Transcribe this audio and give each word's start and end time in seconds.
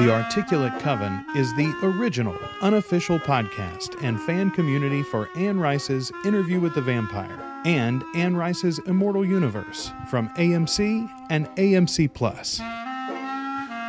The 0.00 0.10
Articulate 0.10 0.80
Coven 0.80 1.26
is 1.36 1.54
the 1.56 1.78
original, 1.82 2.34
unofficial 2.62 3.18
podcast 3.18 4.02
and 4.02 4.18
fan 4.22 4.50
community 4.50 5.02
for 5.02 5.28
Anne 5.36 5.60
Rice's 5.60 6.10
Interview 6.24 6.58
with 6.58 6.74
the 6.74 6.80
Vampire 6.80 7.38
and 7.66 8.02
Anne 8.14 8.34
Rice's 8.34 8.78
Immortal 8.86 9.26
Universe 9.26 9.92
from 10.08 10.30
AMC 10.36 11.06
and 11.28 11.48
AMC 11.56 12.14
Plus. 12.14 12.60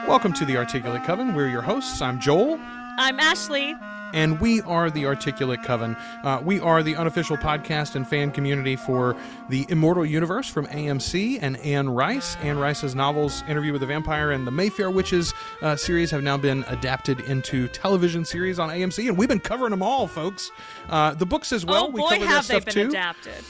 Welcome 0.05 0.33
to 0.33 0.43
the 0.43 0.57
Articulate 0.57 1.05
Coven. 1.05 1.33
We're 1.33 1.47
your 1.47 1.61
hosts. 1.61 2.01
I'm 2.01 2.19
Joel. 2.19 2.59
I'm 2.97 3.17
Ashley. 3.17 3.73
And 4.13 4.39
we 4.41 4.61
are 4.61 4.89
the 4.89 5.05
Articulate 5.05 5.63
Coven. 5.63 5.95
Uh, 6.23 6.41
we 6.43 6.59
are 6.59 6.83
the 6.83 6.95
unofficial 6.95 7.37
podcast 7.37 7.95
and 7.95 8.07
fan 8.07 8.31
community 8.31 8.75
for 8.75 9.15
the 9.49 9.65
Immortal 9.69 10.05
Universe 10.05 10.47
from 10.49 10.67
AMC 10.67 11.39
and 11.41 11.57
Anne 11.57 11.89
Rice. 11.89 12.35
Anne 12.41 12.57
Rice's 12.57 12.93
novels, 12.95 13.43
Interview 13.47 13.71
with 13.71 13.81
the 13.81 13.87
Vampire 13.87 14.31
and 14.31 14.45
the 14.45 14.51
Mayfair 14.51 14.91
Witches 14.91 15.33
uh, 15.61 15.75
series, 15.75 16.11
have 16.11 16.23
now 16.23 16.37
been 16.37 16.65
adapted 16.67 17.21
into 17.21 17.67
television 17.69 18.25
series 18.25 18.59
on 18.59 18.69
AMC, 18.69 19.07
and 19.07 19.17
we've 19.17 19.29
been 19.29 19.39
covering 19.39 19.71
them 19.71 19.81
all, 19.83 20.07
folks. 20.07 20.51
Uh, 20.89 21.13
the 21.13 21.25
books 21.25 21.51
as 21.51 21.65
well. 21.65 21.85
oh 21.85 21.89
we 21.89 22.01
boy, 22.01 22.09
cover 22.17 22.25
have 22.25 22.47
they 22.47 22.59
been 22.59 22.73
too. 22.73 22.89
adapted. 22.89 23.43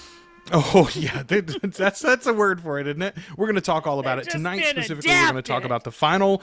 Oh 0.54 0.90
yeah, 0.96 1.24
they- 1.24 1.42
that's 1.42 2.02
that's 2.02 2.28
a 2.28 2.34
word 2.34 2.62
for 2.62 2.80
it, 2.80 2.88
isn't 2.88 3.02
it? 3.02 3.16
We're 3.38 3.48
going 3.48 3.56
to 3.56 3.62
talk 3.62 3.88
all 3.88 4.00
about 4.00 4.18
They've 4.18 4.28
it 4.28 4.32
tonight. 4.32 4.66
Specifically, 4.66 5.12
we're 5.12 5.24
going 5.32 5.36
to 5.36 5.42
talk 5.42 5.64
about 5.64 5.84
the 5.84 5.92
final. 5.92 6.42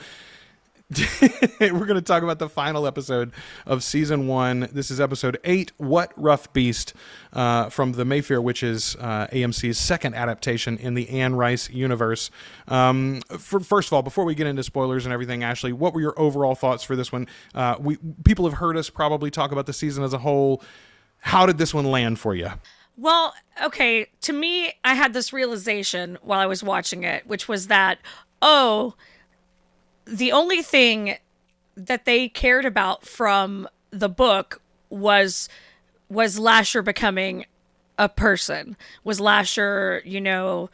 we're 1.59 1.85
going 1.85 1.95
to 1.95 2.01
talk 2.01 2.23
about 2.23 2.39
the 2.39 2.49
final 2.49 2.87
episode 2.87 3.31
of 3.67 3.83
season 3.83 4.25
one. 4.25 4.69
This 4.71 4.89
is 4.89 4.99
episode 4.99 5.37
eight. 5.43 5.71
What 5.77 6.11
rough 6.17 6.51
beast 6.51 6.93
uh, 7.31 7.69
from 7.69 7.91
the 7.91 8.03
Mayfair 8.03 8.41
Witches, 8.41 8.95
uh, 8.99 9.27
AMC's 9.27 9.77
second 9.77 10.15
adaptation 10.15 10.77
in 10.77 10.95
the 10.95 11.07
Anne 11.09 11.35
Rice 11.35 11.69
universe. 11.69 12.31
Um, 12.67 13.21
for, 13.37 13.59
first 13.59 13.89
of 13.89 13.93
all, 13.93 14.01
before 14.01 14.25
we 14.25 14.33
get 14.33 14.47
into 14.47 14.63
spoilers 14.63 15.05
and 15.05 15.13
everything, 15.13 15.43
Ashley, 15.43 15.73
what 15.73 15.93
were 15.93 16.01
your 16.01 16.19
overall 16.19 16.55
thoughts 16.55 16.83
for 16.83 16.95
this 16.95 17.11
one? 17.11 17.27
Uh, 17.53 17.75
we 17.79 17.97
people 18.23 18.45
have 18.45 18.57
heard 18.57 18.75
us 18.75 18.89
probably 18.89 19.29
talk 19.29 19.51
about 19.51 19.67
the 19.67 19.73
season 19.73 20.03
as 20.03 20.13
a 20.13 20.19
whole. 20.19 20.63
How 21.19 21.45
did 21.45 21.59
this 21.59 21.71
one 21.71 21.85
land 21.85 22.17
for 22.17 22.33
you? 22.33 22.49
Well, 22.97 23.35
okay, 23.63 24.07
to 24.21 24.33
me, 24.33 24.73
I 24.83 24.95
had 24.95 25.13
this 25.13 25.31
realization 25.31 26.17
while 26.23 26.39
I 26.39 26.47
was 26.47 26.63
watching 26.63 27.03
it, 27.03 27.27
which 27.27 27.47
was 27.47 27.67
that, 27.67 27.99
oh, 28.41 28.95
the 30.09 30.31
only 30.31 30.61
thing 30.61 31.17
that 31.75 32.05
they 32.05 32.27
cared 32.27 32.65
about 32.65 33.05
from 33.05 33.67
the 33.91 34.09
book 34.09 34.61
was 34.89 35.49
was 36.09 36.39
Lasher 36.39 36.81
becoming 36.81 37.45
a 37.97 38.09
person. 38.09 38.75
Was 39.03 39.19
Lasher, 39.19 40.01
you 40.03 40.19
know, 40.19 40.69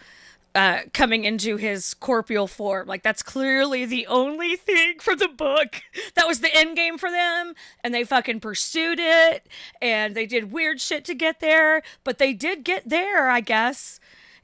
uh, 0.55 0.79
coming 0.93 1.25
into 1.25 1.57
his 1.57 1.93
corporeal 1.95 2.47
form. 2.47 2.87
Like 2.87 3.03
that's 3.03 3.21
clearly 3.21 3.85
the 3.85 4.07
only 4.07 4.55
thing 4.55 4.99
from 4.99 5.17
the 5.17 5.27
book. 5.27 5.81
That 6.15 6.27
was 6.27 6.39
the 6.39 6.55
end 6.55 6.77
game 6.77 6.97
for 6.97 7.11
them, 7.11 7.53
and 7.83 7.93
they 7.93 8.05
fucking 8.05 8.39
pursued 8.39 8.99
it, 8.99 9.47
and 9.81 10.15
they 10.15 10.25
did 10.25 10.51
weird 10.51 10.79
shit 10.79 11.03
to 11.05 11.13
get 11.13 11.41
there, 11.41 11.83
but 12.03 12.17
they 12.17 12.33
did 12.33 12.63
get 12.63 12.87
there, 12.87 13.29
I 13.29 13.41
guess, 13.41 13.99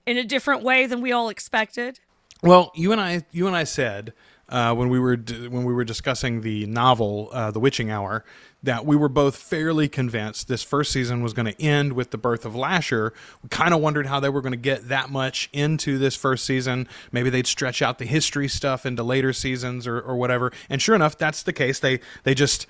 in 0.05 0.17
a 0.17 0.23
different 0.23 0.63
way 0.63 0.85
than 0.85 1.01
we 1.01 1.11
all 1.11 1.29
expected. 1.29 1.99
Well, 2.43 2.71
you 2.75 2.91
and 2.91 2.99
I, 2.99 3.25
you 3.31 3.47
and 3.47 3.55
I 3.55 3.63
said 3.63 4.13
uh, 4.51 4.73
when 4.75 4.89
we 4.89 4.99
were 4.99 5.15
d- 5.15 5.47
when 5.47 5.63
we 5.63 5.73
were 5.73 5.85
discussing 5.85 6.41
the 6.41 6.65
novel, 6.67 7.29
uh, 7.31 7.51
The 7.51 7.59
Witching 7.59 7.89
Hour, 7.89 8.23
that 8.61 8.85
we 8.85 8.95
were 8.95 9.09
both 9.09 9.35
fairly 9.35 9.87
convinced 9.87 10.47
this 10.47 10.61
first 10.61 10.91
season 10.91 11.23
was 11.23 11.33
going 11.33 11.45
to 11.51 11.61
end 11.61 11.93
with 11.93 12.11
the 12.11 12.17
birth 12.17 12.45
of 12.45 12.55
Lasher. 12.55 13.13
We 13.41 13.49
kind 13.49 13.73
of 13.73 13.81
wondered 13.81 14.07
how 14.07 14.19
they 14.19 14.29
were 14.29 14.41
going 14.41 14.51
to 14.51 14.57
get 14.57 14.89
that 14.89 15.09
much 15.09 15.49
into 15.53 15.97
this 15.97 16.15
first 16.15 16.45
season. 16.45 16.87
Maybe 17.11 17.29
they'd 17.29 17.47
stretch 17.47 17.81
out 17.81 17.97
the 17.97 18.05
history 18.05 18.47
stuff 18.47 18.85
into 18.85 19.03
later 19.03 19.33
seasons 19.33 19.87
or, 19.87 19.99
or 19.99 20.15
whatever. 20.15 20.51
And 20.69 20.81
sure 20.81 20.95
enough, 20.95 21.17
that's 21.17 21.43
the 21.43 21.53
case. 21.53 21.79
They 21.79 22.01
they 22.23 22.35
just 22.35 22.67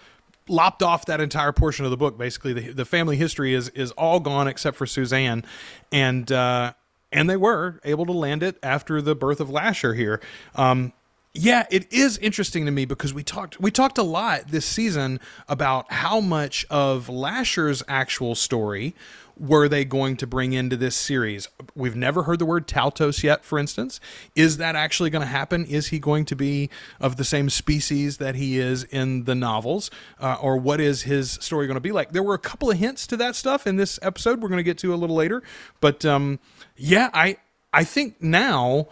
lopped 0.47 0.83
off 0.83 1.05
that 1.05 1.19
entire 1.19 1.51
portion 1.51 1.85
of 1.85 1.91
the 1.91 1.97
book. 1.97 2.17
Basically, 2.17 2.53
the, 2.53 2.73
the 2.73 2.85
family 2.85 3.17
history 3.17 3.53
is 3.53 3.69
is 3.69 3.91
all 3.91 4.19
gone 4.19 4.47
except 4.47 4.77
for 4.77 4.85
Suzanne, 4.85 5.43
and 5.91 6.31
uh, 6.31 6.73
and 7.11 7.29
they 7.29 7.37
were 7.37 7.79
able 7.83 8.05
to 8.05 8.13
land 8.13 8.43
it 8.43 8.57
after 8.63 9.01
the 9.01 9.15
birth 9.15 9.39
of 9.39 9.49
Lasher 9.49 9.93
here. 9.93 10.21
Um, 10.55 10.93
yeah, 11.33 11.65
it 11.71 11.91
is 11.93 12.17
interesting 12.17 12.65
to 12.65 12.71
me 12.71 12.83
because 12.85 13.13
we 13.13 13.23
talked 13.23 13.59
we 13.59 13.71
talked 13.71 13.97
a 13.97 14.03
lot 14.03 14.49
this 14.49 14.65
season 14.65 15.19
about 15.47 15.91
how 15.91 16.19
much 16.19 16.65
of 16.69 17.07
Lasher's 17.07 17.81
actual 17.87 18.35
story 18.35 18.93
were 19.37 19.69
they 19.69 19.85
going 19.85 20.17
to 20.17 20.27
bring 20.27 20.51
into 20.51 20.75
this 20.75 20.95
series. 20.95 21.47
We've 21.73 21.95
never 21.95 22.23
heard 22.23 22.39
the 22.39 22.45
word 22.45 22.67
Taltos 22.67 23.23
yet, 23.23 23.45
for 23.45 23.57
instance. 23.57 24.01
Is 24.35 24.57
that 24.57 24.75
actually 24.75 25.09
going 25.09 25.21
to 25.21 25.27
happen? 25.27 25.65
Is 25.65 25.87
he 25.87 25.99
going 25.99 26.25
to 26.25 26.35
be 26.35 26.69
of 26.99 27.15
the 27.15 27.23
same 27.23 27.49
species 27.49 28.17
that 28.17 28.35
he 28.35 28.59
is 28.59 28.83
in 28.83 29.23
the 29.23 29.33
novels? 29.33 29.89
Uh, 30.19 30.37
or 30.41 30.57
what 30.57 30.81
is 30.81 31.03
his 31.03 31.31
story 31.31 31.65
going 31.65 31.75
to 31.75 31.81
be 31.81 31.93
like? 31.93 32.11
There 32.11 32.21
were 32.21 32.35
a 32.35 32.39
couple 32.39 32.69
of 32.69 32.77
hints 32.77 33.07
to 33.07 33.17
that 33.17 33.35
stuff 33.35 33.65
in 33.65 33.77
this 33.77 33.97
episode 34.01 34.41
we're 34.41 34.49
going 34.49 34.57
to 34.57 34.63
get 34.63 34.77
to 34.79 34.93
a 34.93 34.97
little 34.97 35.15
later. 35.15 35.41
But 35.79 36.05
um, 36.05 36.39
yeah, 36.75 37.09
I 37.13 37.37
I 37.73 37.85
think 37.85 38.21
now 38.21 38.89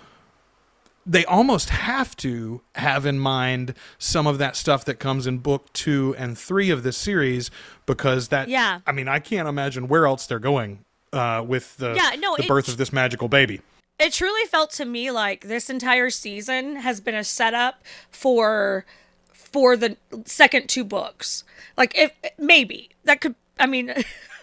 they 1.12 1.26
almost 1.26 1.70
have 1.72 2.16
to 2.18 2.62
have 2.76 3.06
in 3.06 3.18
mind 3.18 3.74
some 3.98 4.28
of 4.28 4.38
that 4.38 4.56
stuff 4.56 4.86
that 4.86 4.96
comes 5.00 5.26
in 5.26 5.40
book 5.40 5.74
two 5.74 6.14
and 6.20 6.38
three 6.38 6.70
of 6.70 6.84
this 6.84 6.96
series 6.98 7.50
because 7.88 8.28
that 8.28 8.48
Yeah. 8.48 8.82
i 8.86 8.92
mean 8.92 9.08
i 9.08 9.20
can't 9.20 9.48
imagine 9.48 9.88
where 9.88 10.06
else 10.06 10.28
they're 10.28 10.38
going 10.40 10.86
uh, 11.12 11.44
with 11.48 11.76
the, 11.78 11.94
Yeah, 11.96 12.12
no, 12.20 12.36
the 12.38 12.44
it- 12.44 12.48
birth 12.48 12.68
of 12.68 12.78
this 12.78 12.94
magical 12.94 13.28
baby 13.28 13.62
It 14.00 14.14
truly 14.14 14.46
felt 14.46 14.70
to 14.74 14.86
me 14.86 15.10
like 15.10 15.48
this 15.48 15.70
entire 15.70 16.12
season 16.12 16.76
has 16.78 17.02
been 17.02 17.16
a 17.16 17.24
setup 17.24 17.84
for 18.12 18.86
for 19.34 19.76
the 19.76 19.98
second 20.26 20.70
two 20.70 20.84
books. 20.84 21.44
Like 21.76 21.94
if 21.98 22.12
maybe 22.38 22.92
that 23.06 23.20
could 23.22 23.34
I 23.60 23.66
mean 23.66 23.88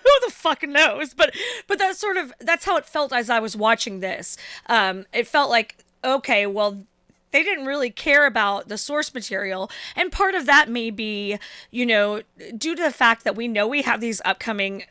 who 0.06 0.12
the 0.26 0.32
fuck 0.32 0.62
knows? 0.64 1.14
But 1.14 1.32
but 1.68 1.78
that's 1.78 1.98
sort 2.00 2.16
of 2.16 2.32
that's 2.40 2.64
how 2.64 2.76
it 2.76 2.84
felt 2.86 3.12
as 3.12 3.30
I 3.30 3.38
was 3.38 3.56
watching 3.56 4.00
this. 4.00 4.36
Um 4.68 5.06
it 5.12 5.28
felt 5.28 5.48
like 5.48 5.76
okay, 6.06 6.46
well 6.46 6.84
they 7.32 7.42
didn't 7.42 7.66
really 7.66 7.90
care 7.90 8.24
about 8.24 8.68
the 8.68 8.78
source 8.78 9.12
material 9.12 9.70
and 9.94 10.12
part 10.12 10.34
of 10.34 10.46
that 10.46 10.70
may 10.70 10.90
be, 10.90 11.38
you 11.70 11.84
know, 11.84 12.22
due 12.56 12.74
to 12.74 12.82
the 12.82 12.90
fact 12.90 13.24
that 13.24 13.36
we 13.36 13.48
know 13.48 13.66
we 13.66 13.82
have 13.82 14.00
these 14.00 14.22
upcoming 14.24 14.84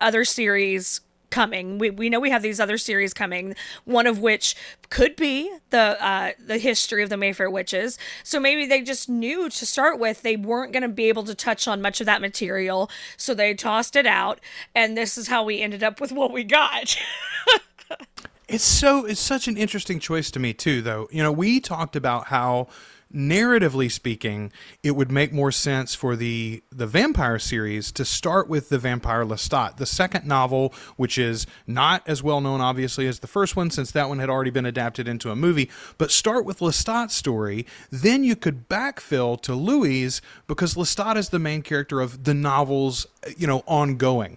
other 0.00 0.24
series 0.24 1.00
coming. 1.32 1.78
We, 1.78 1.90
we 1.90 2.08
know 2.08 2.20
we 2.20 2.30
have 2.30 2.42
these 2.42 2.60
other 2.60 2.78
series 2.78 3.12
coming, 3.12 3.56
one 3.84 4.06
of 4.06 4.20
which 4.20 4.54
could 4.90 5.16
be 5.16 5.50
the 5.70 5.96
uh, 6.04 6.32
the 6.38 6.58
history 6.58 7.02
of 7.02 7.08
the 7.08 7.16
Mayfair 7.16 7.50
witches. 7.50 7.98
So 8.22 8.38
maybe 8.38 8.66
they 8.66 8.82
just 8.82 9.08
knew 9.08 9.48
to 9.48 9.66
start 9.66 9.98
with 9.98 10.22
they 10.22 10.36
weren't 10.36 10.72
going 10.72 10.82
to 10.82 10.88
be 10.88 11.08
able 11.08 11.24
to 11.24 11.34
touch 11.34 11.66
on 11.66 11.82
much 11.82 12.00
of 12.00 12.06
that 12.06 12.20
material, 12.20 12.88
so 13.16 13.34
they 13.34 13.54
tossed 13.54 13.96
it 13.96 14.06
out, 14.06 14.38
and 14.74 14.96
this 14.96 15.18
is 15.18 15.28
how 15.28 15.42
we 15.42 15.60
ended 15.60 15.82
up 15.82 16.00
with 16.00 16.12
what 16.12 16.32
we 16.32 16.44
got. 16.44 16.96
It's 18.52 18.64
so 18.64 19.06
it's 19.06 19.18
such 19.18 19.48
an 19.48 19.56
interesting 19.56 19.98
choice 19.98 20.30
to 20.32 20.38
me 20.38 20.52
too 20.52 20.82
though. 20.82 21.08
You 21.10 21.22
know, 21.22 21.32
we 21.32 21.58
talked 21.58 21.96
about 21.96 22.26
how 22.26 22.68
narratively 23.14 23.90
speaking, 23.90 24.52
it 24.82 24.90
would 24.90 25.10
make 25.10 25.32
more 25.32 25.50
sense 25.50 25.94
for 25.94 26.16
the 26.16 26.62
the 26.70 26.86
vampire 26.86 27.38
series 27.38 27.90
to 27.92 28.04
start 28.04 28.50
with 28.50 28.68
the 28.68 28.78
vampire 28.78 29.24
Lestat, 29.24 29.78
the 29.78 29.86
second 29.86 30.26
novel, 30.26 30.74
which 30.96 31.16
is 31.16 31.46
not 31.66 32.02
as 32.06 32.22
well 32.22 32.42
known 32.42 32.60
obviously 32.60 33.06
as 33.06 33.20
the 33.20 33.26
first 33.26 33.56
one 33.56 33.70
since 33.70 33.90
that 33.92 34.10
one 34.10 34.18
had 34.18 34.28
already 34.28 34.50
been 34.50 34.66
adapted 34.66 35.08
into 35.08 35.30
a 35.30 35.36
movie, 35.36 35.70
but 35.96 36.10
start 36.10 36.44
with 36.44 36.58
Lestat's 36.58 37.14
story, 37.14 37.64
then 37.90 38.22
you 38.22 38.36
could 38.36 38.68
backfill 38.68 39.40
to 39.40 39.54
Louis 39.54 40.20
because 40.46 40.74
Lestat 40.74 41.16
is 41.16 41.30
the 41.30 41.38
main 41.38 41.62
character 41.62 42.02
of 42.02 42.24
the 42.24 42.34
novels, 42.34 43.06
you 43.34 43.46
know, 43.46 43.62
ongoing. 43.66 44.36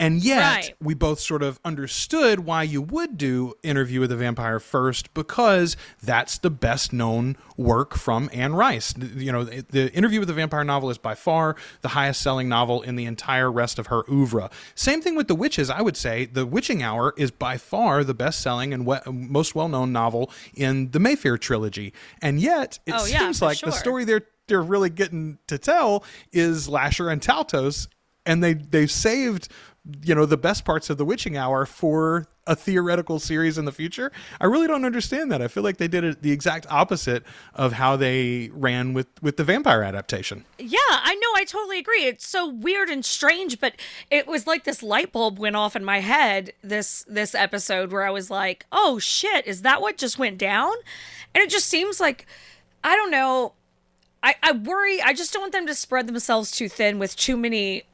And 0.00 0.22
yet, 0.24 0.38
Right. 0.40 0.74
we 0.80 0.94
both 0.94 1.20
sort 1.20 1.42
of 1.42 1.60
understood 1.62 2.40
why 2.40 2.62
you 2.62 2.80
would 2.80 3.18
do 3.18 3.52
Interview 3.62 4.00
with 4.00 4.08
the 4.10 4.16
Vampire 4.16 4.58
first 4.58 5.12
because 5.12 5.76
that's 6.02 6.38
the 6.38 6.48
best 6.50 6.90
known 6.92 7.36
work 7.58 7.94
from 7.96 8.30
Anne 8.32 8.54
Rice. 8.54 8.94
You 8.96 9.30
know, 9.30 9.44
the, 9.44 9.92
Interview 9.92 10.18
with 10.20 10.28
the 10.28 10.34
Vampire 10.34 10.64
novel 10.64 10.88
is 10.88 10.96
by 10.96 11.14
far 11.14 11.54
the 11.82 11.88
highest 11.88 12.22
selling 12.22 12.48
novel 12.48 12.80
in 12.80 12.96
the 12.96 13.04
entire 13.04 13.52
rest 13.52 13.78
of 13.78 13.88
her 13.88 14.02
oeuvre. 14.10 14.48
Same 14.74 15.02
thing 15.02 15.16
with 15.16 15.28
The 15.28 15.34
Witches, 15.34 15.68
I 15.68 15.82
would 15.82 15.98
say. 15.98 16.24
The 16.24 16.46
Witching 16.46 16.82
Hour 16.82 17.12
is 17.18 17.30
by 17.30 17.58
far 17.58 18.02
the 18.02 18.14
best 18.14 18.40
selling 18.40 18.72
and 18.72 18.86
we- 18.86 18.96
most 19.06 19.54
well 19.54 19.68
known 19.68 19.92
novel 19.92 20.30
in 20.54 20.92
the 20.92 20.98
Mayfair 20.98 21.36
trilogy. 21.36 21.92
And 22.22 22.40
yet, 22.40 22.78
it 22.86 22.94
Oh, 22.96 23.04
yeah, 23.04 23.18
seems 23.18 23.42
like 23.42 23.60
the 23.60 23.70
story 23.70 24.04
they're, 24.04 24.22
they're 24.48 24.62
really 24.62 24.88
getting 24.90 25.38
to 25.48 25.58
tell 25.58 26.02
is 26.32 26.68
Lasher 26.70 27.10
and 27.10 27.20
Taltos 27.20 27.86
and 28.26 28.44
they 28.44 28.52
they've 28.52 28.90
saved 28.90 29.48
you 30.04 30.14
know 30.14 30.26
the 30.26 30.36
best 30.36 30.64
parts 30.64 30.90
of 30.90 30.98
the 30.98 31.04
witching 31.04 31.36
hour 31.36 31.64
for 31.64 32.26
a 32.46 32.54
theoretical 32.54 33.18
series 33.18 33.56
in 33.56 33.64
the 33.64 33.72
future 33.72 34.12
i 34.40 34.44
really 34.44 34.66
don't 34.66 34.84
understand 34.84 35.32
that 35.32 35.40
i 35.40 35.48
feel 35.48 35.62
like 35.62 35.78
they 35.78 35.88
did 35.88 36.04
it 36.04 36.20
the 36.20 36.32
exact 36.32 36.66
opposite 36.70 37.22
of 37.54 37.72
how 37.72 37.96
they 37.96 38.50
ran 38.52 38.92
with 38.92 39.06
with 39.22 39.38
the 39.38 39.44
vampire 39.44 39.82
adaptation 39.82 40.44
Yeah, 40.58 40.78
I 40.90 41.14
know. 41.14 41.28
I 41.36 41.44
totally 41.44 41.78
agree. 41.78 42.04
It's 42.04 42.26
so 42.26 42.46
weird 42.46 42.90
and 42.90 43.04
strange, 43.04 43.58
but 43.60 43.74
it 44.10 44.26
was 44.26 44.46
like 44.46 44.64
this 44.64 44.82
light 44.82 45.10
bulb 45.12 45.38
went 45.38 45.56
off 45.56 45.74
in 45.74 45.84
my 45.84 46.00
head 46.00 46.52
this 46.62 47.04
this 47.08 47.34
episode 47.34 47.90
where 47.92 48.02
I 48.02 48.10
was 48.10 48.30
like, 48.30 48.66
"Oh 48.70 48.98
shit, 48.98 49.46
is 49.46 49.62
that 49.62 49.80
what 49.80 49.96
just 49.96 50.18
went 50.18 50.36
down?" 50.36 50.74
And 51.34 51.42
it 51.42 51.48
just 51.48 51.66
seems 51.66 51.98
like 52.00 52.26
I 52.84 52.94
don't 52.94 53.10
know. 53.10 53.54
I, 54.22 54.34
I 54.42 54.52
worry. 54.52 55.00
I 55.00 55.14
just 55.14 55.32
don't 55.32 55.42
want 55.42 55.52
them 55.52 55.66
to 55.66 55.74
spread 55.74 56.06
themselves 56.06 56.50
too 56.50 56.68
thin 56.68 56.98
with 56.98 57.16
too 57.16 57.36
many, 57.38 57.84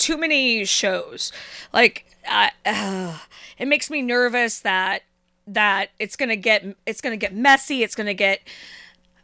too 0.00 0.16
many 0.16 0.64
shows. 0.64 1.32
Like, 1.72 2.06
uh, 2.28 2.50
uh, 2.66 3.18
it 3.58 3.68
makes 3.68 3.90
me 3.90 4.02
nervous 4.02 4.60
that 4.60 5.02
that 5.46 5.90
it's 5.98 6.16
gonna 6.16 6.36
get 6.36 6.64
it's 6.86 7.00
gonna 7.00 7.16
get 7.16 7.34
messy. 7.34 7.82
It's 7.82 7.94
gonna 7.94 8.14
get 8.14 8.40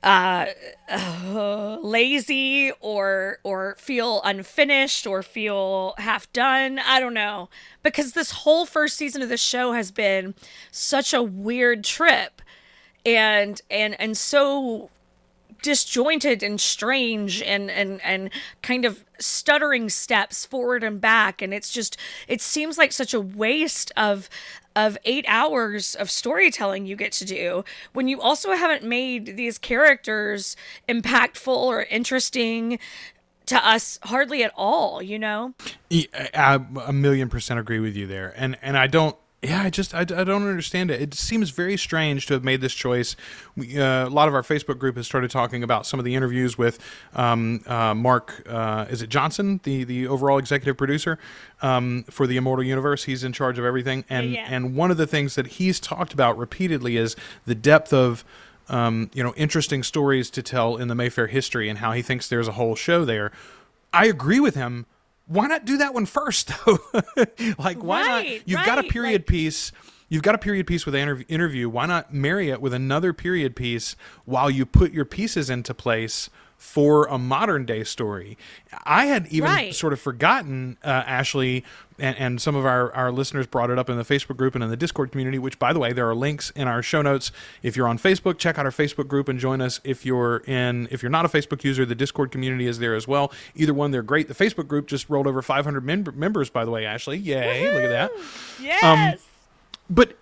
uh, 0.02 0.46
uh, 0.88 1.78
lazy 1.82 2.72
or 2.80 3.38
or 3.42 3.76
feel 3.78 4.20
unfinished 4.24 5.06
or 5.06 5.22
feel 5.22 5.94
half 5.98 6.32
done. 6.32 6.78
I 6.78 7.00
don't 7.00 7.14
know 7.14 7.48
because 7.82 8.12
this 8.12 8.30
whole 8.30 8.66
first 8.66 8.96
season 8.96 9.22
of 9.22 9.28
the 9.28 9.36
show 9.36 9.72
has 9.72 9.90
been 9.90 10.34
such 10.70 11.12
a 11.12 11.22
weird 11.22 11.82
trip 11.84 12.42
and 13.04 13.60
and 13.70 13.98
and 14.00 14.16
so 14.16 14.90
disjointed 15.66 16.44
and 16.44 16.60
strange 16.60 17.42
and 17.42 17.72
and 17.72 18.00
and 18.04 18.30
kind 18.62 18.84
of 18.84 19.04
stuttering 19.18 19.88
steps 19.88 20.46
forward 20.46 20.84
and 20.84 21.00
back 21.00 21.42
and 21.42 21.52
it's 21.52 21.72
just 21.72 21.96
it 22.28 22.40
seems 22.40 22.78
like 22.78 22.92
such 22.92 23.12
a 23.12 23.20
waste 23.20 23.90
of 23.96 24.30
of 24.76 24.96
8 25.04 25.24
hours 25.26 25.96
of 25.96 26.08
storytelling 26.08 26.86
you 26.86 26.94
get 26.94 27.10
to 27.10 27.24
do 27.24 27.64
when 27.94 28.06
you 28.06 28.20
also 28.20 28.52
haven't 28.52 28.84
made 28.84 29.36
these 29.36 29.58
characters 29.58 30.54
impactful 30.88 31.48
or 31.48 31.82
interesting 31.82 32.78
to 33.46 33.56
us 33.66 33.98
hardly 34.04 34.44
at 34.44 34.52
all 34.54 35.02
you 35.02 35.18
know 35.18 35.52
a 36.86 36.92
million 36.92 37.28
percent 37.28 37.58
agree 37.58 37.80
with 37.80 37.96
you 37.96 38.06
there, 38.06 38.32
and 38.36 38.56
and 38.62 38.76
I 38.76 38.86
don't. 38.86 39.16
Yeah, 39.42 39.62
I 39.62 39.70
just 39.70 39.94
I, 39.94 40.00
I 40.00 40.04
don't 40.04 40.48
understand 40.48 40.90
it. 40.90 41.00
It 41.00 41.14
seems 41.14 41.50
very 41.50 41.76
strange 41.76 42.26
to 42.26 42.34
have 42.34 42.42
made 42.42 42.60
this 42.62 42.72
choice. 42.72 43.14
We, 43.54 43.78
uh, 43.80 44.08
a 44.08 44.10
lot 44.10 44.28
of 44.28 44.34
our 44.34 44.42
Facebook 44.42 44.78
group 44.78 44.96
has 44.96 45.06
started 45.06 45.30
talking 45.30 45.62
about 45.62 45.86
some 45.86 46.00
of 46.00 46.04
the 46.04 46.14
interviews 46.14 46.56
with 46.56 46.78
um, 47.14 47.60
uh, 47.66 47.94
Mark. 47.94 48.42
Uh, 48.48 48.86
is 48.88 49.02
it 49.02 49.08
Johnson, 49.10 49.60
the 49.62 49.84
the 49.84 50.08
overall 50.08 50.38
executive 50.38 50.76
producer 50.78 51.18
um, 51.62 52.04
for 52.10 52.26
the 52.26 52.36
Immortal 52.38 52.64
Universe? 52.64 53.04
He's 53.04 53.22
in 53.22 53.32
charge 53.32 53.58
of 53.58 53.64
everything, 53.64 54.04
and 54.08 54.32
Yeah. 54.32 54.46
and 54.48 54.74
one 54.74 54.90
of 54.90 54.96
the 54.96 55.06
things 55.06 55.34
that 55.34 55.46
he's 55.46 55.78
talked 55.80 56.12
about 56.14 56.36
repeatedly 56.38 56.96
is 56.96 57.14
the 57.44 57.54
depth 57.54 57.92
of 57.92 58.24
um, 58.70 59.10
you 59.12 59.22
know 59.22 59.34
interesting 59.36 59.82
stories 59.82 60.30
to 60.30 60.42
tell 60.42 60.76
in 60.76 60.88
the 60.88 60.94
Mayfair 60.94 61.26
history, 61.26 61.68
and 61.68 61.78
how 61.78 61.92
he 61.92 62.00
thinks 62.02 62.26
there's 62.28 62.48
a 62.48 62.52
whole 62.52 62.74
show 62.74 63.04
there. 63.04 63.30
I 63.92 64.06
agree 64.06 64.40
with 64.40 64.54
him. 64.54 64.86
Why 65.26 65.46
not 65.48 65.64
do 65.64 65.78
that 65.78 65.92
one 65.94 66.06
first, 66.06 66.50
though? 66.66 66.78
like, 67.58 67.82
why 67.82 68.02
not? 68.02 68.48
You've 68.48 68.64
got 68.64 68.78
a 68.78 68.84
period 68.84 69.22
like- 69.22 69.26
piece. 69.26 69.72
You've 70.08 70.22
got 70.22 70.36
a 70.36 70.38
period 70.38 70.68
piece 70.68 70.86
with 70.86 70.94
an 70.94 71.08
interv- 71.08 71.24
interview. 71.28 71.68
Why 71.68 71.86
not 71.86 72.14
marry 72.14 72.50
it 72.50 72.60
with 72.60 72.72
another 72.72 73.12
period 73.12 73.56
piece 73.56 73.96
while 74.24 74.48
you 74.48 74.64
put 74.64 74.92
your 74.92 75.04
pieces 75.04 75.50
into 75.50 75.74
place 75.74 76.30
for 76.56 77.04
a 77.06 77.18
modern 77.18 77.64
day 77.66 77.84
story? 77.84 78.36
I 78.84 79.06
had 79.06 79.26
even 79.28 79.48
Right. 79.50 79.74
sort 79.74 79.92
of 79.92 80.00
forgotten, 80.00 80.76
uh, 80.84 80.88
Ashley, 81.06 81.64
and, 81.98 82.16
and 82.18 82.42
some 82.42 82.54
of 82.54 82.66
our, 82.66 82.92
our 82.94 83.10
listeners 83.10 83.46
brought 83.46 83.70
it 83.70 83.78
up 83.78 83.88
in 83.88 83.96
the 83.96 84.02
Facebook 84.04 84.36
group 84.36 84.54
and 84.54 84.62
in 84.62 84.68
the 84.68 84.76
Discord 84.76 85.10
community, 85.12 85.38
which, 85.38 85.58
by 85.58 85.72
the 85.72 85.78
way, 85.78 85.92
there 85.94 86.08
are 86.08 86.14
links 86.14 86.50
in 86.50 86.68
our 86.68 86.82
show 86.82 87.00
notes. 87.00 87.32
If 87.62 87.74
you're 87.76 87.88
on 87.88 87.98
Facebook, 87.98 88.36
check 88.38 88.58
out 88.58 88.66
our 88.66 88.70
Facebook 88.72 89.08
group 89.08 89.28
and 89.28 89.38
join 89.38 89.60
us. 89.62 89.80
If 89.84 90.04
you're 90.04 90.38
in, 90.46 90.88
if 90.90 91.02
you're 91.02 91.10
not 91.10 91.24
a 91.24 91.28
Facebook 91.28 91.64
user, 91.64 91.86
the 91.86 91.94
Discord 91.94 92.30
community 92.30 92.66
is 92.66 92.78
there 92.80 92.94
as 92.94 93.08
well. 93.08 93.32
Either 93.54 93.72
one, 93.72 93.92
they're 93.92 94.02
great. 94.02 94.28
The 94.28 94.34
Facebook 94.34 94.68
group 94.68 94.86
just 94.86 95.08
rolled 95.08 95.26
over 95.26 95.40
500 95.40 95.84
mem- 95.84 96.04
members, 96.14 96.50
by 96.50 96.64
the 96.66 96.70
way, 96.70 96.84
Ashley. 96.84 97.16
Yay! 97.16 97.72
Look 97.72 97.84
at 97.84 97.88
that. 97.90 98.10
yes 98.60 99.20
But 99.88 100.18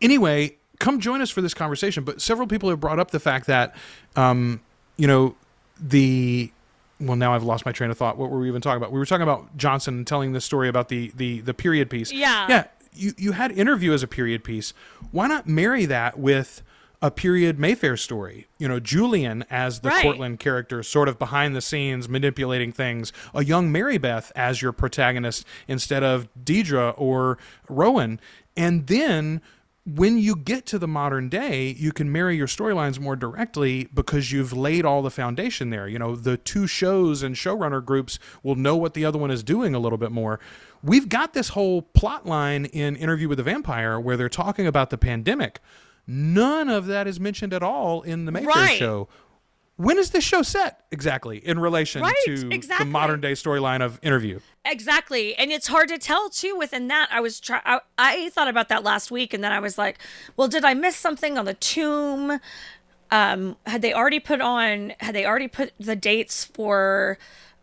anyway, 0.00 0.56
come 0.78 1.00
join 1.00 1.20
us 1.20 1.30
for 1.30 1.40
this 1.40 1.54
conversation. 1.54 2.04
But 2.04 2.20
several 2.20 2.46
people 2.46 2.68
have 2.70 2.78
brought 2.80 2.98
up 3.00 3.10
the 3.10 3.20
fact 3.20 3.46
that, 3.46 3.74
um, 4.14 4.60
you 4.96 5.06
know, 5.08 5.34
the 5.80 6.50
well, 6.98 7.16
now 7.16 7.34
I've 7.34 7.42
lost 7.42 7.66
my 7.66 7.72
train 7.72 7.90
of 7.90 7.98
thought. 7.98 8.16
What 8.16 8.30
were 8.30 8.38
we 8.38 8.48
even 8.48 8.62
talking 8.62 8.78
about? 8.78 8.90
We 8.90 8.98
were 8.98 9.06
talking 9.06 9.22
about 9.22 9.56
Johnson 9.56 10.04
telling 10.04 10.32
this 10.32 10.44
story 10.44 10.68
about 10.68 10.88
the 10.88 11.12
the 11.14 11.40
the 11.40 11.54
period 11.54 11.90
piece. 11.90 12.12
Yeah. 12.12 12.46
yeah. 12.48 12.64
You 12.94 13.12
you 13.18 13.32
had 13.32 13.52
interview 13.52 13.92
as 13.92 14.02
a 14.02 14.08
period 14.08 14.44
piece. 14.44 14.72
Why 15.10 15.26
not 15.26 15.46
marry 15.46 15.84
that 15.86 16.18
with 16.18 16.62
a 17.02 17.10
period 17.10 17.58
Mayfair 17.58 17.98
story? 17.98 18.46
You 18.58 18.68
know, 18.68 18.80
Julian 18.80 19.44
as 19.50 19.80
the 19.80 19.90
Right. 19.90 20.02
Cortland 20.02 20.40
character, 20.40 20.82
sort 20.82 21.08
of 21.08 21.18
behind 21.18 21.54
the 21.54 21.60
scenes, 21.60 22.08
manipulating 22.08 22.72
things. 22.72 23.12
A 23.34 23.44
young 23.44 23.70
Mary 23.70 23.98
Beth 23.98 24.32
as 24.34 24.62
your 24.62 24.72
protagonist 24.72 25.44
instead 25.68 26.02
of 26.02 26.28
Deirdre 26.42 26.90
or 26.96 27.36
Rowan, 27.68 28.18
and 28.56 28.86
then 28.86 29.42
when 29.86 30.18
you 30.18 30.34
get 30.34 30.66
to 30.66 30.78
the 30.80 30.88
modern 30.88 31.28
day, 31.28 31.68
you 31.78 31.92
can 31.92 32.10
marry 32.10 32.36
your 32.36 32.48
storylines 32.48 32.98
more 32.98 33.14
directly 33.14 33.88
because 33.94 34.32
you've 34.32 34.52
laid 34.52 34.84
all 34.84 35.00
the 35.00 35.10
foundation 35.10 35.70
there. 35.70 35.86
You 35.86 35.98
know, 35.98 36.16
the 36.16 36.36
two 36.36 36.66
shows 36.66 37.22
and 37.22 37.36
showrunner 37.36 37.84
groups 37.84 38.18
will 38.42 38.56
know 38.56 38.74
what 38.76 38.94
the 38.94 39.04
other 39.04 39.18
one 39.18 39.30
is 39.30 39.44
doing 39.44 39.74
a 39.74 39.78
little 39.78 39.98
bit 39.98 40.10
more. 40.10 40.40
We've 40.82 41.08
got 41.08 41.34
this 41.34 41.50
whole 41.50 41.82
plot 41.82 42.26
line 42.26 42.64
in 42.66 42.96
Interview 42.96 43.28
with 43.28 43.38
the 43.38 43.44
Vampire 43.44 43.98
where 44.00 44.16
they're 44.16 44.28
talking 44.28 44.66
about 44.66 44.90
the 44.90 44.98
pandemic. 44.98 45.60
None 46.06 46.68
of 46.68 46.86
that 46.86 47.06
is 47.06 47.18
mentioned 47.18 47.52
at 47.52 47.62
all 47.62 48.02
in 48.02 48.24
the 48.26 48.32
Mayfair 48.32 48.48
Right. 48.54 48.78
show. 48.78 49.08
When 49.76 49.98
is 49.98 50.10
this 50.10 50.24
show 50.24 50.40
set 50.42 50.84
exactly 50.90 51.36
in 51.36 51.58
relation 51.58 52.00
Right, 52.02 52.14
to 52.24 52.50
exactly. 52.50 52.86
the 52.86 52.90
modern 52.90 53.20
day 53.20 53.32
storyline 53.32 53.82
of 53.82 54.00
Interview? 54.02 54.40
Exactly. 54.64 55.34
And 55.36 55.52
it's 55.52 55.66
hard 55.66 55.88
to 55.88 55.98
tell 55.98 56.30
too 56.30 56.56
within 56.56 56.88
that. 56.88 57.08
I 57.12 57.20
was 57.20 57.38
try 57.38 57.60
I, 57.64 57.80
I 57.98 58.30
thought 58.30 58.48
about 58.48 58.68
that 58.70 58.82
last 58.84 59.10
week 59.10 59.34
and 59.34 59.44
then 59.44 59.52
I 59.52 59.60
was 59.60 59.76
like, 59.76 59.98
well, 60.36 60.48
did 60.48 60.64
I 60.64 60.72
miss 60.72 60.96
something 60.96 61.36
on 61.36 61.44
the 61.44 61.54
tomb? 61.54 62.40
Um 63.10 63.56
had 63.66 63.82
they 63.82 63.92
already 63.92 64.18
put 64.18 64.40
on 64.40 64.94
had 65.00 65.14
they 65.14 65.26
already 65.26 65.48
put 65.48 65.72
the 65.78 65.94
dates 65.94 66.44
for 66.44 67.18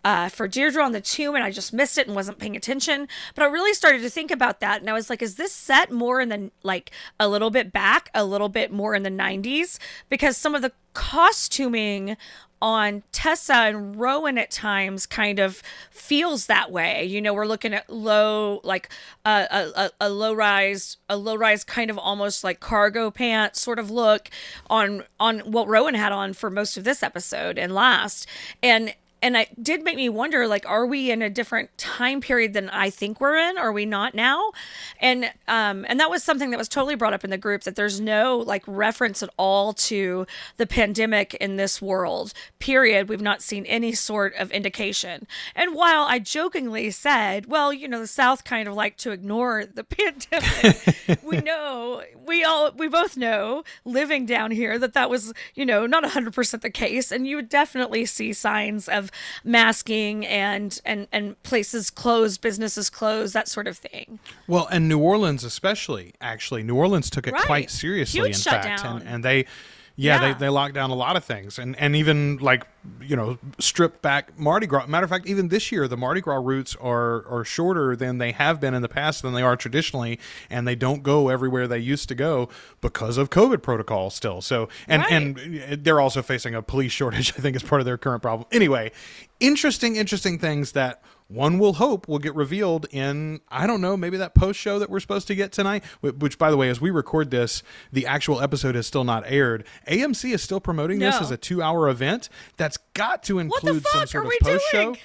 uh, 0.06 0.28
for 0.28 0.50
Deirdre 0.50 0.84
on 0.84 0.92
the 0.92 1.00
tomb, 1.00 1.34
and 1.34 1.46
I 1.46 1.50
just 1.50 1.72
missed 1.72 1.98
it 1.98 2.08
and 2.08 2.16
wasn't 2.16 2.38
paying 2.38 2.58
attention. 2.58 3.08
But 3.36 3.44
I 3.44 3.48
really 3.48 3.74
started 3.74 4.02
to 4.02 4.10
think 4.10 4.32
about 4.32 4.60
that, 4.60 4.82
and 4.82 4.90
I 4.90 4.94
was 4.94 5.10
like, 5.10 5.22
"Is 5.22 5.36
this 5.36 5.54
set 5.54 5.92
more 5.94 6.20
in 6.20 6.28
the 6.28 6.52
like 6.62 6.92
a 7.22 7.30
little 7.30 7.50
bit 7.50 7.72
back, 7.72 8.10
a 8.14 8.26
little 8.26 8.50
bit 8.50 8.70
more 8.70 8.96
in 8.96 9.04
the 9.04 9.10
'90s?" 9.10 9.80
Because 10.10 10.36
some 10.36 10.56
of 10.56 10.62
the 10.62 10.74
costuming 10.94 12.18
on 12.64 13.04
Tessa 13.12 13.54
and 13.54 14.00
Rowan 14.00 14.38
at 14.38 14.50
times 14.50 15.06
kind 15.06 15.38
of 15.38 15.62
feels 15.92 16.46
that 16.46 16.72
way. 16.72 17.04
You 17.04 17.22
know, 17.22 17.34
we're 17.34 17.46
looking 17.46 17.74
at 17.74 17.90
low, 17.90 18.62
like 18.64 18.88
uh, 19.26 19.46
a, 19.52 19.68
a, 19.76 19.92
a 20.00 20.10
low 20.10 20.34
rise, 20.34 20.96
a 21.10 21.18
low 21.18 21.36
rise 21.36 21.66
kind 21.66 21.90
of 21.90 21.98
almost 21.98 22.42
like 22.42 22.62
cargo 22.62 23.12
pants 23.12 23.60
sort 23.60 23.80
of 23.80 23.92
look 23.92 24.30
on 24.70 25.04
on 25.20 25.40
what 25.40 25.68
Rowan 25.68 25.96
had 25.96 26.14
on 26.14 26.32
for 26.32 26.50
most 26.50 26.78
of 26.78 26.86
this 26.86 27.04
episode 27.04 27.58
and 27.58 27.76
last. 27.76 28.28
And 28.64 28.96
and 29.24 29.36
it 29.36 29.64
did 29.64 29.84
make 29.84 29.96
me 29.96 30.10
wonder 30.10 30.48
like 30.48 30.66
are 30.68 30.86
we 30.86 31.10
in 31.10 31.22
a 31.22 31.30
different 31.30 31.76
time 31.78 32.22
period 32.22 32.54
than 32.54 32.70
i 32.70 32.90
think 32.90 33.20
we're 33.20 33.38
in? 33.38 33.58
Are 33.58 33.72
we 33.72 33.86
not 33.86 34.14
now? 34.14 34.52
And 35.00 35.32
um 35.48 35.86
and 35.88 36.00
that 36.00 36.10
was 36.10 36.24
something 36.24 36.52
that 36.52 36.58
was 36.58 36.70
totally 36.70 36.96
brought 36.96 37.14
up 37.14 37.24
in 37.24 37.30
the 37.30 37.38
group 37.38 37.64
that 37.64 37.76
there's 37.76 38.00
no 38.02 38.38
like 38.40 38.64
reference 38.68 39.24
at 39.24 39.30
all 39.38 39.74
to 39.74 40.28
the 40.58 40.68
pandemic 40.68 41.34
in 41.36 41.56
this 41.56 41.82
world 41.82 42.34
period. 42.60 43.10
We've 43.10 43.22
not 43.22 43.42
seen 43.42 43.66
any 43.66 43.94
sort 43.94 44.36
of 44.36 44.52
indication. 44.52 45.28
And 45.56 45.74
while 45.74 46.04
i 46.04 46.20
jokingly 46.20 46.92
said 46.92 47.46
well 47.48 47.72
you 47.72 47.88
know 47.88 48.00
the 48.00 48.08
south 48.08 48.44
kind 48.44 48.68
of 48.68 48.74
like 48.74 48.98
to 48.98 49.12
ignore 49.12 49.66
the 49.66 49.84
pandemic 49.96 51.24
we 51.24 51.38
know 51.50 52.04
we 52.26 52.44
all 52.44 52.72
we 52.72 52.88
both 52.88 53.16
know 53.18 53.64
living 53.86 54.26
down 54.26 54.52
here 54.52 54.78
that 54.78 54.94
that 54.94 55.10
was 55.10 55.34
you 55.56 55.66
know 55.66 55.86
not 55.86 56.04
100% 56.04 56.62
the 56.62 56.70
case. 56.70 57.12
And 57.12 57.28
you 57.28 57.36
would 57.36 57.50
definitely 57.50 58.06
see 58.06 58.34
signs 58.34 58.90
of 58.90 59.12
masking 59.44 60.26
and 60.26 60.80
and 60.86 61.08
and 61.12 61.42
places 61.44 61.90
closed 61.90 62.42
businesses 62.42 62.90
closed 62.90 63.34
that 63.34 63.48
sort 63.48 63.68
of 63.68 63.78
thing 63.78 64.20
Well, 64.48 64.68
and 64.72 64.88
New 64.88 65.00
Orleans 65.00 65.44
especially, 65.44 66.14
actually, 66.22 66.64
New 66.64 66.76
Orleans 66.76 67.10
took 67.10 67.28
it 67.28 67.34
Right. 67.34 67.46
quite 67.46 67.72
seriously. 67.72 68.20
Huge 68.22 68.38
in 68.38 68.42
fact, 68.44 68.84
and, 68.86 69.04
and 69.08 69.26
they, 69.26 69.46
yeah, 69.96 70.22
Yeah. 70.22 70.34
They, 70.34 70.40
they 70.40 70.50
locked 70.50 70.74
down 70.74 70.90
a 70.90 70.96
lot 70.96 71.16
of 71.16 71.24
things, 71.24 71.60
and 71.60 71.76
and 71.78 71.96
even 71.96 72.38
like 72.38 72.66
you 73.00 73.16
know 73.16 73.38
stripped 73.60 74.02
back 74.02 74.38
Mardi 74.40 74.66
Gras. 74.66 74.88
Matter 74.88 75.04
of 75.04 75.10
fact, 75.10 75.28
even 75.28 75.50
this 75.50 75.72
year, 75.72 75.88
the 75.88 75.96
Mardi 75.96 76.20
Gras 76.20 76.42
routes 76.42 76.76
are 76.78 77.28
are 77.28 77.46
shorter 77.46 77.96
than 77.96 78.18
they 78.18 78.32
have 78.32 78.60
been 78.60 78.74
in 78.74 78.82
the 78.82 78.90
past 78.90 79.22
than 79.22 79.34
they 79.34 79.44
are 79.44 79.56
traditionally, 79.56 80.20
and 80.50 80.68
they 80.68 80.76
don't 80.76 81.04
go 81.04 81.30
everywhere 81.30 81.68
they 81.68 81.78
used 81.78 82.10
to 82.10 82.16
go 82.16 82.50
because 82.82 83.18
of 83.18 83.30
COVID 83.30 83.62
protocol 83.62 84.10
still. 84.10 84.42
So, 84.42 84.68
and 84.88 85.04
and 85.12 85.84
they're 85.84 86.02
also 86.02 86.24
facing 86.24 86.56
a 86.56 86.64
police 86.64 86.92
shortage. 86.92 87.34
I 87.38 87.42
think 87.42 87.56
is 87.56 87.62
part 87.62 87.80
of 87.80 87.86
their 87.86 87.98
current 87.98 88.24
problem. 88.24 88.48
Anyway, 88.52 88.92
interesting, 89.40 89.96
interesting 89.96 90.40
things 90.40 90.72
that 90.72 91.04
one 91.34 91.60
will 91.60 91.74
hope 91.74 92.08
will 92.08 92.20
get 92.20 92.36
revealed 92.36 92.86
in 92.92 93.42
I 93.50 93.66
don't 93.68 93.82
know 93.82 93.98
maybe 93.98 94.18
that 94.18 94.36
post 94.36 94.60
show 94.60 94.80
that 94.80 94.90
we're 94.90 95.00
supposed 95.00 95.28
to 95.28 95.36
get 95.36 95.52
tonight. 95.52 95.84
Which, 96.02 96.38
by 96.38 96.52
the 96.52 96.58
way, 96.58 96.70
as 96.70 96.80
we 96.80 96.92
record 96.92 97.32
this, 97.32 97.64
the 97.92 98.06
actual 98.06 98.40
episode 98.42 98.76
has 98.76 98.88
still 98.88 99.04
not 99.04 99.24
aired. 99.26 99.66
AMC 99.88 100.34
is 100.34 100.42
still 100.42 100.60
promoting 100.60 101.00
this 101.00 101.20
as 101.20 101.32
a 101.32 101.38
two-hour 101.38 101.90
event. 101.90 102.30
That's 102.58 102.78
got 102.94 103.24
to 103.24 103.40
include 103.40 103.86
some 103.88 104.06
sort 104.08 104.26
of 104.26 104.32
post 104.42 104.66
show. 104.72 104.96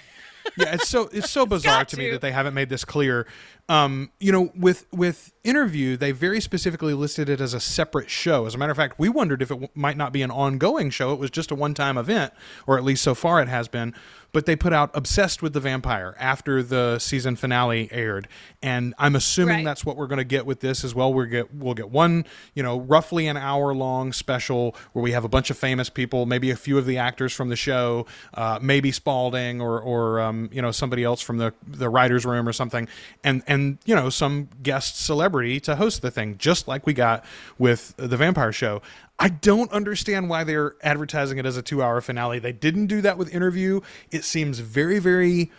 yeah, 0.56 0.74
it's 0.74 0.88
so 0.88 1.08
it's 1.12 1.30
so 1.30 1.46
bizarre 1.46 1.84
to 1.86 1.96
me 1.96 2.10
that 2.10 2.20
they 2.20 2.32
haven't 2.32 2.54
made 2.54 2.68
this 2.68 2.84
clear. 2.84 3.26
Um, 3.68 4.10
you 4.20 4.32
know, 4.32 4.50
with 4.56 4.86
with 4.92 5.32
interview, 5.44 5.96
they 5.96 6.10
very 6.12 6.40
specifically 6.40 6.94
listed 6.94 7.28
it 7.28 7.40
as 7.40 7.54
a 7.54 7.60
separate 7.60 8.10
show. 8.10 8.46
As 8.46 8.54
a 8.54 8.58
matter 8.58 8.70
of 8.72 8.76
fact, 8.76 8.98
we 8.98 9.08
wondered 9.08 9.42
if 9.42 9.50
it 9.50 9.54
w- 9.54 9.68
might 9.74 9.96
not 9.96 10.12
be 10.12 10.22
an 10.22 10.30
ongoing 10.30 10.90
show. 10.90 11.12
It 11.12 11.18
was 11.18 11.30
just 11.30 11.50
a 11.50 11.54
one 11.54 11.74
time 11.74 11.96
event, 11.98 12.32
or 12.66 12.78
at 12.78 12.84
least 12.84 13.02
so 13.02 13.14
far 13.14 13.40
it 13.42 13.48
has 13.48 13.68
been. 13.68 13.94
But 14.30 14.44
they 14.44 14.56
put 14.56 14.74
out 14.74 14.90
Obsessed 14.92 15.40
with 15.40 15.54
the 15.54 15.60
Vampire 15.60 16.14
after 16.20 16.62
the 16.62 16.98
season 16.98 17.34
finale 17.34 17.88
aired, 17.90 18.28
and 18.62 18.94
I'm 18.98 19.16
assuming 19.16 19.56
Right. 19.56 19.64
that's 19.64 19.86
what 19.86 19.96
we're 19.96 20.06
going 20.06 20.18
to 20.18 20.24
get 20.24 20.44
with 20.44 20.60
this 20.60 20.84
as 20.84 20.94
well. 20.94 21.14
We 21.14 21.26
get 21.28 21.54
we'll 21.54 21.72
get 21.72 21.90
one, 21.90 22.26
you 22.54 22.62
know, 22.62 22.78
roughly 22.78 23.26
an 23.26 23.38
hour 23.38 23.74
long 23.74 24.12
special 24.12 24.76
where 24.92 25.02
we 25.02 25.12
have 25.12 25.24
a 25.24 25.30
bunch 25.30 25.48
of 25.48 25.56
famous 25.56 25.88
people, 25.88 26.26
maybe 26.26 26.50
a 26.50 26.56
few 26.56 26.76
of 26.76 26.84
the 26.84 26.98
actors 26.98 27.32
from 27.32 27.48
the 27.48 27.56
show, 27.56 28.04
uh, 28.34 28.58
maybe 28.60 28.92
Spalding 28.92 29.62
or 29.62 29.80
or 29.80 30.20
um, 30.20 30.50
you 30.52 30.60
know 30.60 30.72
somebody 30.72 31.04
else 31.04 31.22
from 31.22 31.38
the 31.38 31.54
the 31.66 31.88
writers' 31.88 32.26
room 32.26 32.46
or 32.46 32.52
something, 32.52 32.86
and 33.24 33.42
and 33.46 33.57
you 33.84 33.94
know 33.94 34.10
some 34.10 34.48
guest 34.62 35.00
celebrity 35.04 35.60
to 35.60 35.76
host 35.76 36.02
the 36.02 36.10
thing, 36.10 36.36
just 36.38 36.68
like 36.68 36.86
we 36.86 36.92
got 36.92 37.24
with 37.58 37.94
the 37.96 38.16
Vampire 38.16 38.52
Show. 38.52 38.82
I 39.18 39.28
don't 39.28 39.70
understand 39.72 40.28
why 40.28 40.44
they're 40.44 40.74
advertising 40.82 41.38
it 41.38 41.46
as 41.46 41.56
a 41.56 41.62
two 41.62 41.82
hour 41.82 42.00
finale. 42.00 42.38
They 42.38 42.52
didn't 42.52 42.86
do 42.86 43.00
that 43.02 43.18
with 43.18 43.34
interview. 43.34 43.80
It 44.10 44.24
seems 44.24 44.58
very 44.60 44.98
very 44.98 45.50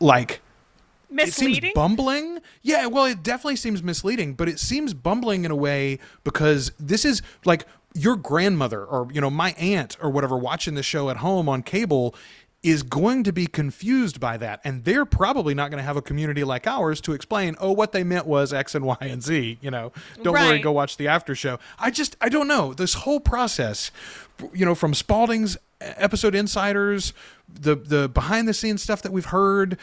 like 0.00 0.40
it 1.10 1.32
seems 1.32 1.56
Misleading. 1.56 1.72
bumbling. 1.74 2.40
Yeah, 2.62 2.86
well, 2.86 3.04
it 3.04 3.22
definitely 3.22 3.56
seems 3.56 3.82
misleading, 3.82 4.34
but 4.34 4.48
it 4.48 4.58
seems 4.58 4.94
bumbling 4.94 5.44
in 5.44 5.50
a 5.50 5.56
way 5.56 5.98
because 6.24 6.72
this 6.80 7.04
is 7.04 7.22
like 7.44 7.66
your 7.94 8.16
grandmother 8.16 8.84
or 8.84 9.08
you 9.12 9.20
know 9.20 9.30
my 9.30 9.52
aunt 9.52 9.96
or 10.02 10.10
whatever 10.10 10.36
watching 10.36 10.74
the 10.74 10.82
show 10.82 11.10
at 11.10 11.18
home 11.18 11.48
on 11.48 11.62
cable 11.62 12.14
is 12.64 12.82
going 12.82 13.22
to 13.22 13.32
be 13.32 13.46
confused 13.46 14.18
by 14.18 14.38
that. 14.38 14.60
And 14.64 14.84
they're 14.84 15.04
probably 15.04 15.54
not 15.54 15.70
going 15.70 15.78
to 15.78 15.84
have 15.84 15.98
a 15.98 16.02
community 16.02 16.42
like 16.42 16.66
ours 16.66 17.00
to 17.02 17.12
explain 17.12 17.54
oh 17.60 17.70
what 17.70 17.92
they 17.92 18.02
meant 18.02 18.26
was 18.26 18.52
x 18.52 18.74
and 18.74 18.84
y 18.84 18.96
and 19.00 19.22
z 19.22 19.58
you 19.60 19.70
know? 19.70 19.92
Don't 20.22 20.32
worry 20.32 20.58
go 20.58 20.72
watch 20.72 20.96
the 20.96 21.06
after 21.06 21.34
show. 21.34 21.60
I 21.78 21.90
just 21.90 22.16
i 22.20 22.28
don't 22.28 22.48
know. 22.48 22.72
This 22.72 22.94
whole 22.94 23.20
process 23.20 23.90
you 24.52 24.64
know 24.64 24.74
from 24.74 24.94
spalding's 24.94 25.56
episode 25.80 26.34
insiders 26.34 27.12
the 27.48 27.76
the 27.76 28.08
behind 28.08 28.48
the 28.48 28.54
scenes 28.54 28.82
stuff 28.82 29.02
that 29.02 29.12
we've 29.12 29.26
heard 29.26 29.78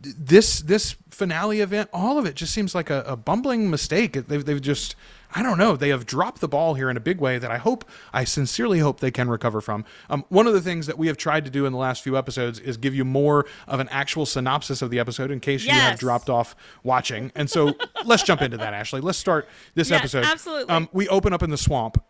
this 0.00 0.60
this 0.60 0.96
finale 1.10 1.60
event, 1.60 1.88
all 1.92 2.18
of 2.18 2.26
it 2.26 2.34
just 2.34 2.52
seems 2.52 2.74
like 2.74 2.90
a, 2.90 3.02
a 3.06 3.16
bumbling 3.16 3.70
mistake. 3.70 4.12
They've, 4.12 4.44
they've 4.44 4.60
just, 4.60 4.96
I 5.34 5.42
don't 5.42 5.56
know, 5.58 5.76
they 5.76 5.88
have 5.88 6.04
dropped 6.06 6.40
the 6.40 6.48
ball 6.48 6.74
here 6.74 6.90
in 6.90 6.96
a 6.96 7.00
big 7.00 7.18
way 7.18 7.38
that 7.38 7.50
I 7.50 7.56
hope, 7.58 7.84
I 8.12 8.24
sincerely 8.24 8.80
hope 8.80 9.00
they 9.00 9.10
can 9.10 9.28
recover 9.28 9.60
from. 9.60 9.84
Um, 10.10 10.24
one 10.28 10.46
of 10.46 10.52
the 10.52 10.60
things 10.60 10.86
that 10.86 10.98
we 10.98 11.06
have 11.06 11.16
tried 11.16 11.44
to 11.46 11.50
do 11.50 11.64
in 11.66 11.72
the 11.72 11.78
last 11.78 12.02
few 12.02 12.16
episodes 12.18 12.58
is 12.58 12.76
give 12.76 12.94
you 12.94 13.04
more 13.04 13.46
of 13.66 13.80
an 13.80 13.88
actual 13.90 14.26
synopsis 14.26 14.82
of 14.82 14.90
the 14.90 14.98
episode 14.98 15.30
in 15.30 15.40
case 15.40 15.64
you 15.64 15.72
have 15.72 15.98
dropped 15.98 16.28
off 16.28 16.54
watching. 16.82 17.32
And 17.34 17.48
so 17.48 17.74
let's 18.04 18.22
jump 18.22 18.42
into 18.42 18.56
that, 18.58 18.74
Ashley. 18.74 19.00
Let's 19.00 19.18
start 19.18 19.48
this 19.74 19.90
Yes, 19.90 20.00
episode. 20.00 20.24
absolutely. 20.24 20.74
Um, 20.74 20.88
we 20.92 21.08
open 21.08 21.32
up 21.32 21.42
in 21.42 21.50
the 21.50 21.56
swamp. 21.58 22.02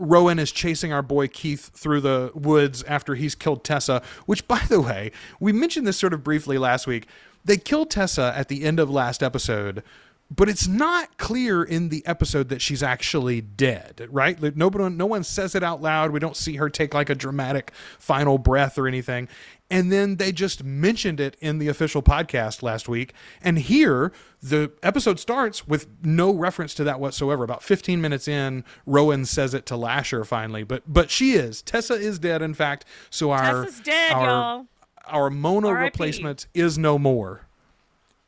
Rowan 0.00 0.40
is 0.40 0.50
chasing 0.50 0.92
our 0.92 1.02
boy 1.02 1.28
Keith 1.28 1.70
through 1.74 2.00
the 2.00 2.32
woods 2.34 2.82
after 2.84 3.14
he's 3.14 3.34
killed 3.36 3.62
Tessa, 3.62 4.02
which, 4.26 4.46
by 4.48 4.60
the 4.68 4.80
way, 4.80 5.12
we 5.38 5.52
mentioned 5.52 5.86
this 5.86 5.96
sort 5.96 6.12
of 6.12 6.24
briefly 6.24 6.58
last 6.58 6.86
week. 6.88 7.06
They 7.44 7.56
killed 7.56 7.90
Tessa 7.90 8.32
at 8.36 8.48
the 8.48 8.64
end 8.64 8.80
of 8.80 8.90
last 8.90 9.22
episode, 9.22 9.84
but 10.30 10.48
it's 10.48 10.66
not 10.66 11.16
clear 11.18 11.62
in 11.62 11.90
the 11.90 12.04
episode 12.06 12.48
that 12.48 12.60
she's 12.60 12.82
actually 12.82 13.40
dead, 13.40 14.08
right? 14.10 14.40
Like, 14.40 14.56
nobody, 14.56 14.88
no 14.94 15.06
one 15.06 15.22
says 15.22 15.54
it 15.54 15.62
out 15.62 15.82
loud. 15.82 16.10
We 16.10 16.20
don't 16.20 16.36
see 16.36 16.56
her 16.56 16.70
take 16.70 16.94
like 16.94 17.10
a 17.10 17.14
dramatic 17.14 17.72
final 17.98 18.38
breath 18.38 18.78
or 18.78 18.88
anything. 18.88 19.28
And 19.70 19.90
then 19.90 20.16
they 20.16 20.30
just 20.30 20.62
mentioned 20.62 21.20
it 21.20 21.36
in 21.40 21.58
the 21.58 21.68
official 21.68 22.02
podcast 22.02 22.62
last 22.62 22.88
week. 22.88 23.12
And 23.42 23.58
here, 23.58 24.12
the 24.42 24.72
episode 24.82 25.18
starts 25.18 25.66
with 25.66 25.86
no 26.02 26.32
reference 26.32 26.74
to 26.74 26.84
that 26.84 27.00
whatsoever. 27.00 27.44
About 27.44 27.62
15 27.62 28.00
minutes 28.00 28.28
in, 28.28 28.64
Rowan 28.86 29.24
says 29.24 29.54
it 29.54 29.66
to 29.66 29.76
Lasher 29.76 30.24
finally, 30.24 30.64
but 30.64 30.82
but 30.86 31.10
she 31.10 31.32
is 31.32 31.62
Tessa 31.62 31.94
is 31.94 32.18
dead. 32.18 32.42
In 32.42 32.54
fact, 32.54 32.84
so 33.08 33.30
our 33.30 33.64
Tessa's 33.64 33.80
dead, 33.80 34.12
our, 34.12 34.26
y'all. 34.26 34.66
our 35.06 35.30
Mona 35.30 35.72
replacement 35.72 36.46
is 36.52 36.76
no 36.76 36.98
more. 36.98 37.46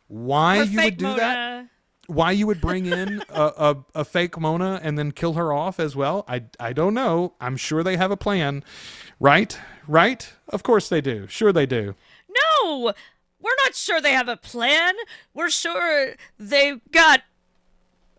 Why 0.09 0.59
Her 0.59 0.65
you 0.65 0.83
would 0.83 0.97
do 0.97 1.15
that? 1.17 1.67
Why 2.07 2.31
you 2.31 2.47
would 2.47 2.61
bring 2.61 2.87
in 2.87 3.23
a, 3.29 3.43
a, 3.43 3.77
a 3.97 4.05
fake 4.05 4.39
Mona 4.39 4.81
and 4.83 4.99
then 4.99 5.13
kill 5.13 5.35
her 5.35 5.53
off 5.53 5.81
as 5.81 5.97
well? 5.97 6.25
I, 6.29 6.45
I 6.61 6.73
don't 6.73 6.95
know. 6.95 7.35
I'm 7.41 7.57
sure 7.57 7.83
they 7.83 7.97
have 7.97 8.11
a 8.11 8.17
plan. 8.17 8.63
Right? 9.19 9.59
Right? 9.89 10.33
Of 10.49 10.63
course 10.63 10.89
they 10.89 11.01
do. 11.01 11.27
Sure 11.27 11.53
they 11.53 11.67
do. 11.67 11.95
No, 12.29 12.93
we're 13.41 13.57
not 13.65 13.75
sure 13.75 14.01
they 14.01 14.13
have 14.13 14.29
a 14.29 14.37
plan. 14.37 14.95
We're 15.35 15.51
sure 15.51 16.15
they've 16.39 16.81
got 16.91 17.23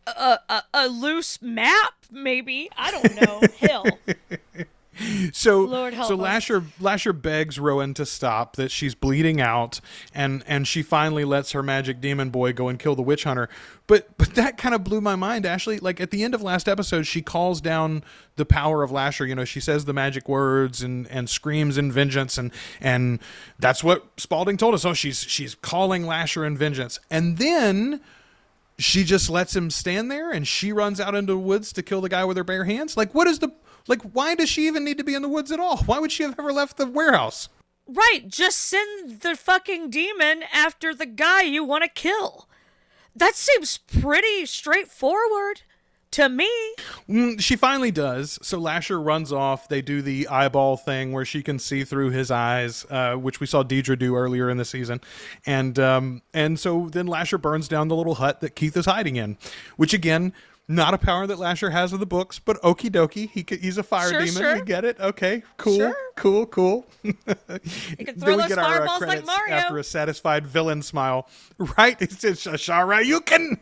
a, 0.08 0.40
a, 0.50 0.64
a 0.74 0.88
loose 0.88 1.42
map, 1.42 1.94
maybe. 2.12 2.70
I 2.78 2.92
don't 2.92 3.22
know. 3.22 3.42
Hell. 3.60 3.86
So 5.34 5.68
so 5.68 5.86
us. 5.86 6.10
Lasher 6.12 6.64
Lasher 6.80 7.14
begs 7.14 7.60
Rowan 7.60 7.94
to 7.96 8.06
stop 8.06 8.56
that 8.56 8.72
she's 8.72 8.96
bleeding 8.96 9.40
out 9.42 9.80
and 10.14 10.44
and 10.48 10.68
she 10.68 10.82
finally 10.82 11.26
lets 11.26 11.52
her 11.52 11.62
magic 11.62 12.02
demon 12.02 12.30
boy 12.30 12.54
go 12.54 12.68
and 12.68 12.80
kill 12.80 12.96
the 12.96 13.02
witch 13.02 13.24
hunter. 13.24 13.50
But 13.88 14.18
but 14.18 14.36
that 14.36 14.58
kind 14.58 14.74
of 14.74 14.84
blew 14.84 15.02
my 15.02 15.16
mind 15.16 15.46
Ashley. 15.46 15.80
Like 15.80 16.00
at 16.00 16.12
the 16.12 16.24
end 16.24 16.34
of 16.34 16.42
last 16.42 16.68
episode 16.68 17.04
she 17.04 17.22
calls 17.22 17.62
down 17.62 18.04
the 18.36 18.46
power 18.46 18.84
of 18.84 18.92
Lasher, 18.92 19.26
you 19.26 19.36
know, 19.36 19.46
she 19.46 19.60
says 19.60 19.86
the 19.86 19.94
magic 19.94 20.28
words 20.28 20.82
and 20.82 21.08
and 21.08 21.30
screams 21.30 21.78
in 21.78 21.92
vengeance 21.92 22.38
and 22.38 22.52
and 22.82 23.20
that's 23.60 23.84
what 23.84 24.06
Spalding 24.18 24.58
told 24.58 24.74
us. 24.74 24.86
Oh, 24.86 24.94
she's 24.94 25.20
she's 25.22 25.56
calling 25.56 26.06
Lasher 26.06 26.46
in 26.46 26.58
vengeance. 26.58 27.00
And 27.10 27.38
then 27.38 28.02
she 28.78 29.04
just 29.04 29.30
lets 29.30 29.56
him 29.56 29.70
stand 29.70 30.12
there 30.12 30.32
and 30.32 30.48
she 30.48 30.72
runs 30.72 31.00
out 31.00 31.16
into 31.16 31.34
the 31.34 31.40
woods 31.40 31.74
to 31.74 31.82
kill 31.84 32.02
the 32.02 32.10
guy 32.10 32.24
with 32.24 32.38
her 32.38 32.44
bare 32.44 32.66
hands 32.66 32.96
like 32.96 33.14
what 33.16 33.28
is 33.28 33.40
the 33.40 33.50
like 33.88 34.02
why 34.02 34.36
does 34.36 34.50
she 34.50 34.68
even 34.68 34.84
need 34.84 34.98
to 34.98 35.04
be 35.04 35.16
in 35.16 35.22
the 35.22 35.30
woods 35.30 35.52
at 35.52 35.60
all? 35.60 35.78
Why 35.78 36.00
would 36.00 36.12
she 36.12 36.24
have 36.24 36.36
ever 36.38 36.52
left 36.52 36.78
the 36.78 36.86
warehouse? 36.86 37.50
Right, 37.88 38.28
just 38.28 38.58
send 38.58 39.22
the 39.22 39.36
fucking 39.36 39.90
demon 39.90 40.44
after 40.52 40.94
the 40.94 41.06
guy 41.06 41.44
you 41.44 41.64
want 41.64 41.84
to 41.84 41.90
kill. 41.90 42.48
That 43.16 43.36
seems 43.36 43.78
pretty 43.78 44.46
straightforward 44.46 45.62
to 46.12 46.30
me. 46.30 46.50
Mm, 47.10 47.40
she 47.40 47.56
finally 47.56 47.92
does. 47.92 48.40
So 48.42 48.60
lasher 48.60 49.00
runs 49.00 49.32
off. 49.32 49.70
They 49.70 49.82
do 49.82 50.02
the 50.02 50.28
eyeball 50.28 50.78
thing 50.78 51.12
where 51.12 51.26
she 51.26 51.42
can 51.42 51.60
see 51.60 51.84
through 51.84 52.12
his 52.12 52.32
eyes 52.32 52.86
uh, 52.90 53.16
which 53.16 53.40
we 53.40 53.48
saw 53.48 53.64
deirdre 53.64 53.96
do 53.96 54.16
earlier 54.16 54.50
in 54.50 54.58
the 54.58 54.66
season. 54.66 55.02
And 55.46 55.80
um, 55.80 56.22
and 56.34 56.60
so 56.60 56.90
then 56.90 57.08
lasher 57.08 57.38
burns 57.38 57.68
down 57.68 57.88
the 57.88 57.96
little 57.96 58.16
hut 58.16 58.42
that 58.42 58.56
keith 58.56 58.76
is 58.78 58.86
hiding 58.86 59.16
in 59.16 59.38
which 59.76 59.94
again 59.94 60.34
not 60.68 60.94
a 60.94 60.98
power 60.98 61.26
that 61.28 61.40
Lasher 61.40 61.70
has 61.70 61.94
in 61.94 62.00
the 62.00 62.06
books, 62.06 62.40
but 62.40 62.62
okie 62.62 62.90
dokie. 62.90 63.30
He 63.30 63.46
c- 63.50 63.58
he's 63.58 63.78
a 63.78 63.84
fire 63.84 64.10
Sure, 64.10 64.20
demon. 64.20 64.34
sure. 64.42 64.56
We 64.56 64.62
get 64.64 64.84
it. 64.86 65.00
Okay, 65.00 65.44
cool, 65.58 65.78
Sure. 65.78 65.96
cool, 66.16 66.46
cool. 66.48 66.86
You 67.04 67.14
can 67.14 67.36
Then 68.00 68.20
throw 68.20 68.36
we 68.36 68.42
those 68.42 68.48
get 68.50 68.58
our, 68.58 68.66
uh, 68.66 68.68
fireballs 68.88 69.02
like 69.02 69.26
Mario. 69.26 69.54
after 69.56 69.78
a 69.78 69.84
satisfied 69.84 70.46
villain 70.46 70.82
smile. 70.82 71.28
Right? 71.78 72.00
It's 72.02 72.18
just 72.18 72.46
Shara, 72.46 73.04
you 73.06 73.22
can. 73.22 73.58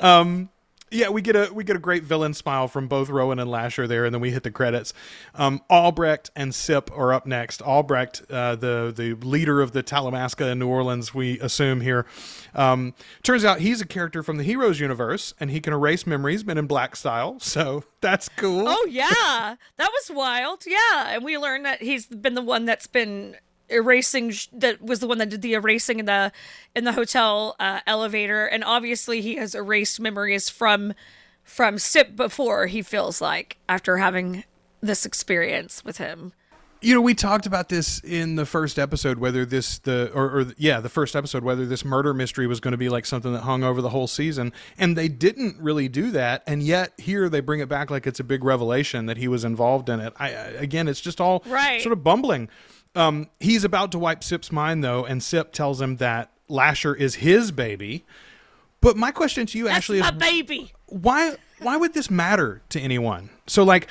um, 0.00 0.48
yeah, 0.94 1.08
we 1.08 1.22
get 1.22 1.34
a 1.34 1.52
we 1.52 1.64
get 1.64 1.76
a 1.76 1.80
great 1.80 2.04
villain 2.04 2.34
smile 2.34 2.68
from 2.68 2.86
both 2.86 3.10
Rowan 3.10 3.38
and 3.38 3.50
Lasher 3.50 3.86
there, 3.86 4.04
and 4.04 4.14
then 4.14 4.20
we 4.20 4.30
hit 4.30 4.44
the 4.44 4.50
credits. 4.50 4.94
Um, 5.34 5.60
Albrecht 5.68 6.30
and 6.36 6.54
Sip 6.54 6.90
are 6.96 7.12
up 7.12 7.26
next. 7.26 7.60
Albrecht, 7.60 8.22
uh, 8.30 8.54
the 8.54 8.92
the 8.94 9.14
leader 9.14 9.60
of 9.60 9.72
the 9.72 9.82
Talamasca 9.82 10.52
in 10.52 10.60
New 10.60 10.68
Orleans, 10.68 11.12
we 11.12 11.40
assume 11.40 11.80
here. 11.80 12.06
Um, 12.54 12.94
turns 13.22 13.44
out 13.44 13.58
he's 13.60 13.80
a 13.80 13.86
character 13.86 14.22
from 14.22 14.36
the 14.36 14.44
Heroes 14.44 14.78
universe, 14.78 15.34
and 15.40 15.50
he 15.50 15.60
can 15.60 15.72
erase 15.72 16.06
memories, 16.06 16.44
Men 16.44 16.58
in 16.58 16.66
Black 16.66 16.96
style. 16.96 17.38
So 17.54 17.84
that's 18.00 18.28
cool. 18.30 18.64
Oh 18.66 18.86
yeah, 18.90 19.54
that 19.76 19.90
was 19.90 20.10
wild. 20.12 20.64
Yeah, 20.66 21.14
and 21.14 21.24
we 21.24 21.38
learned 21.38 21.64
that 21.64 21.82
he's 21.82 22.06
been 22.06 22.34
the 22.34 22.42
one 22.42 22.64
that's 22.64 22.88
been 22.88 23.36
erasing. 23.74 24.30
sh- 24.30 24.48
That 24.52 24.80
was 24.82 25.00
the 25.00 25.06
one 25.08 25.18
that 25.18 25.28
did 25.28 25.42
the 25.42 25.54
erasing 25.54 25.98
in 25.98 26.06
the 26.06 26.32
in 26.74 26.84
the 26.84 26.92
hotel 26.92 27.56
uh, 27.58 27.80
elevator, 27.86 28.46
and 28.46 28.62
obviously 28.64 29.20
he 29.20 29.36
has 29.36 29.54
erased 29.54 30.00
memories 30.00 30.48
from 30.48 30.94
from 31.42 31.78
Sip 31.78 32.16
before. 32.16 32.66
He 32.66 32.80
feels 32.82 33.20
like 33.20 33.58
after 33.68 33.98
having 33.98 34.44
this 34.80 35.04
experience 35.04 35.84
with 35.84 35.98
him. 35.98 36.32
You 36.80 36.94
know, 36.94 37.00
we 37.00 37.14
talked 37.14 37.46
about 37.46 37.70
this 37.70 38.00
in 38.00 38.36
the 38.36 38.44
first 38.44 38.78
episode, 38.78 39.16
whether 39.18 39.46
this 39.46 39.78
the 39.78 40.10
or, 40.14 40.24
or 40.40 40.46
yeah, 40.58 40.80
the 40.80 40.90
first 40.90 41.16
episode, 41.16 41.42
whether 41.42 41.64
this 41.64 41.82
murder 41.82 42.12
mystery 42.12 42.46
was 42.46 42.60
going 42.60 42.72
to 42.72 42.76
be 42.78 42.90
like 42.90 43.06
something 43.06 43.32
that 43.32 43.40
hung 43.40 43.64
over 43.64 43.80
the 43.80 43.88
whole 43.88 44.06
season, 44.06 44.52
and 44.76 44.94
they 44.94 45.08
didn't 45.08 45.56
really 45.58 45.88
do 45.88 46.10
that, 46.10 46.42
and 46.46 46.62
yet 46.62 46.92
here 46.98 47.30
they 47.30 47.40
bring 47.40 47.60
it 47.60 47.70
back 47.70 47.90
like 47.90 48.06
it's 48.06 48.20
a 48.20 48.24
big 48.24 48.44
revelation 48.44 49.06
that 49.06 49.16
he 49.16 49.28
was 49.28 49.44
involved 49.44 49.88
in 49.88 49.98
it. 49.98 50.12
I 50.18 50.28
I- 50.28 50.32
again, 50.60 50.86
it's 50.86 51.00
just 51.00 51.22
all 51.22 51.42
Right. 51.46 51.80
sort 51.80 51.94
of 51.94 52.04
bumbling. 52.04 52.50
Um, 52.94 53.28
he's 53.40 53.64
about 53.64 53.92
to 53.92 53.98
wipe 53.98 54.22
Sip's 54.22 54.52
mind 54.52 54.84
though, 54.84 55.04
and 55.04 55.22
Sip 55.22 55.52
tells 55.52 55.80
him 55.80 55.96
that 55.96 56.30
Lasher 56.48 56.94
is 56.94 57.16
his 57.16 57.50
baby. 57.50 58.04
But 58.80 58.96
my 58.96 59.10
question 59.10 59.46
to 59.46 59.58
you, 59.58 59.64
That's 59.64 59.78
Ashley, 59.78 60.00
my 60.00 60.10
is 60.10 60.14
baby. 60.16 60.72
why 60.86 61.36
why 61.60 61.76
would 61.76 61.94
this 61.94 62.10
matter 62.10 62.62
to 62.68 62.80
anyone? 62.80 63.30
So 63.46 63.62
like 63.64 63.88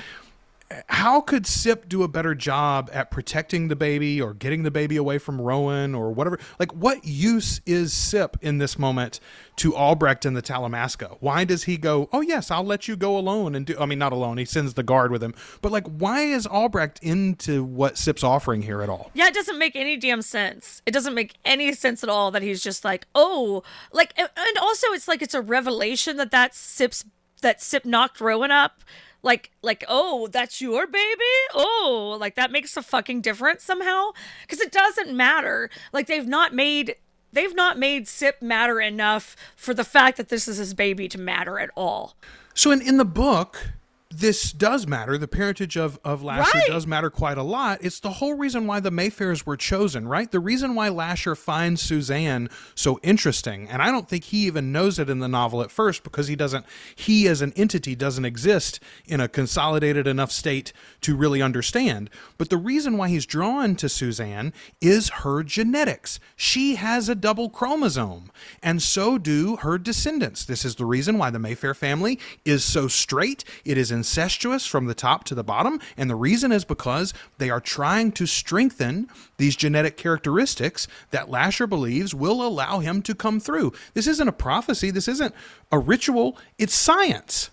how 0.87 1.21
could 1.21 1.45
Sip 1.45 1.87
do 1.87 2.03
a 2.03 2.07
better 2.07 2.33
job 2.33 2.89
at 2.93 3.11
protecting 3.11 3.67
the 3.67 3.75
baby 3.75 4.21
or 4.21 4.33
getting 4.33 4.63
the 4.63 4.71
baby 4.71 4.95
away 4.95 5.17
from 5.17 5.39
Rowan 5.39 5.93
or 5.93 6.11
whatever? 6.11 6.39
Like, 6.59 6.73
what 6.73 7.05
use 7.05 7.61
is 7.65 7.93
Sip 7.93 8.37
in 8.41 8.57
this 8.57 8.79
moment 8.79 9.19
to 9.57 9.75
Albrecht 9.75 10.25
and 10.25 10.35
the 10.35 10.41
Talamasca? 10.41 11.17
Why 11.19 11.43
does 11.43 11.63
he 11.63 11.77
go, 11.77 12.09
oh, 12.11 12.21
yes, 12.21 12.49
I'll 12.49 12.63
let 12.63 12.87
you 12.87 12.95
go 12.95 13.17
alone 13.17 13.55
and 13.55 13.65
do, 13.65 13.75
I 13.79 13.85
mean, 13.85 13.99
not 13.99 14.13
alone, 14.13 14.37
he 14.37 14.45
sends 14.45 14.73
the 14.73 14.83
guard 14.83 15.11
with 15.11 15.23
him, 15.23 15.33
but 15.61 15.71
like, 15.71 15.85
why 15.87 16.21
is 16.21 16.47
Albrecht 16.47 16.99
into 17.01 17.63
what 17.63 17.97
Sip's 17.97 18.23
offering 18.23 18.63
here 18.63 18.81
at 18.81 18.89
all? 18.89 19.11
Yeah, 19.13 19.27
it 19.27 19.33
doesn't 19.33 19.59
make 19.59 19.75
any 19.75 19.97
damn 19.97 20.21
sense. 20.21 20.81
It 20.85 20.91
doesn't 20.91 21.13
make 21.13 21.35
any 21.45 21.73
sense 21.73 22.03
at 22.03 22.09
all 22.09 22.31
that 22.31 22.41
he's 22.41 22.63
just 22.63 22.83
like, 22.83 23.07
oh, 23.13 23.63
like, 23.91 24.13
and 24.17 24.57
also 24.59 24.87
it's 24.87 25.07
like 25.07 25.21
it's 25.21 25.35
a 25.35 25.41
revelation 25.41 26.17
that 26.17 26.31
that 26.31 26.55
Sip's, 26.55 27.05
that 27.41 27.61
Sip 27.61 27.85
knocked 27.85 28.21
Rowan 28.21 28.51
up 28.51 28.83
like 29.23 29.51
like 29.61 29.83
oh 29.87 30.27
that's 30.27 30.61
your 30.61 30.85
baby? 30.85 31.23
Oh 31.53 32.15
like 32.19 32.35
that 32.35 32.51
makes 32.51 32.77
a 32.77 32.83
fucking 32.83 33.21
difference 33.21 33.63
somehow? 33.63 34.11
Because 34.41 34.59
it 34.59 34.71
doesn't 34.71 35.15
matter. 35.15 35.69
Like 35.91 36.07
they've 36.07 36.27
not 36.27 36.53
made 36.53 36.95
they've 37.31 37.55
not 37.55 37.79
made 37.79 38.07
sip 38.07 38.41
matter 38.41 38.79
enough 38.79 39.35
for 39.55 39.73
the 39.73 39.83
fact 39.83 40.17
that 40.17 40.29
this 40.29 40.47
is 40.47 40.57
his 40.57 40.73
baby 40.73 41.07
to 41.07 41.17
matter 41.17 41.57
at 41.59 41.71
all. 41.75 42.15
So 42.53 42.69
in, 42.71 42.81
in 42.81 42.97
the 42.97 43.05
book 43.05 43.71
this 44.17 44.51
does 44.51 44.87
matter. 44.87 45.17
The 45.17 45.27
parentage 45.27 45.75
of, 45.77 45.99
of 46.03 46.23
Lasher 46.23 46.57
Right. 46.57 46.67
does 46.67 46.85
matter 46.87 47.09
quite 47.09 47.37
a 47.37 47.43
lot. 47.43 47.79
It's 47.81 47.99
the 47.99 48.11
whole 48.11 48.35
reason 48.35 48.67
why 48.67 48.79
the 48.79 48.91
Mayfairs 48.91 49.45
were 49.45 49.57
chosen, 49.57 50.07
right? 50.07 50.31
The 50.31 50.39
reason 50.39 50.75
why 50.75 50.89
Lasher 50.89 51.35
finds 51.35 51.81
Suzanne 51.81 52.49
so 52.75 52.99
interesting. 53.03 53.67
And 53.69 53.81
I 53.81 53.91
don't 53.91 54.07
think 54.07 54.25
he 54.25 54.45
even 54.45 54.71
knows 54.71 54.99
it 54.99 55.09
in 55.09 55.19
the 55.19 55.27
novel 55.27 55.61
at 55.61 55.71
first 55.71 56.03
because 56.03 56.27
he 56.27 56.35
doesn't, 56.35 56.65
he 56.95 57.27
as 57.27 57.41
an 57.41 57.53
entity 57.55 57.95
doesn't 57.95 58.25
exist 58.25 58.79
in 59.05 59.19
a 59.19 59.27
consolidated 59.27 60.07
enough 60.07 60.31
state 60.31 60.73
to 61.01 61.15
really 61.15 61.41
understand. 61.41 62.09
But 62.37 62.49
the 62.49 62.57
reason 62.57 62.97
why 62.97 63.09
he's 63.09 63.25
drawn 63.25 63.75
to 63.77 63.89
Suzanne 63.89 64.53
is 64.81 65.09
her 65.09 65.43
genetics. 65.43 66.19
She 66.35 66.75
has 66.75 67.09
a 67.09 67.15
double 67.15 67.49
chromosome, 67.49 68.31
and 68.61 68.81
so 68.81 69.17
do 69.17 69.57
her 69.57 69.77
descendants. 69.77 70.45
This 70.45 70.65
is 70.65 70.75
the 70.75 70.85
reason 70.85 71.17
why 71.17 71.29
the 71.29 71.39
Mayfair 71.39 71.73
family 71.73 72.19
is 72.45 72.63
so 72.63 72.87
straight. 72.87 73.43
It 73.65 73.77
is 73.77 73.91
incestuous 74.03 74.65
from 74.65 74.85
the 74.85 74.93
top 74.93 75.23
to 75.23 75.33
the 75.33 75.45
bottom, 75.45 75.79
and 75.95 76.09
the 76.09 76.15
reason 76.15 76.51
is 76.51 76.65
because 76.65 77.13
they 77.37 77.49
are 77.49 77.61
trying 77.61 78.11
to 78.11 78.25
strengthen 78.25 79.07
these 79.37 79.55
genetic 79.55 79.95
characteristics 79.95 80.89
that 81.11 81.29
Lasher 81.29 81.65
believes 81.65 82.13
will 82.13 82.45
allow 82.45 82.79
him 82.79 83.01
to 83.03 83.15
come 83.15 83.39
through. 83.39 83.71
This 83.93 84.05
isn't 84.07 84.27
a 84.27 84.33
prophecy, 84.33 84.91
this 84.91 85.07
isn't 85.07 85.33
a 85.71 85.79
ritual, 85.79 86.37
it's 86.57 86.75
science. 86.75 87.49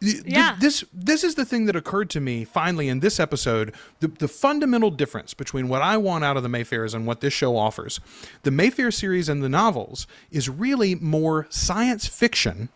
Yeah. 0.00 0.56
This 0.58 0.82
this 0.94 1.22
is 1.22 1.34
the 1.34 1.44
thing 1.44 1.66
that 1.66 1.76
occurred 1.76 2.08
to 2.10 2.20
me 2.20 2.44
finally 2.44 2.88
in 2.88 3.00
this 3.00 3.20
episode. 3.20 3.74
The, 3.98 4.08
the 4.08 4.28
fundamental 4.28 4.90
difference 4.90 5.34
between 5.34 5.68
what 5.68 5.82
I 5.82 5.98
want 5.98 6.24
out 6.24 6.38
of 6.38 6.42
the 6.42 6.48
Mayfairs 6.48 6.94
and 6.94 7.06
what 7.06 7.20
this 7.20 7.34
show 7.34 7.54
offers. 7.54 8.00
The 8.42 8.50
Mayfair 8.50 8.90
series 8.90 9.28
and 9.28 9.42
the 9.42 9.50
novels 9.50 10.06
is 10.30 10.48
really 10.48 10.94
more 10.94 11.46
science 11.50 12.06
fiction 12.06 12.70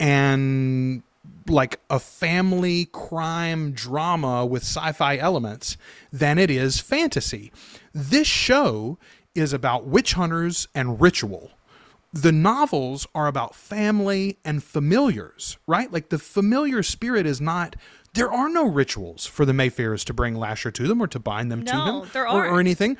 and 0.00 1.02
like 1.48 1.80
a 1.88 2.00
family 2.00 2.86
crime 2.86 3.72
drama 3.72 4.44
with 4.44 4.62
sci-fi 4.62 5.16
elements 5.16 5.76
than 6.12 6.38
it 6.38 6.50
is 6.50 6.80
fantasy. 6.80 7.52
This 7.92 8.26
show 8.26 8.98
is 9.34 9.52
about 9.52 9.86
witch 9.86 10.14
hunters 10.14 10.66
and 10.74 11.00
ritual 11.00 11.52
the 12.22 12.32
novels 12.32 13.06
are 13.14 13.26
about 13.26 13.54
family 13.54 14.38
and 14.44 14.62
familiars, 14.62 15.58
right? 15.66 15.92
Like 15.92 16.08
the 16.08 16.18
familiar 16.18 16.82
spirit 16.82 17.26
is 17.26 17.40
not. 17.40 17.76
There 18.14 18.32
are 18.32 18.48
no 18.48 18.64
rituals 18.64 19.26
for 19.26 19.44
the 19.44 19.52
Mayfairs 19.52 20.04
to 20.04 20.14
bring 20.14 20.34
Lasher 20.34 20.70
to 20.70 20.86
them 20.86 21.02
or 21.02 21.06
to 21.08 21.18
bind 21.18 21.52
them 21.52 21.64
to 21.66 21.72
him 21.72 22.10
there 22.14 22.26
or, 22.26 22.46
or 22.46 22.60
anything. 22.60 22.96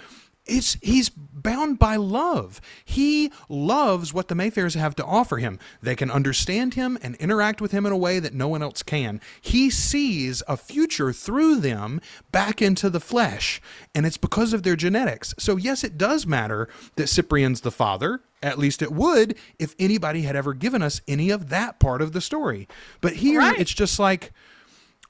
It's 0.47 0.77
he's 0.83 1.09
bound 1.09 1.79
by 1.79 1.97
love. 1.97 2.61
He 2.85 3.31
loves 3.49 4.13
what 4.15 4.29
the 4.29 4.35
Mayfairs 4.35 4.75
have 4.75 4.95
to 4.97 5.05
offer 5.05 5.39
him. 5.39 5.59
They 5.83 5.95
can 5.97 6.11
understand 6.11 6.75
him 6.75 6.99
and 7.03 7.15
interact 7.17 7.61
with 7.61 7.73
him 7.73 7.87
in 7.87 7.93
a 7.93 7.97
way 7.97 8.19
that 8.21 8.35
no 8.35 8.49
one 8.49 8.63
else 8.63 8.83
can. 8.83 9.21
He 9.41 9.71
sees 9.71 10.43
a 10.49 10.57
future 10.57 11.13
through 11.13 11.57
them 11.57 12.01
back 12.33 12.61
into 12.63 12.89
the 12.91 13.01
flesh, 13.01 13.61
and 13.95 14.07
it's 14.07 14.17
because 14.17 14.53
of 14.53 14.63
their 14.63 14.77
genetics. 14.77 15.35
So 15.39 15.57
yes, 15.57 15.83
it 15.85 15.99
does 15.99 16.27
matter 16.27 16.69
that 16.97 17.09
Cyprian's 17.09 17.61
the 17.63 17.71
father. 17.71 18.21
At 18.43 18.59
least 18.59 18.83
it 18.83 18.93
would 18.93 19.37
if 19.59 19.75
anybody 19.79 20.23
had 20.23 20.37
ever 20.37 20.53
given 20.55 20.83
us 20.83 21.01
any 21.09 21.31
of 21.31 21.49
that 21.49 21.81
part 21.81 22.03
of 22.03 22.13
the 22.13 22.21
story. 22.21 22.69
But 23.01 23.15
here 23.15 23.41
Right. 23.41 23.59
it's 23.59 23.73
just 23.75 23.99
like, 23.99 24.33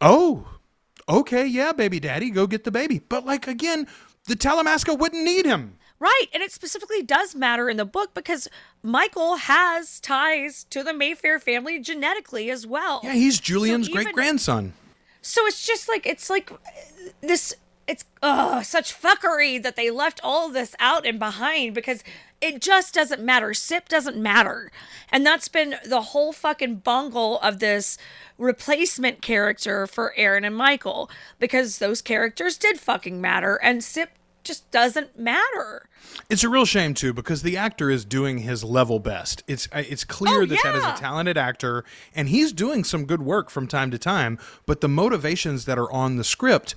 oh, 0.00 0.46
okay, 1.08 1.46
yeah, 1.46 1.72
baby 1.72 2.00
daddy, 2.00 2.30
go 2.30 2.46
get 2.46 2.64
the 2.64 2.70
baby. 2.70 3.00
But 3.08 3.26
like 3.26 3.46
again, 3.46 3.86
the 4.26 4.34
Talamasca 4.36 4.98
wouldn't 4.98 5.22
need 5.24 5.46
him. 5.46 5.78
Right, 5.98 6.26
and 6.34 6.42
it 6.42 6.52
specifically 6.52 7.02
does 7.02 7.34
matter 7.34 7.70
in 7.70 7.78
the 7.78 7.86
book 7.86 8.12
because 8.12 8.48
Michael 8.82 9.36
has 9.36 9.98
ties 9.98 10.64
to 10.64 10.82
the 10.82 10.92
Mayfair 10.92 11.38
family 11.38 11.78
genetically 11.80 12.50
as 12.50 12.66
well. 12.66 13.00
Yeah, 13.02 13.14
he's 13.14 13.40
Julian's 13.40 13.88
even- 13.88 14.02
great 14.02 14.14
grandson. 14.14 14.74
So 15.22 15.46
it's 15.46 15.66
just 15.66 15.88
like 15.88 16.06
it's 16.06 16.28
like 16.30 16.52
uh, 16.52 16.56
this. 17.20 17.54
It's 17.88 18.04
uh 18.20 18.62
such 18.62 18.92
fuckery 19.00 19.62
that 19.62 19.74
they 19.76 19.90
left 19.90 20.20
all 20.22 20.48
this 20.50 20.74
out 20.78 21.06
and 21.06 21.18
behind 21.18 21.74
because 21.74 22.04
it 22.40 22.60
just 22.60 22.94
doesn't 22.94 23.22
matter. 23.22 23.54
Sip 23.54 23.88
doesn't 23.88 24.16
matter, 24.16 24.70
and 25.10 25.24
that's 25.24 25.48
been 25.48 25.76
the 25.84 26.00
whole 26.02 26.32
fucking 26.32 26.76
bungle 26.76 27.38
of 27.40 27.58
this 27.58 27.98
replacement 28.38 29.22
character 29.22 29.86
for 29.86 30.12
Aaron 30.16 30.44
and 30.44 30.56
Michael 30.56 31.10
because 31.38 31.78
those 31.78 32.02
characters 32.02 32.56
did 32.56 32.78
fucking 32.78 33.20
matter, 33.20 33.56
and 33.56 33.82
Sip 33.82 34.10
just 34.44 34.70
doesn't 34.70 35.18
matter. 35.18 35.88
It's 36.30 36.44
a 36.44 36.48
real 36.48 36.64
shame 36.64 36.94
too 36.94 37.12
because 37.12 37.42
the 37.42 37.56
actor 37.56 37.90
is 37.90 38.04
doing 38.04 38.38
his 38.38 38.62
level 38.62 39.00
best. 39.00 39.42
It's 39.48 39.66
uh, 39.72 39.82
it's 39.88 40.04
clear 40.04 40.42
Oh, 40.42 40.46
that 40.46 40.60
that 40.62 40.74
is 40.76 40.84
a 40.84 40.92
talented 40.92 41.36
actor 41.36 41.84
and 42.14 42.28
he's 42.28 42.52
doing 42.52 42.84
some 42.84 43.06
good 43.06 43.22
work 43.22 43.50
from 43.50 43.66
time 43.66 43.90
to 43.90 43.98
time, 43.98 44.38
but 44.64 44.80
the 44.80 44.88
motivations 44.88 45.64
that 45.64 45.78
are 45.78 45.90
on 45.90 46.14
the 46.16 46.22
script 46.22 46.76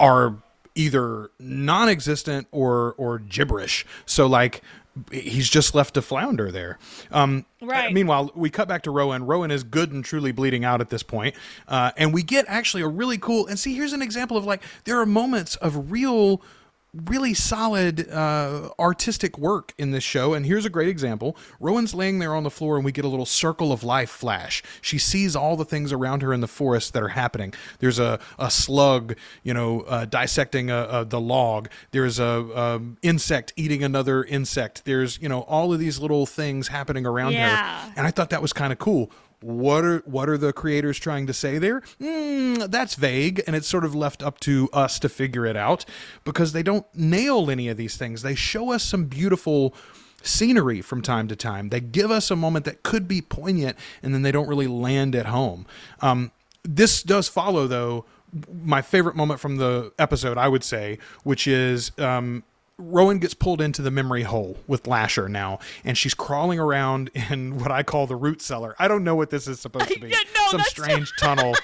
are 0.00 0.36
either 0.74 1.30
non-existent 1.38 2.48
or 2.50 2.94
or 2.96 3.18
gibberish. 3.18 3.84
So 4.06 4.26
like 4.26 4.62
he's 5.10 5.48
just 5.48 5.74
left 5.74 5.94
to 5.94 6.02
flounder 6.02 6.50
there. 6.50 6.78
Um, 7.10 7.46
Right. 7.60 7.94
Meanwhile, 7.94 8.30
we 8.34 8.50
cut 8.50 8.68
back 8.68 8.82
to 8.82 8.90
Rowan. 8.90 9.24
Rowan 9.24 9.50
is 9.50 9.64
good 9.64 9.90
and 9.90 10.04
truly 10.04 10.32
bleeding 10.32 10.66
out 10.66 10.82
at 10.82 10.90
this 10.90 11.02
point, 11.02 11.34
uh, 11.66 11.92
and 11.96 12.12
we 12.12 12.22
get 12.22 12.44
actually 12.46 12.82
a 12.82 12.88
really 12.88 13.16
cool. 13.16 13.46
And 13.46 13.58
see, 13.58 13.74
here's 13.74 13.94
an 13.94 14.02
example 14.02 14.36
of 14.36 14.44
like 14.44 14.62
there 14.84 15.00
are 15.00 15.06
moments 15.06 15.56
of 15.56 15.90
real 15.90 16.42
really 17.06 17.34
solid 17.34 18.08
uh, 18.10 18.70
artistic 18.78 19.36
work 19.38 19.72
in 19.78 19.90
this 19.90 20.04
show. 20.04 20.34
And 20.34 20.46
here's 20.46 20.64
a 20.64 20.70
great 20.70 20.88
example. 20.88 21.36
Rowan's 21.60 21.94
laying 21.94 22.18
there 22.20 22.34
on 22.34 22.44
the 22.44 22.50
floor, 22.50 22.76
and 22.76 22.84
we 22.84 22.92
get 22.92 23.04
a 23.04 23.08
little 23.08 23.26
circle 23.26 23.72
of 23.72 23.82
life 23.82 24.10
flash. 24.10 24.62
She 24.80 24.98
sees 24.98 25.34
all 25.34 25.56
the 25.56 25.64
things 25.64 25.92
around 25.92 26.22
her 26.22 26.32
in 26.32 26.40
the 26.40 26.48
forest 26.48 26.92
that 26.92 27.02
are 27.02 27.08
happening. 27.08 27.52
There's 27.80 27.98
a, 27.98 28.20
a 28.38 28.50
slug, 28.50 29.16
you 29.42 29.54
know, 29.54 29.80
uh, 29.82 30.04
dissecting 30.04 30.70
a, 30.70 30.86
a, 30.90 31.04
the 31.04 31.20
log. 31.20 31.68
There's 31.90 32.18
a, 32.18 32.34
um 32.54 32.96
insect 33.02 33.52
eating 33.56 33.82
another 33.82 34.22
insect. 34.24 34.84
There's, 34.84 35.18
you 35.20 35.28
know, 35.28 35.40
all 35.42 35.72
of 35.72 35.78
these 35.80 35.98
little 35.98 36.26
things 36.26 36.68
happening 36.68 37.04
around 37.06 37.32
Yeah. 37.32 37.56
her. 37.86 37.92
And 37.96 38.06
I 38.06 38.10
thought 38.10 38.30
that 38.30 38.42
was 38.42 38.52
kind 38.52 38.72
of 38.72 38.78
cool. 38.78 39.10
What 39.44 39.84
are 39.84 39.98
what 40.06 40.30
are 40.30 40.38
the 40.38 40.54
creators 40.54 40.98
trying 40.98 41.26
to 41.26 41.34
say 41.34 41.58
there? 41.58 41.82
Mm, 42.00 42.70
that's 42.70 42.94
vague, 42.94 43.42
and 43.46 43.54
it's 43.54 43.68
sort 43.68 43.84
of 43.84 43.94
left 43.94 44.22
up 44.22 44.40
to 44.40 44.70
us 44.72 44.98
to 45.00 45.10
figure 45.10 45.44
it 45.44 45.54
out 45.54 45.84
because 46.24 46.52
they 46.52 46.62
don't 46.62 46.86
nail 46.94 47.50
any 47.50 47.68
of 47.68 47.76
these 47.76 47.98
things. 47.98 48.22
They 48.22 48.34
show 48.34 48.72
us 48.72 48.82
some 48.82 49.04
beautiful 49.04 49.74
scenery 50.22 50.80
from 50.80 51.02
time 51.02 51.28
to 51.28 51.36
time. 51.36 51.68
They 51.68 51.80
give 51.80 52.10
us 52.10 52.30
a 52.30 52.36
moment 52.36 52.64
that 52.64 52.82
could 52.82 53.06
be 53.06 53.20
poignant, 53.20 53.76
and 54.02 54.14
then 54.14 54.22
they 54.22 54.32
don't 54.32 54.48
really 54.48 54.66
land 54.66 55.14
at 55.14 55.26
home. 55.26 55.66
Um, 56.00 56.32
this 56.62 57.02
does 57.02 57.28
follow, 57.28 57.66
though, 57.66 58.06
my 58.64 58.80
favorite 58.80 59.14
moment 59.14 59.40
from 59.40 59.58
the 59.58 59.92
episode, 59.98 60.38
I 60.38 60.48
would 60.48 60.64
say, 60.64 60.98
which 61.22 61.46
is 61.46 61.92
um, 61.98 62.44
Rowan 62.78 63.18
gets 63.20 63.34
pulled 63.34 63.60
into 63.60 63.82
the 63.82 63.90
memory 63.90 64.22
hole 64.22 64.58
with 64.66 64.86
Lasher 64.86 65.28
now, 65.28 65.60
and 65.84 65.96
she's 65.96 66.14
crawling 66.14 66.58
around 66.58 67.10
in 67.14 67.58
what 67.60 67.70
I 67.70 67.82
call 67.82 68.06
the 68.06 68.16
root 68.16 68.42
cellar. 68.42 68.74
I 68.78 68.88
don't 68.88 69.04
know 69.04 69.14
what 69.14 69.30
this 69.30 69.46
is 69.46 69.60
supposed 69.60 69.88
to 69.90 70.00
be. 70.00 70.08
Yeah, 70.10 70.18
no, 70.34 70.48
Some 70.50 70.60
strange 70.66 71.12
tunnel. 71.20 71.54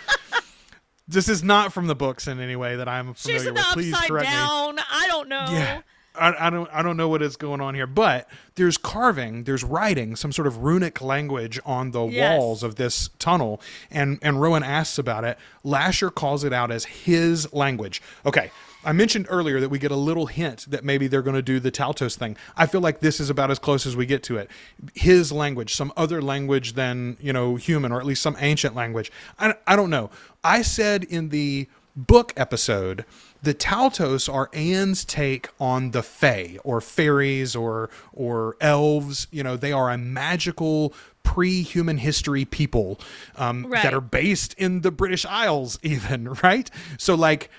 this 1.08 1.28
is 1.28 1.42
not 1.42 1.72
from 1.72 1.86
the 1.88 1.94
books 1.96 2.28
in 2.28 2.38
any 2.40 2.56
way 2.56 2.76
that 2.76 2.88
I'm 2.88 3.14
She's 3.14 3.22
familiar 3.42 3.48
in 3.48 3.54
with. 3.54 3.64
Please 3.72 3.92
upside 3.94 4.08
correct 4.08 4.26
me. 4.28 4.32
down. 4.32 4.78
I 4.78 5.06
don't 5.08 5.28
know. 5.28 5.46
Yeah. 5.50 5.80
I, 6.14 6.46
I 6.46 6.50
don't 6.50 6.68
I 6.72 6.82
don't 6.82 6.96
know 6.96 7.08
what 7.08 7.22
is 7.22 7.36
going 7.36 7.60
on 7.60 7.74
here, 7.76 7.86
but 7.86 8.28
there's 8.56 8.76
carving, 8.76 9.44
there's 9.44 9.62
writing, 9.62 10.16
some 10.16 10.32
sort 10.32 10.48
of 10.48 10.58
runic 10.58 11.00
language 11.00 11.60
on 11.64 11.92
the 11.92 12.04
Yes. 12.04 12.36
walls 12.38 12.62
of 12.64 12.74
this 12.74 13.10
tunnel, 13.20 13.60
and 13.92 14.18
and 14.20 14.40
Rowan 14.40 14.64
asks 14.64 14.98
about 14.98 15.22
it. 15.24 15.38
Lasher 15.62 16.10
calls 16.10 16.42
it 16.42 16.52
out 16.52 16.72
as 16.72 16.84
his 16.84 17.52
language. 17.52 18.02
Okay, 18.26 18.50
I 18.84 18.92
mentioned 18.92 19.26
earlier 19.28 19.60
that 19.60 19.68
we 19.68 19.78
get 19.78 19.90
a 19.90 19.96
little 19.96 20.26
hint 20.26 20.64
that 20.70 20.84
maybe 20.84 21.06
they're 21.06 21.20
going 21.22 21.36
to 21.36 21.42
do 21.42 21.60
the 21.60 21.70
Taltos 21.70 22.16
thing. 22.16 22.36
I 22.56 22.66
feel 22.66 22.80
like 22.80 23.00
this 23.00 23.20
is 23.20 23.28
about 23.28 23.50
as 23.50 23.58
close 23.58 23.84
as 23.86 23.94
we 23.94 24.06
get 24.06 24.22
to 24.24 24.38
it. 24.38 24.50
His 24.94 25.30
language, 25.32 25.74
some 25.74 25.92
other 25.96 26.22
language 26.22 26.72
than 26.72 27.16
you 27.20 27.32
know 27.32 27.56
human, 27.56 27.92
or 27.92 28.00
at 28.00 28.06
least 28.06 28.22
some 28.22 28.36
ancient 28.40 28.74
language. 28.74 29.12
I 29.38 29.54
I 29.66 29.76
don't 29.76 29.90
know. 29.90 30.10
I 30.42 30.62
said 30.62 31.04
in 31.04 31.28
the 31.28 31.68
book 31.96 32.32
episode, 32.36 33.04
the 33.42 33.52
Taltos 33.52 34.32
are 34.32 34.48
Anne's 34.54 35.04
take 35.04 35.48
on 35.58 35.90
the 35.90 36.02
Fae 36.02 36.56
or 36.64 36.80
fairies 36.80 37.54
or 37.54 37.90
or 38.14 38.56
elves. 38.62 39.26
You 39.30 39.42
know, 39.42 39.56
they 39.56 39.72
are 39.72 39.90
a 39.90 39.98
magical 39.98 40.94
pre-human 41.22 41.98
history 41.98 42.44
people 42.46 42.98
um, 43.36 43.66
Right. 43.66 43.82
that 43.82 43.92
are 43.92 44.00
based 44.00 44.54
in 44.54 44.80
the 44.80 44.90
British 44.90 45.26
Isles, 45.26 45.78
even 45.82 46.28
right. 46.42 46.70
So 46.96 47.14
like. 47.14 47.50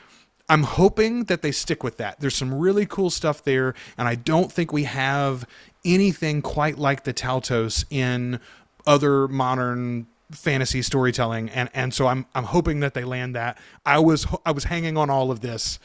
I'm 0.51 0.63
hoping 0.63 1.23
that 1.25 1.41
they 1.43 1.53
stick 1.53 1.81
with 1.81 1.95
that. 1.95 2.19
There's 2.19 2.35
some 2.35 2.53
really 2.53 2.85
cool 2.85 3.09
stuff 3.09 3.41
there, 3.41 3.73
and 3.97 4.05
I 4.05 4.15
don't 4.15 4.51
think 4.51 4.73
we 4.73 4.83
have 4.83 5.47
anything 5.85 6.41
quite 6.41 6.77
like 6.77 7.05
the 7.05 7.13
Taltos 7.13 7.85
in 7.89 8.37
other 8.85 9.29
modern 9.29 10.07
fantasy 10.29 10.81
storytelling, 10.81 11.49
and 11.51 11.69
and 11.73 11.93
so 11.93 12.07
I'm 12.07 12.25
I'm 12.35 12.43
hoping 12.43 12.81
that 12.81 12.93
they 12.93 13.05
land 13.05 13.33
that. 13.33 13.57
I 13.85 13.99
was 13.99 14.27
I 14.45 14.51
was 14.51 14.65
hanging 14.65 14.97
on 14.97 15.09
all 15.09 15.31
of 15.31 15.39
this, 15.39 15.79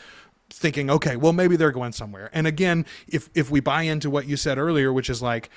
thinking, 0.50 0.90
okay, 0.90 1.14
well 1.14 1.32
maybe 1.32 1.54
they're 1.54 1.70
going 1.70 1.92
somewhere. 1.92 2.28
And 2.32 2.48
again, 2.48 2.86
if 3.06 3.30
if 3.36 3.48
we 3.48 3.60
buy 3.60 3.82
into 3.82 4.10
what 4.10 4.26
you 4.26 4.36
said 4.36 4.58
earlier, 4.58 4.92
which 4.92 5.08
is 5.08 5.22
like 5.22 5.48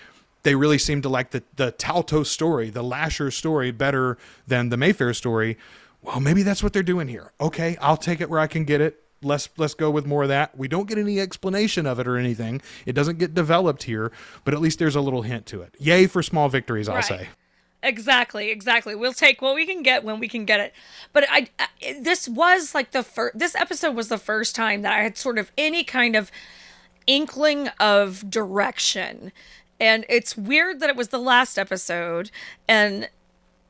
they 0.43 0.53
really 0.53 0.77
seem 0.77 1.01
to 1.01 1.09
like 1.09 1.31
the 1.31 1.41
the 1.55 1.71
Taltos 1.71 2.27
story, 2.27 2.69
the 2.69 2.83
Lasher 2.83 3.31
story, 3.31 3.71
better 3.71 4.19
than 4.45 4.69
the 4.69 4.77
Mayfair 4.77 5.15
story. 5.15 5.57
Well, 6.01 6.19
maybe 6.19 6.43
that's 6.43 6.63
what 6.63 6.73
they're 6.73 6.83
doing 6.83 7.07
here. 7.07 7.31
Okay, 7.41 7.77
I'll 7.81 7.97
take 7.97 8.21
it 8.21 8.29
where 8.29 8.39
I 8.39 8.47
can 8.47 8.63
get 8.63 8.81
it. 8.81 9.01
Let's 9.21 9.49
let's 9.57 9.73
go 9.73 9.91
with 9.91 10.05
more 10.05 10.23
of 10.23 10.29
that. 10.29 10.57
We 10.57 10.69
don't 10.69 10.87
get 10.87 10.97
any 10.97 11.19
explanation 11.19 11.85
of 11.85 11.99
it 11.99 12.07
or 12.07 12.17
anything. 12.17 12.61
It 12.85 12.93
doesn't 12.93 13.17
get 13.17 13.33
developed 13.33 13.83
here, 13.83 14.13
but 14.45 14.53
at 14.53 14.61
least 14.61 14.79
there's 14.79 14.95
a 14.95 15.01
little 15.01 15.23
hint 15.23 15.45
to 15.47 15.61
it. 15.61 15.75
Yay 15.77 16.07
for 16.07 16.23
small 16.23 16.47
victories, 16.47 16.87
I'll 16.87 16.95
Right. 16.95 17.03
say. 17.03 17.29
Exactly, 17.83 18.49
exactly. 18.49 18.93
We'll 18.95 19.13
take 19.13 19.41
what 19.41 19.55
we 19.55 19.65
can 19.65 19.83
get 19.83 20.03
when 20.05 20.19
we 20.19 20.27
can 20.29 20.43
get 20.45 20.59
it. 20.61 20.73
But 21.13 21.25
I, 21.29 21.47
I 21.59 21.67
this 21.99 22.29
was 22.29 22.73
like 22.73 22.91
the 22.91 23.03
first 23.03 23.37
this 23.37 23.55
episode 23.55 23.93
was 23.95 24.07
the 24.07 24.17
first 24.17 24.55
time 24.55 24.81
that 24.83 24.93
I 24.93 25.01
had 25.03 25.17
sort 25.17 25.37
of 25.37 25.51
any 25.57 25.83
kind 25.83 26.15
of 26.15 26.31
inkling 27.07 27.67
of 27.79 28.29
direction. 28.29 29.31
And 29.81 30.05
it's 30.09 30.37
weird 30.37 30.79
that 30.81 30.89
it 30.89 30.95
was 30.95 31.07
the 31.09 31.19
last 31.19 31.57
episode 31.57 32.31
and 32.67 33.09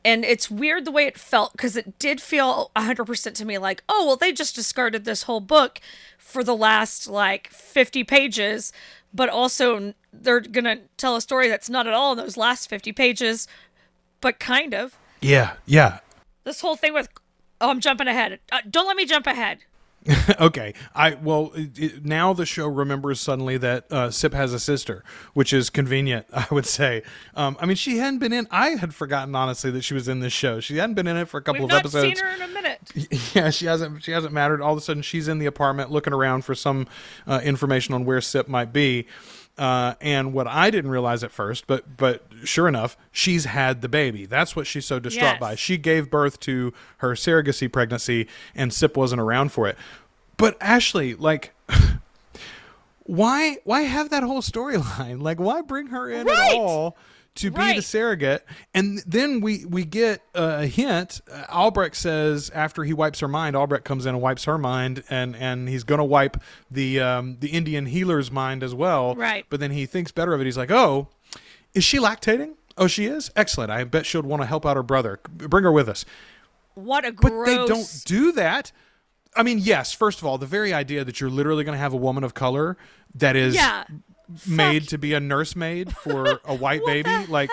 and 0.06 0.24
it's 0.24 0.50
weird 0.50 0.86
the 0.86 0.92
way 0.92 1.06
it 1.06 1.18
felt 1.18 1.52
because 1.52 1.76
it 1.76 2.00
did 2.00 2.22
feel 2.22 2.72
100% 2.76 3.34
to 3.34 3.46
me 3.46 3.58
like 3.58 3.84
oh 3.90 4.06
well 4.06 4.16
they 4.16 4.32
just 4.32 4.56
discarded 4.56 5.06
this 5.06 5.24
whole 5.24 5.40
book 5.40 5.80
for 6.18 6.44
the 6.44 6.56
last 6.56 7.08
like 7.08 7.50
50 7.50 8.04
pages 8.04 8.72
but 9.14 9.30
also 9.30 9.94
they're 10.14 10.40
gonna 10.40 10.80
tell 10.98 11.16
a 11.16 11.22
story 11.22 11.48
that's 11.48 11.70
not 11.70 11.88
at 11.88 11.94
all 11.94 12.14
in 12.14 12.18
those 12.18 12.38
last 12.38 12.70
50 12.70 12.92
pages 12.92 13.48
but 14.22 14.38
kind 14.40 14.74
of. 14.74 14.98
Yeah, 15.22 15.54
yeah. 15.66 16.00
this 16.44 16.62
whole 16.62 16.76
thing 16.76 16.94
with 16.94 17.10
oh 17.62 17.70
i'm 17.70 17.80
jumping 17.80 18.08
ahead. 18.08 18.40
Uh, 18.52 18.60
don't 18.70 18.88
let 18.88 18.96
me 18.96 19.06
jump 19.06 19.28
ahead 19.28 19.60
okay. 20.40 20.74
I 20.96 21.16
well 21.16 21.52
it, 21.56 21.78
it, 21.78 22.06
now 22.06 22.34
the 22.34 22.46
show 22.46 22.68
remembers 22.68 23.20
suddenly 23.20 23.58
that 23.58 23.92
uh, 23.92 24.12
Sip 24.12 24.34
has 24.34 24.54
a 24.54 24.60
sister, 24.60 25.04
which 25.34 25.52
is 25.54 25.70
convenient. 25.70 26.26
I 26.34 26.48
would 26.52 26.66
say. 26.66 27.04
Um, 27.36 27.58
I 27.60 27.66
mean, 27.66 27.76
she 27.76 27.98
hadn't 27.98 28.20
been 28.20 28.34
in. 28.34 28.48
I 28.50 28.70
had 28.70 28.96
forgotten 28.96 29.36
honestly 29.36 29.72
that 29.72 29.84
she 29.84 29.94
was 29.94 30.08
in 30.08 30.20
this 30.20 30.34
show. 30.34 30.60
She 30.60 30.78
hadn't 30.78 30.96
been 30.96 31.08
in 31.08 31.18
it 31.18 31.26
for 31.28 31.38
a 31.38 31.42
couple 31.42 31.66
of 31.66 31.72
episodes. 31.72 32.04
we've 32.04 32.18
of 32.18 32.18
not 32.18 32.20
episodes. 32.20 32.20
seen 32.20 32.40
her 32.40 32.46
in 32.46 32.50
a 32.50 32.54
minute 32.54 32.70
yeah, 33.36 33.50
she 33.50 33.66
hasn't. 33.66 34.04
She 34.04 34.12
hasn't 34.12 34.34
mattered. 34.34 34.62
All 34.62 34.74
of 34.74 34.78
a 34.78 34.82
sudden, 34.82 35.02
she's 35.02 35.28
in 35.28 35.40
the 35.40 35.46
apartment 35.46 35.92
looking 35.92 36.14
around 36.14 36.44
for 36.46 36.56
some 36.56 36.88
uh, 37.28 37.42
information 37.44 37.94
on 37.94 38.06
where 38.06 38.22
Sip 38.22 38.48
might 38.48 38.74
be. 38.74 39.08
Uh, 39.60 39.94
and 40.00 40.32
what 40.34 40.48
I 40.48 40.70
didn't 40.72 40.90
realize 40.90 41.22
at 41.24 41.32
first, 41.32 41.68
but 41.68 41.98
but 41.98 42.24
sure 42.46 42.68
enough, 42.68 42.96
she's 43.12 43.44
had 43.46 43.82
the 43.82 43.90
baby. 43.90 44.26
That's 44.26 44.56
what 44.56 44.66
she's 44.66 44.86
so 44.86 45.00
distraught 45.00 45.34
Yes. 45.34 45.40
by. 45.40 45.56
She 45.56 45.78
gave 45.78 46.10
birth 46.10 46.40
to 46.42 46.74
her 47.00 47.10
surrogacy 47.12 47.70
pregnancy, 47.72 48.28
and 48.56 48.74
Sip 48.74 48.96
wasn't 48.96 49.20
around 49.22 49.52
for 49.52 49.68
it. 49.68 49.78
But 50.38 50.56
Ashley, 50.62 51.14
like, 51.14 51.54
why 53.04 53.58
why 53.64 53.82
have 53.82 54.10
that 54.12 54.24
whole 54.24 54.42
storyline? 54.42 55.22
Like, 55.22 55.40
why 55.40 55.62
bring 55.62 55.88
her 55.88 56.10
in 56.10 56.28
Right. 56.28 56.52
at 56.52 56.58
all? 56.58 56.96
To 57.36 57.52
be 57.52 57.74
the 57.76 57.82
surrogate, 57.82 58.46
and 58.74 59.02
then 59.08 59.40
we 59.40 59.64
we 59.64 59.86
get 59.86 60.22
a 60.36 60.66
hint. 60.66 61.22
Uh, 61.32 61.46
Albrecht 61.50 61.96
says 61.96 62.50
after 62.50 62.84
he 62.84 62.92
wipes 62.92 63.22
her 63.22 63.30
mind, 63.30 63.56
Albrecht 63.56 63.86
comes 63.86 64.06
in 64.06 64.16
and 64.16 64.22
wipes 64.22 64.44
her 64.44 64.58
mind, 64.58 65.04
and 65.10 65.36
and 65.38 65.70
he's 65.70 65.84
gonna 65.86 66.04
wipe 66.04 66.36
the 66.70 67.00
um, 67.00 67.38
the 67.40 67.50
Indian 67.50 67.86
healer's 67.86 68.30
mind 68.30 68.62
as 68.62 68.76
well. 68.76 69.16
Right. 69.16 69.46
But 69.50 69.62
then 69.62 69.72
he 69.72 69.86
thinks 69.86 70.12
better 70.12 70.34
of 70.34 70.42
it. 70.42 70.46
He's 70.46 70.58
like, 70.58 70.72
oh, 70.72 71.08
is 71.74 71.84
she 71.86 71.98
lactating? 71.98 72.56
Oh, 72.78 72.88
she 72.88 73.06
is. 73.06 73.32
Excellent. 73.36 73.72
I 73.72 73.84
bet 73.86 74.06
she'll 74.06 74.22
want 74.24 74.42
to 74.42 74.46
help 74.46 74.66
out 74.66 74.76
her 74.76 74.84
brother. 74.84 75.20
Bring 75.30 75.64
her 75.64 75.72
with 75.72 75.88
us. 75.88 76.04
what 76.76 77.06
a 77.06 77.12
gross. 77.12 77.46
But 77.46 77.46
they 77.46 77.68
don't 77.68 78.02
do 78.06 78.32
that. 78.34 78.72
I 79.36 79.44
mean, 79.44 79.60
yes. 79.60 79.94
First 79.94 80.20
of 80.20 80.26
all, 80.26 80.38
the 80.38 80.46
very 80.46 80.74
idea 80.74 81.04
that 81.06 81.22
you're 81.22 81.30
literally 81.30 81.64
going 81.64 81.76
to 81.76 81.80
have 81.80 81.94
a 81.94 81.98
woman 81.98 82.24
of 82.24 82.34
color 82.34 82.78
that 83.16 83.36
is 83.36 83.56
yeah 83.56 83.84
made 84.48 84.88
to 84.90 84.98
be 84.98 85.14
a 85.14 85.20
nursemaid 85.20 85.96
for 85.98 86.40
a 86.46 86.56
white 86.56 86.86
baby, 86.86 87.10
like 87.28 87.50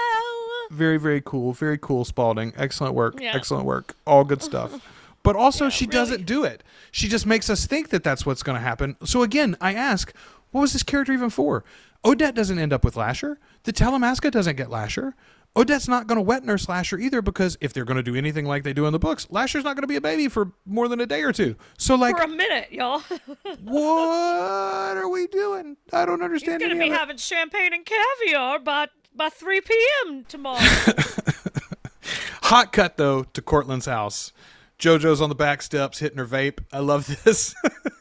very, 0.70 0.98
very 0.98 1.22
cool. 1.24 1.52
Very 1.52 1.78
cool, 1.78 2.04
Spalding. 2.04 2.52
Excellent 2.56 2.94
work. 2.94 3.20
Yeah. 3.20 3.32
Excellent 3.34 3.64
work. 3.64 3.94
All 4.06 4.24
good 4.24 4.42
stuff. 4.42 4.80
But 5.22 5.34
also, 5.34 5.68
she 5.68 5.86
really. 5.86 5.92
doesn't 5.92 6.24
do 6.24 6.44
it. 6.44 6.62
She 6.92 7.08
just 7.08 7.26
makes 7.26 7.50
us 7.50 7.66
think 7.66 7.88
that 7.88 8.04
that's 8.04 8.24
what's 8.24 8.44
going 8.44 8.54
to 8.54 8.62
happen. 8.62 8.94
So 9.04 9.24
again, 9.24 9.56
I 9.60 9.74
ask, 9.74 10.14
what 10.52 10.60
was 10.60 10.72
this 10.72 10.84
character 10.84 11.12
even 11.12 11.30
for? 11.30 11.64
Odette 12.04 12.36
doesn't 12.36 12.60
end 12.60 12.72
up 12.72 12.84
with 12.84 12.94
Lasher. 12.96 13.40
The 13.64 13.72
Talamasca 13.72 14.30
doesn't 14.30 14.54
get 14.54 14.70
Lasher. 14.70 15.16
Oh, 15.56 15.62
Odette's 15.62 15.88
not 15.88 16.06
going 16.06 16.16
to 16.16 16.22
wet 16.22 16.44
nurse 16.44 16.68
Lasher 16.68 16.98
either 16.98 17.22
because 17.22 17.56
if 17.60 17.72
they're 17.72 17.84
going 17.84 17.96
to 17.96 18.02
do 18.02 18.14
anything 18.14 18.44
like 18.44 18.62
they 18.62 18.72
do 18.72 18.86
in 18.86 18.92
the 18.92 18.98
books, 18.98 19.26
Lasher's 19.30 19.64
not 19.64 19.74
going 19.74 19.82
to 19.82 19.88
be 19.88 19.96
a 19.96 20.00
baby 20.00 20.28
for 20.28 20.52
more 20.66 20.86
than 20.86 21.00
a 21.00 21.06
day 21.06 21.22
or 21.22 21.32
two. 21.32 21.56
So, 21.78 21.94
like, 21.94 22.16
for 22.16 22.24
a 22.24 22.28
minute 22.28 22.68
y'all 22.70 23.00
what 23.62 24.96
are 24.96 25.08
we 25.08 25.26
doing? 25.28 25.76
I 25.92 26.04
don't 26.04 26.22
understand. 26.22 26.60
he's 26.60 26.70
understand 26.70 26.80
gonna 26.80 26.90
be 26.90 26.90
having 26.90 27.16
champagne 27.16 27.72
and 27.72 27.86
caviar 27.86 28.58
by 28.58 28.88
by 29.14 29.30
3 29.30 29.60
p.m 29.62 30.24
tomorrow 30.28 30.58
Hot 32.42 32.72
cut 32.72 32.96
though 32.96 33.24
to 33.24 33.42
Cortland's 33.42 33.86
house. 33.86 34.32
JoJo's 34.78 35.20
on 35.22 35.28
the 35.30 35.34
back 35.34 35.62
steps 35.62 36.00
hitting 36.00 36.18
her 36.18 36.26
vape. 36.26 36.58
I 36.72 36.80
love 36.80 37.06
this. 37.24 37.54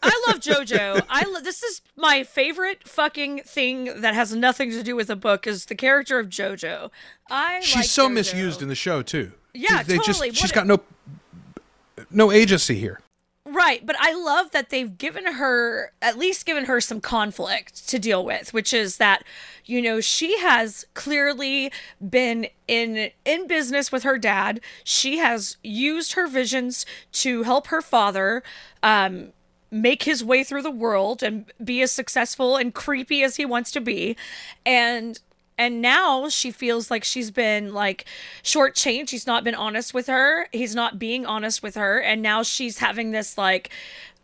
I 0.03 0.21
love 0.27 0.39
JoJo. 0.41 1.03
I 1.09 1.23
lo- 1.25 1.39
this 1.39 1.63
is 1.63 1.81
my 1.95 2.23
favorite 2.23 2.88
fucking 2.88 3.43
thing 3.43 4.01
that 4.01 4.13
has 4.13 4.35
nothing 4.35 4.71
to 4.71 4.83
do 4.83 4.95
with 4.95 5.07
the 5.07 5.15
book 5.15 5.47
is 5.47 5.65
the 5.65 5.75
character 5.75 6.19
of 6.19 6.27
JoJo. 6.27 6.91
I 7.29 7.61
She's 7.61 7.75
like 7.75 7.85
so 7.85 8.09
JoJo. 8.09 8.13
misused 8.13 8.61
in 8.61 8.67
the 8.67 8.75
show 8.75 9.01
too. 9.01 9.31
Yeah, 9.53 9.83
they 9.83 9.97
totally. 9.97 10.31
Just, 10.31 10.41
she's 10.41 10.49
What 10.55 10.67
got 10.67 10.67
no 10.67 10.81
no 12.11 12.31
agency 12.31 12.75
here. 12.75 12.99
Right, 13.55 13.85
but 13.85 13.95
I 14.01 14.13
love 14.13 14.51
that 14.51 14.69
they've 14.69 14.97
given 14.97 15.25
her 15.25 15.93
at 16.01 16.17
least 16.17 16.45
given 16.45 16.65
her 16.65 16.81
some 16.81 16.99
conflict 16.99 17.87
to 17.87 17.97
deal 17.97 18.25
with, 18.25 18.53
which 18.53 18.73
is 18.73 18.97
that 18.97 19.23
you 19.63 19.81
know, 19.81 20.01
she 20.01 20.37
has 20.39 20.85
clearly 20.93 21.71
been 22.07 22.47
in 22.67 23.11
in 23.23 23.47
business 23.47 23.93
with 23.93 24.03
her 24.03 24.17
dad. 24.17 24.59
She 24.83 25.19
has 25.19 25.55
used 25.63 26.13
her 26.13 26.27
visions 26.27 26.85
to 27.13 27.43
help 27.43 27.67
her 27.67 27.81
father 27.81 28.43
um 28.83 29.31
make 29.71 30.03
his 30.03 30.21
way 30.21 30.43
through 30.43 30.61
the 30.61 30.69
world 30.69 31.23
and 31.23 31.45
be 31.63 31.81
as 31.81 31.93
successful 31.93 32.57
and 32.57 32.73
creepy 32.73 33.23
as 33.23 33.37
he 33.37 33.45
wants 33.45 33.71
to 33.71 33.79
be. 33.79 34.17
And 34.65 35.17
and 35.57 35.81
now 35.81 36.27
she 36.27 36.51
feels 36.51 36.91
like 36.91 37.03
she's 37.03 37.31
been 37.31 37.73
like 37.73 38.05
shortchanged. 38.43 39.09
He's 39.11 39.27
not 39.27 39.43
been 39.43 39.55
honest 39.55 39.93
with 39.93 40.07
her. 40.07 40.47
He's 40.51 40.75
not 40.75 40.99
being 40.99 41.25
honest 41.25 41.63
with 41.63 41.75
her. 41.75 41.99
And 41.99 42.21
now 42.21 42.43
she's 42.43 42.79
having 42.79 43.11
this 43.11 43.37
like 43.37 43.69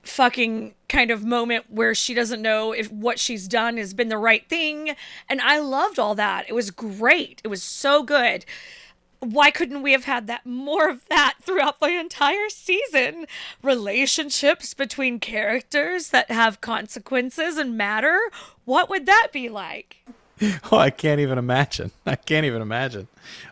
fucking 0.04 0.74
kind 0.90 1.12
of 1.12 1.24
moment 1.24 1.66
where 1.70 1.96
she 1.96 2.14
doesn't 2.14 2.42
know 2.42 2.72
if 2.72 2.92
what 2.92 3.20
she's 3.20 3.48
done 3.48 3.78
has 3.78 3.94
been 3.94 4.10
the 4.10 4.18
right 4.18 4.48
thing. 4.50 4.96
And 5.30 5.40
I 5.42 5.60
loved 5.60 6.00
all 6.00 6.16
that. 6.16 6.50
It 6.50 6.54
was 6.54 6.72
great. 6.72 7.42
It 7.44 7.48
was 7.48 7.64
so 7.64 8.04
good. 8.04 8.46
Why 9.20 9.52
couldn't 9.52 9.84
we 9.84 9.92
have 9.92 10.06
had 10.06 10.26
that 10.28 10.48
more 10.48 10.90
of 10.90 11.08
that 11.10 11.36
throughout 11.44 11.80
the 11.80 11.98
entire 11.98 12.50
season? 12.50 13.28
Relationships 13.62 14.74
between 14.74 15.20
characters 15.20 16.10
that 16.10 16.32
have 16.32 16.60
consequences 16.60 17.58
and 17.58 17.78
matter. 17.78 18.20
What 18.66 18.90
would 18.90 19.06
that 19.06 19.28
be 19.32 19.48
like? 19.48 19.98
Oh, 20.72 20.78
I 20.78 20.90
can't 20.90 21.20
even 21.20 21.38
imagine. 21.38 21.92
I 22.06 22.16
can't 22.16 22.46
even 22.46 22.62
imagine. 22.62 23.08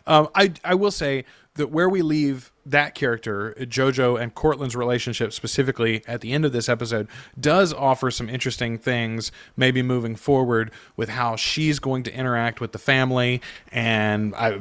Um, 0.06 0.28
I 0.34 0.52
I 0.64 0.74
will 0.74 0.90
say 0.90 1.24
that 1.54 1.68
where 1.70 1.88
we 1.88 2.00
leave 2.00 2.52
that 2.64 2.94
character, 2.94 3.54
JoJo 3.58 4.20
and 4.20 4.32
Cortland's 4.34 4.76
relationship 4.76 5.32
specifically 5.32 6.02
at 6.06 6.20
the 6.20 6.32
end 6.32 6.44
of 6.44 6.52
this 6.52 6.68
episode, 6.68 7.08
does 7.38 7.72
offer 7.74 8.10
some 8.10 8.28
interesting 8.28 8.78
things. 8.78 9.32
Maybe 9.56 9.82
moving 9.82 10.14
forward 10.16 10.70
with 10.96 11.08
how 11.08 11.36
she's 11.36 11.78
going 11.80 12.04
to 12.04 12.14
interact 12.14 12.60
with 12.60 12.72
the 12.72 12.78
family, 12.78 13.40
and 13.72 14.34
I 14.36 14.60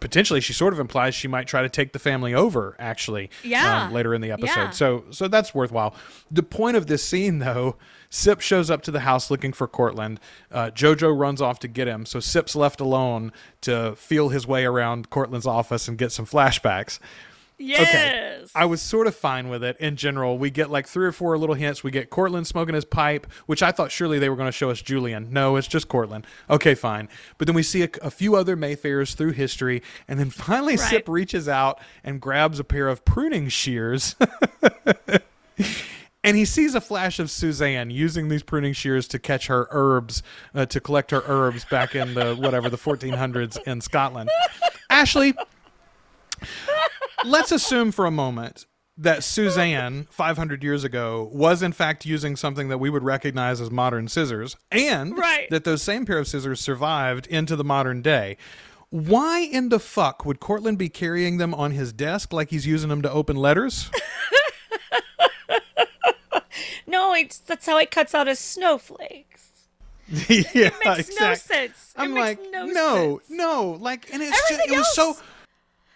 potentially 0.00 0.40
she 0.40 0.52
sort 0.52 0.72
of 0.72 0.80
implies 0.80 1.14
she 1.14 1.28
might 1.28 1.46
try 1.46 1.62
to 1.62 1.68
take 1.68 1.92
the 1.92 1.98
family 1.98 2.34
over. 2.34 2.76
Actually, 2.78 3.30
Yeah. 3.42 3.84
um, 3.86 3.92
later 3.92 4.14
in 4.14 4.20
the 4.20 4.30
episode. 4.32 4.48
Yeah. 4.56 4.70
So 4.70 5.04
so 5.10 5.28
that's 5.28 5.54
worthwhile. 5.54 5.94
The 6.30 6.42
point 6.42 6.76
of 6.76 6.86
this 6.88 7.04
scene, 7.04 7.38
though, 7.38 7.76
Sip 8.10 8.40
shows 8.40 8.70
up 8.70 8.82
to 8.82 8.90
the 8.90 9.00
house 9.00 9.30
looking 9.30 9.52
for 9.52 9.66
Cortland. 9.68 10.20
Uh, 10.50 10.70
Jojo 10.70 11.16
runs 11.16 11.42
off 11.42 11.58
to 11.60 11.68
get 11.68 11.88
him, 11.88 12.06
so 12.06 12.20
Sip's 12.20 12.56
left 12.56 12.80
alone 12.80 13.32
to 13.62 13.94
feel 13.96 14.30
his 14.30 14.46
way 14.46 14.64
around 14.64 15.10
Cortland's 15.10 15.46
office 15.46 15.88
and 15.88 15.98
get 15.98 16.12
some 16.12 16.26
flashbacks. 16.26 16.98
Yes. 17.60 18.52
I 18.54 18.66
was 18.66 18.80
sort 18.80 19.08
of 19.08 19.16
fine 19.16 19.48
with 19.48 19.64
it 19.64 19.76
in 19.78 19.96
general. 19.96 20.38
We 20.38 20.48
get 20.48 20.70
like 20.70 20.86
three 20.86 21.06
or 21.06 21.12
four 21.12 21.36
little 21.36 21.56
hints. 21.56 21.82
We 21.82 21.90
get 21.90 22.08
Cortland 22.08 22.46
smoking 22.46 22.76
his 22.76 22.84
pipe, 22.84 23.26
which 23.46 23.64
I 23.64 23.72
thought 23.72 23.90
surely 23.90 24.20
they 24.20 24.28
were 24.28 24.36
going 24.36 24.46
to 24.46 24.52
show 24.52 24.70
us 24.70 24.80
Julian. 24.80 25.32
No, 25.32 25.56
it's 25.56 25.66
just 25.66 25.88
Cortland. 25.88 26.24
Okay, 26.48 26.76
fine. 26.76 27.08
But 27.36 27.48
then 27.48 27.56
we 27.56 27.64
see 27.64 27.82
a, 27.82 27.88
a 28.00 28.12
few 28.12 28.36
other 28.36 28.56
Mayfairs 28.56 29.14
through 29.14 29.32
history, 29.32 29.82
and 30.06 30.20
then 30.20 30.30
finally 30.30 30.76
Right. 30.76 30.88
Sip 30.88 31.08
reaches 31.08 31.48
out 31.48 31.80
and 32.04 32.20
grabs 32.20 32.60
a 32.60 32.64
pair 32.64 32.88
of 32.88 33.04
pruning 33.04 33.48
shears. 33.48 34.14
And 36.24 36.36
he 36.36 36.44
sees 36.44 36.74
a 36.74 36.80
flash 36.80 37.18
of 37.20 37.30
Suzanne 37.30 37.90
using 37.90 38.28
these 38.28 38.42
pruning 38.42 38.72
shears 38.72 39.06
to 39.08 39.18
catch 39.18 39.46
her 39.46 39.68
herbs, 39.70 40.22
uh, 40.54 40.66
to 40.66 40.80
collect 40.80 41.10
her 41.12 41.22
herbs 41.26 41.64
back 41.64 41.94
in 41.94 42.14
the 42.14 42.34
whatever 42.34 42.68
the 42.68 42.76
1400s 42.76 43.56
in 43.66 43.80
Scotland. 43.80 44.28
Ashley, 44.90 45.34
let's 47.24 47.52
assume 47.52 47.92
for 47.92 48.04
a 48.06 48.10
moment 48.10 48.66
that 48.96 49.22
Suzanne, 49.22 50.08
500 50.10 50.64
years 50.64 50.82
ago, 50.82 51.30
was 51.32 51.62
in 51.62 51.70
fact 51.70 52.04
using 52.04 52.34
something 52.34 52.68
that 52.68 52.78
we 52.78 52.90
would 52.90 53.04
recognize 53.04 53.60
as 53.60 53.70
modern 53.70 54.08
scissors, 54.08 54.56
and 54.72 55.16
Right. 55.16 55.48
that 55.50 55.62
those 55.62 55.82
same 55.82 56.04
pair 56.04 56.18
of 56.18 56.26
scissors 56.26 56.60
survived 56.60 57.28
into 57.28 57.54
the 57.54 57.62
modern 57.62 58.02
day. 58.02 58.36
Why 58.90 59.40
in 59.40 59.68
the 59.68 59.78
fuck 59.78 60.24
would 60.24 60.40
Cortland 60.40 60.78
be 60.78 60.88
carrying 60.88 61.36
them 61.36 61.54
on 61.54 61.70
his 61.72 61.92
desk 61.92 62.32
like 62.32 62.50
he's 62.50 62.66
using 62.66 62.88
them 62.88 63.02
to 63.02 63.10
open 63.10 63.36
letters? 63.36 63.88
no, 66.88 67.14
it's 67.14 67.38
that's 67.38 67.66
how 67.66 67.78
it 67.78 67.90
cuts 67.90 68.14
out 68.14 68.26
his 68.26 68.38
snowflakes. 68.38 69.52
yeah, 70.08 70.42
It 70.54 70.74
makes 70.84 71.20
no 71.20 71.34
sense. 71.34 71.94
It 71.96 72.00
I'm 72.00 72.14
makes 72.14 72.40
like, 72.40 72.50
no, 72.50 72.66
no, 72.66 73.18
sense. 73.18 73.30
no, 73.30 73.78
like, 73.80 74.12
and 74.12 74.22
it's 74.22 74.30
just, 74.30 74.52
Everything 74.52 74.74
it 74.74 74.78
was 74.78 74.94
so. 74.94 75.16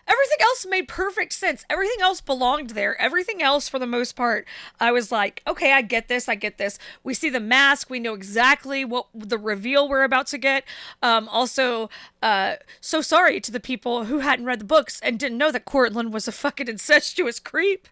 Everything 0.04 0.38
else 0.40 0.66
made 0.68 0.88
perfect 0.88 1.32
sense. 1.32 1.64
Everything 1.70 2.02
else 2.02 2.20
belonged 2.20 2.70
there. 2.70 3.00
Everything 3.00 3.40
else, 3.40 3.68
for 3.68 3.78
the 3.78 3.86
most 3.86 4.16
part, 4.16 4.46
I 4.80 4.90
was 4.90 5.12
like, 5.12 5.42
okay, 5.46 5.72
I 5.72 5.80
get 5.80 6.08
this. 6.08 6.28
I 6.28 6.34
get 6.34 6.58
this. 6.58 6.78
We 7.04 7.14
see 7.14 7.30
the 7.30 7.40
mask. 7.40 7.88
We 7.88 8.00
know 8.00 8.12
exactly 8.12 8.84
what 8.84 9.06
the 9.14 9.38
reveal 9.38 9.88
we're 9.88 10.02
about 10.02 10.26
to 10.28 10.38
get. 10.38 10.64
Um, 11.02 11.28
also, 11.28 11.88
uh, 12.20 12.56
so 12.80 13.00
sorry 13.00 13.40
to 13.40 13.52
the 13.52 13.60
people 13.60 14.04
who 14.06 14.18
hadn't 14.18 14.44
read 14.44 14.58
the 14.60 14.64
books 14.66 15.00
and 15.02 15.18
didn't 15.20 15.38
know 15.38 15.52
that 15.52 15.64
Cortland 15.64 16.12
was 16.12 16.26
a 16.26 16.32
fucking 16.32 16.68
incestuous 16.68 17.38
creep. 17.38 17.88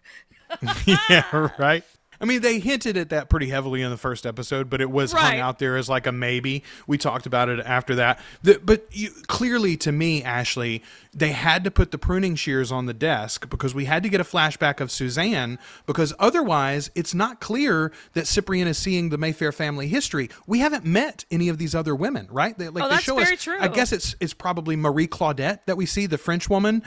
yeah, 0.85 1.49
right. 1.57 1.83
I 2.21 2.25
mean, 2.25 2.41
they 2.41 2.59
hinted 2.59 2.97
at 2.97 3.09
that 3.09 3.29
pretty 3.29 3.47
heavily 3.49 3.81
in 3.81 3.89
the 3.89 3.97
first 3.97 4.25
episode, 4.27 4.69
but 4.69 4.79
it 4.79 4.91
was 4.91 5.11
hung 5.11 5.39
out 5.39 5.57
there 5.57 5.75
as 5.75 5.89
like 5.89 6.05
a 6.05 6.11
maybe. 6.11 6.63
We 6.85 6.97
talked 6.99 7.25
about 7.25 7.49
it 7.49 7.59
after 7.59 7.95
that. 7.95 8.19
The, 8.43 8.61
but 8.63 8.85
you, 8.91 9.09
clearly, 9.27 9.75
to 9.77 9.91
me, 9.91 10.23
Ashley, 10.23 10.83
they 11.13 11.31
had 11.31 11.63
to 11.63 11.71
put 11.71 11.89
the 11.91 11.97
pruning 11.97 12.35
shears 12.35 12.71
on 12.71 12.85
the 12.85 12.93
desk 12.93 13.49
because 13.49 13.73
we 13.73 13.85
had 13.85 14.03
to 14.03 14.09
get 14.09 14.21
a 14.21 14.23
flashback 14.23 14.79
of 14.79 14.91
Suzanne 14.91 15.57
because 15.87 16.13
otherwise, 16.19 16.91
it's 16.93 17.13
not 17.15 17.41
clear 17.41 17.91
that 18.13 18.27
Cyprian 18.27 18.67
is 18.67 18.77
seeing 18.77 19.09
the 19.09 19.17
Mayfair 19.17 19.51
family 19.51 19.87
history. 19.87 20.29
We 20.45 20.59
haven't 20.59 20.85
met 20.85 21.25
any 21.31 21.49
of 21.49 21.57
these 21.57 21.73
other 21.73 21.95
women, 21.95 22.27
right? 22.29 22.55
They, 22.57 22.69
like 22.69 22.83
Oh, 22.83 22.87
they 22.87 22.93
that's 22.95 23.03
show 23.03 23.15
very 23.15 23.33
us. 23.33 23.43
true. 23.43 23.57
I 23.59 23.67
guess 23.67 23.91
it's 23.91 24.15
it's 24.19 24.33
probably 24.35 24.75
Marie 24.75 25.07
Claudette 25.07 25.61
that 25.65 25.75
we 25.75 25.87
see, 25.87 26.05
the 26.05 26.19
French 26.19 26.49
woman. 26.49 26.83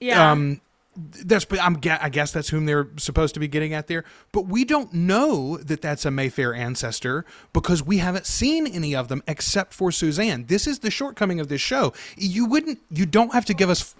Yeah. 0.00 0.32
Um, 0.32 0.60
that's 0.96 1.46
I'm 1.60 1.78
I 1.84 2.08
guess 2.10 2.32
that's 2.32 2.50
whom 2.50 2.66
they're 2.66 2.88
supposed 2.98 3.34
to 3.34 3.40
be 3.40 3.48
getting 3.48 3.72
at 3.72 3.86
there, 3.86 4.04
but 4.30 4.46
we 4.46 4.64
don't 4.64 4.92
know 4.92 5.56
that 5.56 5.80
that's 5.80 6.04
a 6.04 6.10
Mayfair 6.10 6.54
ancestor 6.54 7.24
because 7.52 7.82
we 7.82 7.98
haven't 7.98 8.26
seen 8.26 8.66
any 8.66 8.94
of 8.94 9.08
them 9.08 9.22
except 9.26 9.72
for 9.72 9.90
Suzanne. 9.90 10.46
This 10.46 10.66
is 10.66 10.80
the 10.80 10.90
shortcoming 10.90 11.40
of 11.40 11.48
this 11.48 11.60
show. 11.60 11.94
You 12.16 12.46
wouldn't 12.46 12.80
you 12.90 13.06
don't 13.06 13.32
have 13.32 13.46
to 13.46 13.54
give 13.54 13.70
us 13.70 13.94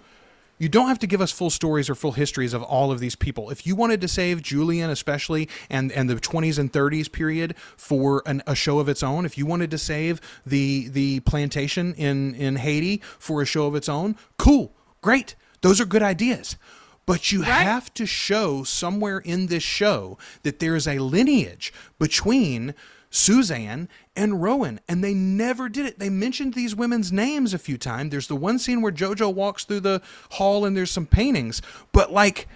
you 0.59 0.69
don't 0.69 0.87
have 0.87 0.99
to 0.99 1.07
give 1.07 1.19
us 1.19 1.31
full 1.31 1.49
stories 1.49 1.89
or 1.89 1.95
full 1.95 2.11
histories 2.11 2.53
of 2.53 2.61
all 2.61 2.91
of 2.91 2.99
these 2.99 3.15
people. 3.15 3.49
If 3.49 3.65
you 3.65 3.75
wanted 3.75 3.99
to 4.01 4.07
save 4.07 4.43
Julian, 4.43 4.91
especially 4.91 5.49
and 5.69 5.91
and 5.91 6.07
the 6.09 6.15
20s 6.15 6.59
and 6.59 6.71
30s 6.71 7.11
period 7.11 7.55
for 7.75 8.21
an, 8.27 8.43
a 8.45 8.53
show 8.53 8.77
of 8.77 8.87
its 8.87 9.01
own, 9.01 9.25
if 9.25 9.35
you 9.35 9.47
wanted 9.47 9.71
to 9.71 9.79
save 9.79 10.21
the 10.45 10.89
the 10.89 11.21
plantation 11.21 11.95
in 11.95 12.35
in 12.35 12.57
Haiti 12.57 13.01
for 13.17 13.41
a 13.41 13.45
show 13.45 13.65
of 13.65 13.73
its 13.73 13.89
own, 13.89 14.15
cool, 14.37 14.75
great. 15.01 15.35
Those 15.61 15.81
are 15.81 15.85
good 15.85 16.03
ideas. 16.03 16.57
But 17.05 17.31
you 17.31 17.41
have 17.41 17.93
to 17.95 18.05
show 18.05 18.63
somewhere 18.63 19.19
in 19.19 19.47
this 19.47 19.63
show 19.63 20.17
that 20.43 20.59
there 20.59 20.75
is 20.75 20.87
a 20.87 20.99
lineage 20.99 21.73
between 21.99 22.73
Suzanne 23.09 23.89
and 24.15 24.41
Rowan, 24.41 24.79
and 24.87 25.03
they 25.03 25.13
never 25.13 25.67
did 25.69 25.85
it. 25.85 25.99
They 25.99 26.09
mentioned 26.09 26.53
these 26.53 26.75
women's 26.75 27.11
names 27.11 27.53
a 27.53 27.59
few 27.59 27.77
times. 27.77 28.11
There's 28.11 28.27
the 28.27 28.35
one 28.37 28.57
scene 28.57 28.81
where 28.81 28.91
JoJo 28.91 29.33
walks 29.33 29.65
through 29.65 29.81
the 29.81 30.01
hall 30.31 30.63
and 30.65 30.75
there's 30.77 30.91
some 30.91 31.05
paintings, 31.05 31.61
but 31.91 32.11
like, 32.13 32.47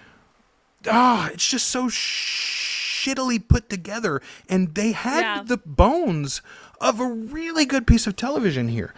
ah, 0.90 1.28
it's 1.32 1.46
just 1.48 1.68
so 1.68 1.88
shittily 1.88 3.46
put 3.46 3.68
together. 3.68 4.20
And 4.48 4.74
they 4.74 4.92
had 4.92 5.20
Yeah. 5.20 5.42
the 5.44 5.58
bones 5.58 6.40
of 6.80 7.00
a 7.00 7.06
really 7.06 7.64
good 7.64 7.86
piece 7.86 8.06
of 8.06 8.16
television 8.16 8.68
here. 8.68 8.94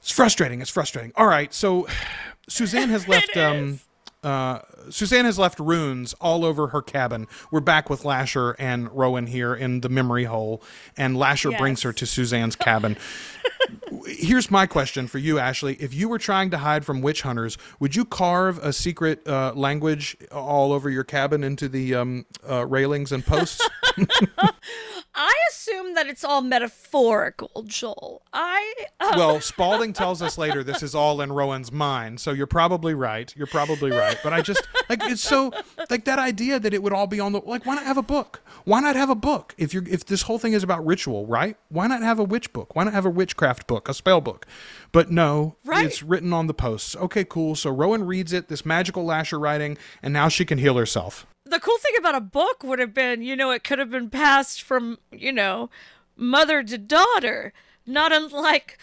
It's 0.00 0.10
frustrating. 0.10 0.60
It's 0.60 0.70
frustrating. 0.70 1.12
All 1.16 1.26
right, 1.26 1.52
so 1.54 1.88
Suzanne 2.48 2.90
has 2.90 3.08
left. 3.14 3.36
um, 3.36 3.80
uh, 4.22 4.60
Suzanne 4.90 5.24
has 5.24 5.38
left 5.38 5.58
runes 5.58 6.14
all 6.20 6.44
over 6.44 6.68
her 6.68 6.82
cabin. 6.82 7.26
We're 7.50 7.60
back 7.60 7.88
with 7.88 8.04
Lasher 8.04 8.54
and 8.58 8.90
Rowan 8.90 9.26
here 9.26 9.54
in 9.54 9.80
the 9.80 9.88
memory 9.88 10.24
hole, 10.24 10.62
and 10.96 11.16
Lasher 11.16 11.52
brings 11.52 11.82
her 11.82 11.92
to 11.92 12.06
Suzanne's 12.06 12.56
cabin. 12.56 12.96
Here's 14.06 14.50
my 14.50 14.66
question 14.66 15.06
for 15.06 15.18
you, 15.18 15.38
Ashley. 15.38 15.74
If 15.74 15.94
you 15.94 16.08
were 16.08 16.18
trying 16.18 16.50
to 16.50 16.58
hide 16.58 16.84
from 16.84 17.02
witch 17.02 17.22
hunters, 17.22 17.58
would 17.78 17.96
you 17.96 18.04
carve 18.04 18.58
a 18.58 18.72
secret 18.72 19.26
uh, 19.26 19.52
language 19.54 20.16
all 20.30 20.72
over 20.72 20.88
your 20.88 21.04
cabin 21.04 21.42
into 21.42 21.68
the 21.68 21.94
um, 21.94 22.26
uh, 22.48 22.66
railings 22.66 23.12
and 23.12 23.24
posts? 23.24 23.68
I 25.14 25.34
assume 25.50 25.94
that 25.94 26.06
it's 26.06 26.24
all 26.24 26.40
metaphorical, 26.40 27.64
Joel. 27.66 28.22
I 28.32 28.74
uh, 29.00 29.14
well, 29.16 29.40
Spalding 29.40 29.92
tells 29.94 30.22
us 30.22 30.38
later 30.38 30.62
this 30.62 30.82
is 30.82 30.94
all 30.94 31.20
in 31.20 31.32
Rowan's 31.32 31.72
mind, 31.72 32.20
so 32.20 32.30
you're 32.30 32.46
probably 32.46 32.94
right. 32.94 33.32
You're 33.36 33.48
probably 33.48 33.90
right. 33.90 34.18
But 34.22 34.32
I 34.32 34.40
just 34.40 34.66
like 34.88 35.00
it's 35.04 35.20
so 35.20 35.52
like 35.90 36.04
that 36.04 36.18
idea 36.18 36.60
that 36.60 36.72
it 36.72 36.82
would 36.82 36.92
all 36.92 37.06
be 37.06 37.20
on 37.20 37.32
the 37.32 37.40
like. 37.44 37.66
Why 37.66 37.74
not 37.74 37.84
have 37.84 37.98
a 37.98 38.02
book? 38.02 38.40
Why 38.64 38.80
not 38.80 38.96
have 38.96 39.10
a 39.10 39.14
book? 39.14 39.54
If 39.58 39.74
you're 39.74 39.86
if 39.88 40.06
this 40.06 40.22
whole 40.22 40.38
thing 40.38 40.52
is 40.52 40.62
about 40.62 40.86
ritual, 40.86 41.26
right? 41.26 41.56
Why 41.68 41.86
not 41.86 42.02
have 42.02 42.18
a 42.18 42.24
witch 42.24 42.52
book? 42.52 42.76
Why 42.76 42.84
not 42.84 42.92
have 42.94 43.04
a 43.04 43.10
witchcraft 43.10 43.66
book, 43.66 43.79
a 43.88 43.94
spell 43.94 44.20
book? 44.20 44.46
But 44.92 45.10
no, 45.10 45.56
Right. 45.64 45.86
it's 45.86 46.02
written 46.02 46.32
on 46.32 46.46
the 46.46 46.54
posts. 46.54 46.96
Okay, 46.96 47.24
cool. 47.24 47.54
So 47.54 47.70
Rowan 47.70 48.04
reads 48.04 48.32
it, 48.32 48.48
this 48.48 48.66
magical 48.66 49.04
lasher 49.04 49.38
writing, 49.38 49.78
and 50.02 50.12
now 50.12 50.28
she 50.28 50.44
can 50.44 50.58
heal 50.58 50.76
herself. 50.76 51.26
the 51.44 51.58
cool 51.60 51.78
thing 51.78 51.94
about 51.98 52.14
a 52.14 52.20
book 52.20 52.62
would 52.62 52.78
have 52.78 52.94
been, 52.94 53.22
you 53.22 53.34
know, 53.34 53.50
it 53.50 53.64
could 53.64 53.78
have 53.80 53.90
been 53.90 54.08
passed 54.10 54.62
from, 54.62 54.98
you 55.10 55.32
know, 55.32 55.68
mother 56.16 56.62
to 56.62 56.78
daughter, 56.78 57.52
not 57.86 58.12
unlike, 58.12 58.78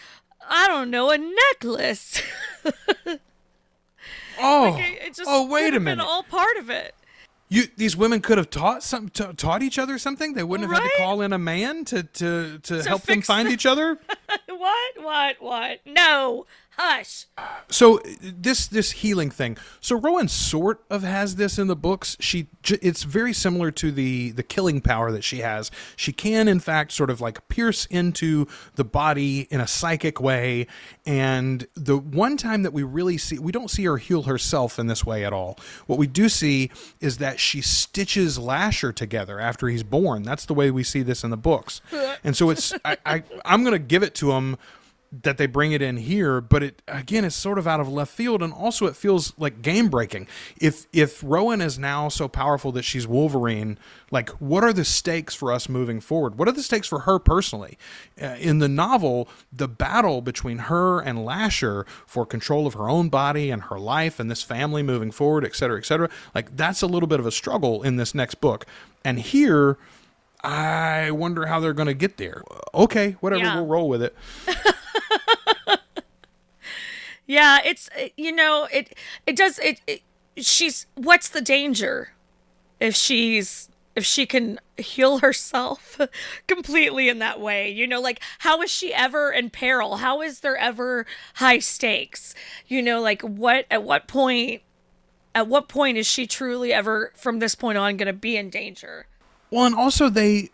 I 0.48 0.66
don't 0.66 0.90
know, 0.90 1.10
a 1.10 1.16
necklace. 1.18 2.20
Oh, 4.40 4.76
it 4.78 4.98
it 5.02 5.14
just 5.14 5.28
oh, 5.28 5.46
wait 5.48 5.74
a 5.74 5.80
minute. 5.80 5.96
been 6.00 6.06
all 6.08 6.22
part 6.22 6.56
of 6.58 6.70
it. 6.70 6.94
You 7.50 7.64
these 7.76 7.96
women 7.96 8.20
could 8.20 8.36
have 8.36 8.50
taught 8.50 8.82
some 8.82 9.08
ta- 9.08 9.32
taught 9.32 9.62
each 9.62 9.78
other 9.78 9.96
something. 9.98 10.34
They 10.34 10.42
wouldn't 10.42 10.70
have 10.70 10.82
had 10.82 10.88
to 10.90 10.96
call 10.98 11.22
in 11.22 11.32
a 11.32 11.38
man 11.38 11.84
to 11.86 12.02
to 12.02 12.58
to, 12.58 12.82
help 12.82 13.02
them 13.02 13.22
find 13.22 13.48
the- 13.48 13.52
each 13.52 13.64
other. 13.64 13.98
what? 14.48 14.92
What? 15.02 15.36
What? 15.40 15.80
No. 15.86 16.44
Hush. 16.78 17.26
So 17.68 18.00
this 18.22 18.68
this 18.68 18.92
healing 18.92 19.30
thing. 19.30 19.58
So 19.80 19.96
Rowan 19.96 20.28
sort 20.28 20.84
of 20.88 21.02
has 21.02 21.34
this 21.34 21.58
in 21.58 21.66
the 21.66 21.74
books. 21.74 22.16
She 22.20 22.46
it's 22.64 23.02
very 23.02 23.32
similar 23.32 23.72
to 23.72 23.90
the 23.90 24.30
the 24.30 24.44
killing 24.44 24.80
power 24.80 25.10
that 25.10 25.24
she 25.24 25.38
has. 25.38 25.72
She 25.96 26.12
can 26.12 26.46
in 26.46 26.60
fact 26.60 26.92
sort 26.92 27.10
of 27.10 27.20
like 27.20 27.48
pierce 27.48 27.84
into 27.86 28.46
the 28.76 28.84
body 28.84 29.48
in 29.50 29.60
a 29.60 29.66
psychic 29.66 30.20
way. 30.20 30.68
And 31.04 31.66
the 31.74 31.98
one 31.98 32.36
time 32.36 32.62
that 32.62 32.72
we 32.72 32.84
really 32.84 33.18
see 33.18 33.40
we 33.40 33.50
don't 33.50 33.70
see 33.72 33.84
her 33.84 33.96
heal 33.96 34.22
herself 34.22 34.78
in 34.78 34.86
this 34.86 35.04
way 35.04 35.24
at 35.24 35.32
all. 35.32 35.58
What 35.86 35.98
we 35.98 36.06
do 36.06 36.28
see 36.28 36.70
is 37.00 37.18
that 37.18 37.40
she 37.40 37.60
stitches 37.60 38.38
Lasher 38.38 38.92
together 38.92 39.40
after 39.40 39.66
he's 39.66 39.82
born. 39.82 40.22
That's 40.22 40.46
the 40.46 40.54
way 40.54 40.70
we 40.70 40.84
see 40.84 41.02
this 41.02 41.24
in 41.24 41.30
the 41.30 41.36
books. 41.36 41.80
And 42.24 42.36
so 42.36 42.50
it's 42.50 42.74
I, 42.84 42.96
I 43.06 43.22
I'm 43.44 43.62
gonna 43.62 43.78
give 43.78 44.02
it 44.02 44.14
to 44.16 44.32
him 44.32 44.56
that 45.10 45.38
they 45.38 45.46
bring 45.46 45.72
it 45.72 45.80
in 45.80 45.96
here, 45.96 46.40
but 46.40 46.62
it 46.62 46.82
again 46.86 47.24
is 47.24 47.34
sort 47.34 47.58
of 47.58 47.66
out 47.66 47.80
of 47.80 47.88
left 47.88 48.12
field, 48.12 48.42
and 48.42 48.52
also 48.52 48.84
it 48.86 48.94
feels 48.94 49.32
like 49.38 49.62
game 49.62 49.88
breaking. 49.88 50.26
If 50.60 50.86
if 50.92 51.22
Rowan 51.24 51.62
is 51.62 51.78
now 51.78 52.08
so 52.10 52.28
powerful 52.28 52.72
that 52.72 52.82
she's 52.82 53.06
Wolverine, 53.06 53.78
like 54.10 54.28
what 54.32 54.62
are 54.64 54.72
the 54.72 54.84
stakes 54.84 55.34
for 55.34 55.50
us 55.50 55.66
moving 55.68 56.00
forward? 56.00 56.36
What 56.38 56.46
are 56.46 56.52
the 56.52 56.62
stakes 56.62 56.86
for 56.86 57.00
her 57.00 57.18
personally? 57.18 57.78
Uh, 58.20 58.36
in 58.38 58.58
the 58.58 58.68
novel, 58.68 59.28
the 59.50 59.66
battle 59.68 60.20
between 60.20 60.58
her 60.58 61.00
and 61.00 61.24
Lasher 61.24 61.86
for 62.06 62.26
control 62.26 62.66
of 62.66 62.74
her 62.74 62.90
own 62.90 63.08
body 63.08 63.50
and 63.50 63.62
her 63.64 63.78
life 63.78 64.20
and 64.20 64.30
this 64.30 64.42
family 64.42 64.82
moving 64.82 65.10
forward, 65.10 65.42
et 65.44 65.56
cetera, 65.56 65.78
et 65.78 65.86
cetera, 65.86 66.10
like 66.34 66.54
that's 66.54 66.82
a 66.82 66.86
little 66.86 67.06
bit 67.06 67.18
of 67.18 67.24
a 67.26 67.32
struggle 67.32 67.82
in 67.82 67.96
this 67.96 68.14
next 68.14 68.36
book. 68.42 68.66
And 69.04 69.18
here, 69.18 69.78
I 70.44 71.10
wonder 71.10 71.46
how 71.46 71.60
they're 71.60 71.72
going 71.72 71.86
to 71.88 71.94
get 71.94 72.16
there. 72.18 72.42
Okay, 72.74 73.12
whatever, 73.20 73.42
Yeah. 73.44 73.54
we'll 73.56 73.66
roll 73.66 73.88
with 73.88 74.02
it. 74.02 74.14
Yeah, 77.28 77.58
it's 77.62 77.90
uh, 77.96 78.08
you 78.16 78.32
know 78.32 78.66
it 78.72 78.96
it 79.26 79.36
does 79.36 79.58
it, 79.60 79.80
it 79.86 80.02
she's 80.36 80.86
what's 80.94 81.28
the 81.28 81.42
danger 81.42 82.12
if 82.80 82.96
she's 82.96 83.68
if 83.94 84.04
she 84.04 84.24
can 84.24 84.58
heal 84.78 85.18
herself 85.18 86.00
completely 86.48 87.08
in 87.10 87.18
that 87.18 87.38
way? 87.38 87.70
You 87.70 87.86
know 87.86 88.00
like 88.00 88.20
how 88.40 88.62
is 88.62 88.70
she 88.70 88.94
ever 88.94 89.30
in 89.30 89.50
peril? 89.50 89.98
How 89.98 90.22
is 90.22 90.40
there 90.40 90.56
ever 90.56 91.04
high 91.34 91.58
stakes? 91.58 92.34
You 92.66 92.82
know 92.82 93.00
like 93.02 93.20
what 93.20 93.66
at 93.70 93.84
what 93.84 94.08
point 94.08 94.62
at 95.34 95.46
what 95.46 95.68
point 95.68 95.98
is 95.98 96.06
she 96.06 96.26
truly 96.26 96.72
ever 96.72 97.12
from 97.14 97.40
this 97.40 97.54
point 97.54 97.76
on 97.76 97.98
going 97.98 98.06
to 98.06 98.14
be 98.14 98.38
in 98.38 98.48
danger? 98.48 99.06
Well, 99.50 99.66
and 99.66 99.74
also 99.74 100.08
they 100.08 100.48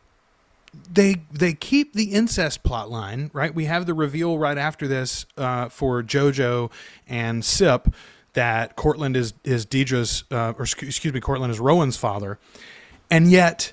they 0.92 1.22
they 1.32 1.54
keep 1.54 1.94
the 1.94 2.12
incest 2.12 2.62
plot 2.62 2.90
line 2.90 3.30
right. 3.32 3.54
We 3.54 3.64
have 3.66 3.86
the 3.86 3.94
reveal 3.94 4.38
right 4.38 4.58
after 4.58 4.86
this 4.86 5.26
uh, 5.36 5.68
for 5.68 6.02
JoJo 6.02 6.70
and 7.08 7.44
Cip 7.44 7.88
that 8.34 8.76
Cortland 8.76 9.16
is 9.16 9.34
is 9.44 9.64
Deirdre's 9.64 10.24
uh, 10.30 10.54
or 10.58 10.62
excuse 10.62 11.12
me, 11.12 11.20
Cortland 11.20 11.50
is 11.52 11.60
Rowan's 11.60 11.96
father, 11.96 12.38
and 13.10 13.30
yet 13.30 13.72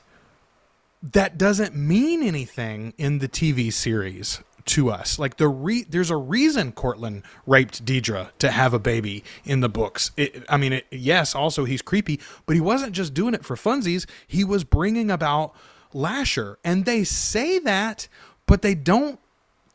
that 1.04 1.38
doesn't 1.38 1.76
mean 1.76 2.24
anything 2.24 2.94
in 2.98 3.20
the 3.20 3.28
TV 3.28 3.74
series 3.74 4.42
to 4.66 4.90
us. 4.90 5.18
Like 5.18 5.38
the 5.38 5.48
re- 5.48 5.86
there's 5.88 6.10
a 6.10 6.16
reason 6.16 6.72
Cortland 6.72 7.24
raped 7.46 7.84
Deirdre 7.84 8.32
to 8.40 8.52
have 8.52 8.74
a 8.74 8.80
baby 8.80 9.24
in 9.44 9.62
the 9.62 9.70
books. 9.70 10.12
It, 10.18 10.44
I 10.48 10.58
mean, 10.58 10.74
it, 10.74 10.88
yes, 10.92 11.36
also 11.36 11.66
he's 11.66 11.82
creepy, 11.82 12.20
but 12.46 12.56
he 12.56 12.62
wasn't 12.62 12.94
just 12.94 13.14
doing 13.14 13.34
it 13.34 13.44
for 13.44 13.56
funsies. 13.56 14.06
He 14.28 14.44
was 14.44 14.64
bringing 14.64 15.10
about 15.10 15.56
Lasher, 15.94 16.58
and 16.64 16.86
they 16.86 17.04
say 17.04 17.60
that, 17.60 18.08
but 18.46 18.62
they 18.62 18.76
don't 18.76 19.20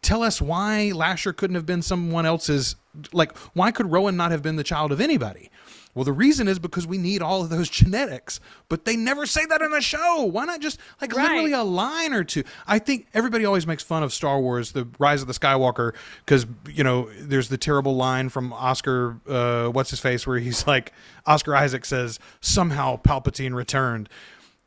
tell 0.02 0.22
us 0.22 0.40
why 0.40 0.92
Lasher 0.94 1.32
couldn't 1.32 1.54
have 1.56 1.66
been 1.66 1.82
someone 1.82 2.26
else's. 2.26 2.76
Like, 3.12 3.36
why 3.54 3.70
could 3.72 3.90
Rowan 3.90 4.16
not 4.16 4.30
have 4.30 4.42
been 4.42 4.56
the 4.56 4.64
child 4.64 4.92
of 4.92 5.00
anybody? 5.00 5.50
Well, 5.94 6.04
the 6.04 6.12
reason 6.12 6.46
is 6.46 6.58
because 6.58 6.86
we 6.86 6.98
need 6.98 7.22
all 7.22 7.40
of 7.42 7.48
those 7.48 7.70
genetics, 7.80 8.38
but 8.68 8.84
they 8.84 8.96
never 8.96 9.24
say 9.24 9.46
that 9.46 9.62
in 9.62 9.70
the 9.70 9.80
show. 9.80 10.24
Why 10.24 10.44
not 10.44 10.60
just 10.60 10.78
like 11.00 11.14
Right. 11.14 11.22
literally 11.30 11.52
a 11.52 11.62
line 11.62 12.12
or 12.12 12.22
two? 12.22 12.44
I 12.66 12.78
think 12.78 13.06
everybody 13.14 13.46
always 13.46 13.66
makes 13.66 13.82
fun 13.82 14.02
of 14.02 14.12
Star 14.12 14.38
Wars, 14.38 14.72
the 14.72 14.86
Rise 14.98 15.22
of 15.22 15.26
the 15.28 15.32
Skywalker, 15.34 15.94
because 16.24 16.44
you 16.70 16.84
know 16.84 17.08
there's 17.18 17.48
the 17.48 17.56
terrible 17.56 17.96
line 17.96 18.28
from 18.28 18.52
Oscar, 18.52 19.16
uh, 19.26 19.68
what's 19.68 19.88
his 19.90 20.00
face, 20.00 20.26
where 20.26 20.38
he's 20.38 20.66
like 20.66 20.92
Oscar 21.24 21.56
Isaac 21.56 21.86
says 21.86 22.18
somehow 22.42 22.98
Palpatine 22.98 23.54
returned. 23.54 24.10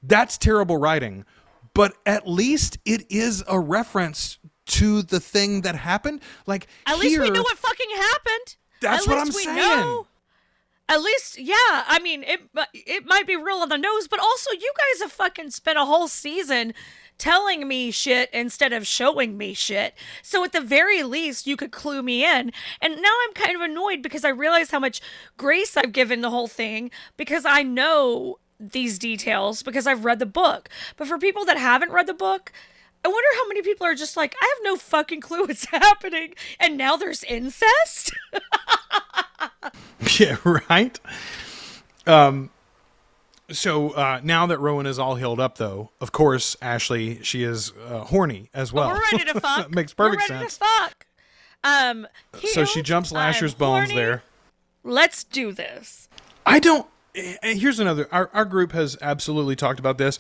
That's 0.02 0.36
terrible 0.38 0.78
writing, 0.78 1.26
but 1.80 1.96
at 2.06 2.28
least 2.28 2.78
it 2.84 3.10
is 3.10 3.42
a 3.48 3.58
reference 3.58 4.38
to 4.66 5.02
the 5.02 5.22
thing 5.22 5.62
that 5.62 5.78
happened. 5.78 6.20
Like 6.46 6.68
at 6.86 7.00
least 7.00 7.18
we 7.18 7.30
know 7.30 7.42
what 7.42 7.58
fucking 7.58 7.90
happened 7.96 8.58
That's 8.82 9.08
At 9.08 9.10
what 9.10 9.26
least 9.26 9.48
I'm 9.48 9.54
we 9.54 9.62
saying. 9.62 9.80
know. 9.80 10.08
At 10.90 11.02
least, 11.02 11.40
yeah. 11.40 11.54
I 11.88 12.00
mean, 12.04 12.24
it 12.24 12.42
it 12.74 13.06
might 13.06 13.26
be 13.26 13.38
real 13.38 13.60
on 13.60 13.70
the 13.70 13.78
nose, 13.78 14.10
but 14.10 14.20
also 14.20 14.52
you 14.52 14.74
guys 14.78 15.04
have 15.04 15.14
fucking 15.14 15.52
spent 15.52 15.80
a 15.80 15.86
whole 15.86 16.10
season 16.10 16.74
telling 17.18 17.66
me 17.66 17.92
shit 17.92 18.30
instead 18.34 18.74
of 18.74 18.86
showing 18.86 19.38
me 19.38 19.54
shit. 19.54 19.94
So 20.22 20.44
at 20.44 20.52
the 20.52 20.60
very 20.60 21.04
least, 21.04 21.48
you 21.48 21.56
could 21.56 21.72
clue 21.72 22.04
me 22.04 22.26
in. 22.26 22.52
And 22.82 22.96
now 23.02 23.16
I'm 23.24 23.34
kind 23.34 23.56
of 23.56 23.62
annoyed 23.62 24.02
because 24.02 24.26
I 24.26 24.30
realize 24.32 24.72
how 24.72 24.80
much 24.80 25.00
grace 25.38 25.78
I've 25.78 25.94
given 25.94 26.20
the 26.20 26.30
whole 26.30 26.50
thing 26.50 26.92
because 27.16 27.46
I 27.46 27.64
know 27.64 28.40
these 28.60 29.00
details 29.00 29.64
because 29.64 29.88
I've 29.88 30.04
read 30.06 30.20
the 30.20 30.26
book. 30.26 30.70
But 30.98 31.08
for 31.08 31.18
people 31.18 31.46
that 31.46 31.58
haven't 31.58 31.92
read 31.92 32.08
the 32.08 32.14
book, 32.14 32.52
I 33.06 33.08
wonder 33.08 33.28
how 33.36 33.48
many 33.48 33.62
people 33.62 33.86
are 33.88 33.96
just 33.96 34.18
like, 34.18 34.36
I 34.42 34.46
have 34.46 34.64
no 34.64 34.76
fucking 34.76 35.22
clue 35.22 35.46
what's 35.46 35.66
happening, 35.72 36.34
and 36.60 36.78
now 36.78 36.96
there's 36.98 37.24
incest. 37.24 38.12
Yeah, 40.20 40.38
right. 40.70 41.00
Um, 42.08 42.50
so 43.52 43.92
uh, 43.92 44.20
now 44.24 44.46
that 44.48 44.58
Rowan 44.60 44.86
is 44.86 44.98
all 45.00 45.16
healed 45.16 45.40
up, 45.40 45.58
though, 45.58 45.92
of 46.02 46.12
course, 46.12 46.56
Ashley, 46.62 47.22
she 47.24 47.44
is 47.44 47.72
uh, 47.90 48.00
horny 48.06 48.50
as 48.54 48.74
well. 48.74 48.90
We're 48.90 49.02
ready 49.18 49.32
to 49.32 49.40
fuck. 49.40 49.72
Makes 49.74 49.94
perfect 49.94 50.24
We're 50.30 50.36
ready 50.36 50.50
sense. 50.50 50.58
to 50.58 50.66
fuck. 50.66 51.06
Um, 51.64 52.08
So 52.54 52.66
she 52.66 52.82
jumps 52.82 53.12
Lasher's 53.12 53.54
I'm 53.54 53.60
bones 53.60 53.90
horny. 53.92 53.96
there. 54.02 54.24
Let's 54.84 55.24
do 55.24 55.52
this. 55.52 56.08
I 56.46 56.60
don't. 56.60 56.88
And 57.16 57.60
here's 57.60 57.80
another. 57.80 58.08
Our 58.12 58.30
our 58.34 58.46
group 58.46 58.72
has 58.74 58.98
absolutely 59.02 59.56
talked 59.56 59.80
about 59.80 59.98
this. 59.98 60.20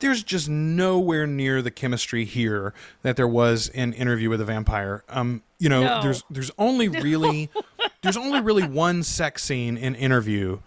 There's 0.00 0.22
just 0.22 0.48
nowhere 0.48 1.26
near 1.26 1.60
the 1.60 1.72
chemistry 1.72 2.24
here 2.24 2.72
that 3.02 3.16
there 3.16 3.26
was 3.26 3.68
in 3.68 3.92
Interview 3.92 4.30
with 4.30 4.40
a 4.40 4.44
Vampire. 4.44 5.02
Um, 5.08 5.42
you 5.58 5.68
know, 5.68 5.82
No. 5.82 6.02
there's 6.02 6.22
there's 6.30 6.50
only 6.58 6.86
really 6.88 7.50
there's 8.02 8.16
only 8.16 8.40
really 8.40 8.66
one 8.66 9.02
sex 9.02 9.42
scene 9.42 9.76
in 9.76 9.94
Interview 9.96 10.60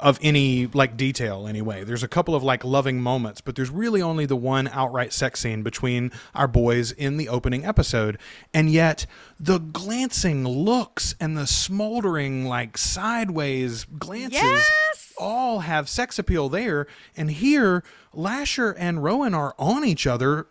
of 0.00 0.18
any 0.22 0.66
like 0.68 0.96
detail 0.96 1.46
anyway. 1.46 1.84
There's 1.84 2.02
a 2.02 2.08
couple 2.08 2.34
of 2.34 2.42
like 2.42 2.64
loving 2.64 3.00
moments, 3.02 3.42
but 3.42 3.54
there's 3.54 3.68
really 3.70 4.00
only 4.00 4.24
the 4.24 4.34
one 4.34 4.66
outright 4.68 5.12
sex 5.12 5.40
scene 5.40 5.62
between 5.62 6.10
our 6.34 6.48
boys 6.48 6.90
in 6.90 7.18
the 7.18 7.28
opening 7.28 7.66
episode. 7.66 8.16
And 8.54 8.70
yet 8.70 9.04
the 9.38 9.58
glancing 9.58 10.48
looks 10.48 11.14
and 11.20 11.36
the 11.36 11.46
smoldering 11.46 12.46
like 12.46 12.78
sideways 12.78 13.84
glances 13.84 14.32
Yes! 14.42 14.70
All 15.18 15.60
have 15.60 15.88
sex 15.88 16.18
appeal 16.18 16.48
there. 16.48 16.86
And 17.16 17.30
here 17.30 17.82
Lasher 18.12 18.72
and 18.72 19.02
Rowan 19.02 19.34
are 19.34 19.54
on 19.58 19.84
each 19.84 20.06
other 20.06 20.48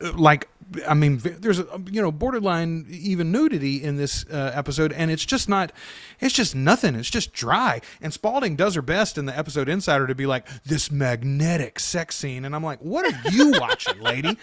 uh, 0.00 0.12
like 0.12 0.48
I 0.86 0.92
mean, 0.92 1.18
there's 1.22 1.58
a 1.58 1.80
you 1.90 2.02
know 2.02 2.12
borderline 2.12 2.86
even 2.90 3.32
nudity 3.32 3.82
in 3.82 3.96
this 3.96 4.26
uh, 4.30 4.52
episode, 4.54 4.92
and 4.92 5.10
it's 5.10 5.24
just 5.24 5.48
not, 5.48 5.72
it's 6.20 6.34
just 6.34 6.54
nothing. 6.54 6.94
It's 6.94 7.08
just 7.08 7.32
dry. 7.32 7.80
And 8.02 8.12
Spalding 8.12 8.54
does 8.54 8.74
her 8.74 8.82
best 8.82 9.16
in 9.16 9.24
the 9.24 9.36
episode 9.36 9.66
Insider 9.68 10.06
to 10.06 10.14
be 10.14 10.26
like 10.26 10.46
this 10.64 10.90
magnetic 10.90 11.80
sex 11.80 12.16
scene, 12.16 12.44
and 12.44 12.54
I'm 12.54 12.62
like, 12.62 12.80
what 12.80 13.06
are 13.06 13.30
you 13.30 13.52
watching, 13.58 13.98
lady? 14.00 14.36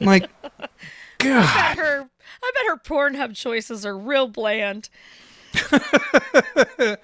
I'm 0.00 0.06
like, 0.06 0.30
God, 1.18 1.44
I 1.44 1.74
Bet 1.74 1.78
her, 1.78 2.08
I 2.42 2.52
bet 2.54 2.66
her 2.68 2.76
Pornhub 2.76 3.34
choices 3.34 3.84
are 3.84 3.98
real 3.98 4.28
bland. 4.28 4.88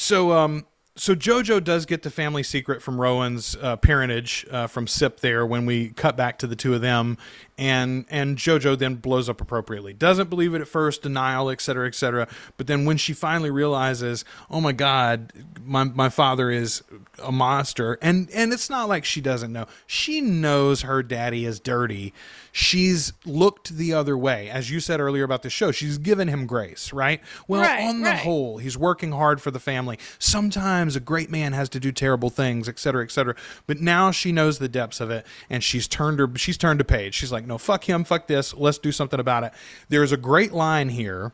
So, 0.00 0.32
um, 0.32 0.64
so 1.00 1.14
Jojo 1.14 1.64
does 1.64 1.86
get 1.86 2.02
the 2.02 2.10
family 2.10 2.42
secret 2.42 2.82
from 2.82 3.00
Rowan's 3.00 3.56
uh, 3.56 3.76
parentage 3.76 4.46
uh, 4.50 4.66
from 4.66 4.86
Cip 4.86 5.20
there 5.20 5.46
when 5.46 5.64
we 5.64 5.88
cut 5.90 6.14
back 6.14 6.38
to 6.40 6.46
the 6.46 6.54
two 6.54 6.74
of 6.74 6.82
them, 6.82 7.16
and 7.60 8.06
and 8.10 8.36
Jojo 8.38 8.76
then 8.76 8.96
blows 8.96 9.28
up 9.28 9.40
appropriately. 9.40 9.92
Doesn't 9.92 10.28
believe 10.30 10.54
it 10.54 10.60
at 10.60 10.66
first, 10.66 11.02
denial, 11.02 11.48
et 11.50 11.60
cetera, 11.60 11.86
et 11.86 11.94
cetera. 11.94 12.26
But 12.56 12.66
then 12.66 12.84
when 12.86 12.96
she 12.96 13.12
finally 13.12 13.50
realizes, 13.50 14.24
oh 14.50 14.60
my 14.60 14.72
God, 14.72 15.32
my 15.64 15.84
my 15.84 16.08
father 16.08 16.50
is 16.50 16.82
a 17.22 17.30
monster, 17.30 17.98
and 18.02 18.28
and 18.32 18.52
it's 18.52 18.68
not 18.68 18.88
like 18.88 19.04
she 19.04 19.20
doesn't 19.20 19.52
know. 19.52 19.66
She 19.86 20.20
knows 20.20 20.82
her 20.82 21.02
daddy 21.02 21.44
is 21.44 21.60
dirty. 21.60 22.12
She's 22.52 23.12
looked 23.24 23.76
the 23.76 23.92
other 23.94 24.18
way, 24.18 24.50
as 24.50 24.72
you 24.72 24.80
said 24.80 24.98
earlier 24.98 25.22
about 25.22 25.42
the 25.42 25.50
show. 25.50 25.70
She's 25.70 25.98
given 25.98 26.26
him 26.26 26.46
grace, 26.46 26.92
right? 26.92 27.20
Well, 27.46 27.60
Right, 27.60 27.84
on 27.88 28.00
the 28.00 28.06
right. 28.10 28.18
whole 28.18 28.30
whole. 28.30 28.58
He's 28.58 28.78
working 28.78 29.12
hard 29.12 29.40
for 29.42 29.50
the 29.50 29.58
family. 29.60 29.98
Sometimes 30.18 30.94
a 30.96 31.00
great 31.00 31.30
man 31.30 31.52
has 31.52 31.68
to 31.70 31.80
do 31.80 31.90
terrible 31.92 32.30
things, 32.30 32.68
et 32.68 32.78
cetera, 32.78 33.02
et 33.02 33.10
cetera. 33.10 33.34
But 33.66 33.80
now 33.80 34.10
she 34.10 34.30
knows 34.32 34.58
the 34.58 34.68
depths 34.68 35.00
of 35.00 35.10
it, 35.10 35.26
and 35.48 35.62
she's 35.62 35.86
turned 35.88 36.18
her 36.18 36.30
she's 36.36 36.56
turned 36.56 36.80
a 36.80 36.84
page. 36.84 37.14
She's 37.14 37.32
like, 37.32 37.46
no, 37.50 37.58
fuck 37.58 37.88
him, 37.88 38.04
fuck 38.04 38.28
this. 38.28 38.54
Let's 38.54 38.78
do 38.78 38.92
something 38.92 39.18
about 39.18 39.44
it. 39.44 39.52
There's 39.88 40.12
a 40.12 40.16
great 40.16 40.52
line 40.52 40.88
here. 40.88 41.32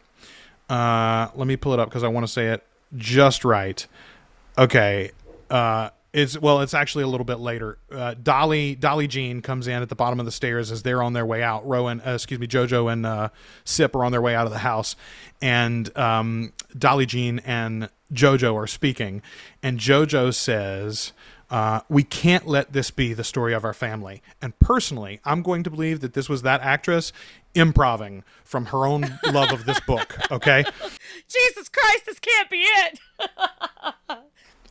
Uh, 0.69 1.29
let 1.35 1.47
me 1.47 1.57
pull 1.57 1.75
it 1.75 1.79
up 1.79 1.91
because 1.91 2.03
I 2.03 2.09
want 2.09 2.27
to 2.27 2.33
say 2.33 2.49
it 2.49 2.65
just 2.97 3.45
right. 3.45 3.87
Okay. 4.57 5.13
Uh, 5.51 5.91
it's 6.15 6.41
well, 6.41 6.63
it's 6.63 6.73
actually 6.73 7.05
a 7.05 7.07
little 7.07 7.27
bit 7.27 7.39
later. 7.39 7.77
Uh, 7.93 8.15
Dolly 8.15 8.75
Dolly 8.75 9.07
Jean 9.07 9.43
comes 9.43 9.69
in 9.69 9.83
at 9.83 9.91
the 9.91 9.95
bottom 9.95 10.19
of 10.19 10.25
the 10.25 10.33
stairs 10.33 10.73
as 10.73 10.83
they're 10.83 11.03
on 11.03 11.13
their 11.13 11.27
way 11.27 11.43
out. 11.43 11.67
Rowan, 11.67 12.01
uh, 12.01 12.15
excuse 12.15 12.41
me, 12.41 12.47
Jojo 12.47 12.91
and 12.91 13.05
uh, 13.05 13.29
Cip 13.65 13.95
are 13.95 14.03
on 14.03 14.13
their 14.13 14.23
way 14.23 14.35
out 14.35 14.47
of 14.47 14.53
the 14.53 14.61
house, 14.61 14.97
and 15.43 15.95
um, 15.99 16.55
Dolly 16.77 17.05
Jean 17.05 17.41
and 17.41 17.91
Jojo 18.11 18.55
are 18.55 18.67
speaking, 18.67 19.21
and 19.63 19.79
Jojo 19.79 20.35
says. 20.35 21.13
Uh, 21.51 21.81
we 21.89 22.03
can't 22.03 22.47
let 22.47 22.73
this 22.73 22.91
be 22.91 23.15
the 23.15 23.25
story 23.25 23.55
of 23.55 23.65
our 23.65 23.75
family. 23.75 24.23
And 24.43 24.59
personally, 24.59 25.21
I'm 25.25 25.43
going 25.43 25.63
to 25.63 25.71
believe 25.71 26.01
that 26.01 26.15
this 26.15 26.29
was 26.29 26.43
that 26.43 26.61
actress 26.61 27.13
improving 27.55 28.25
from 28.45 28.67
her 28.67 28.87
own 28.87 29.19
love 29.25 29.53
of 29.53 29.65
this 29.65 29.81
book. 29.81 30.19
Okay. 30.31 30.65
Jesus 31.29 31.69
Christ, 31.69 32.07
this 32.07 32.19
can't 32.19 32.51
be 32.51 32.63
it. 32.63 33.01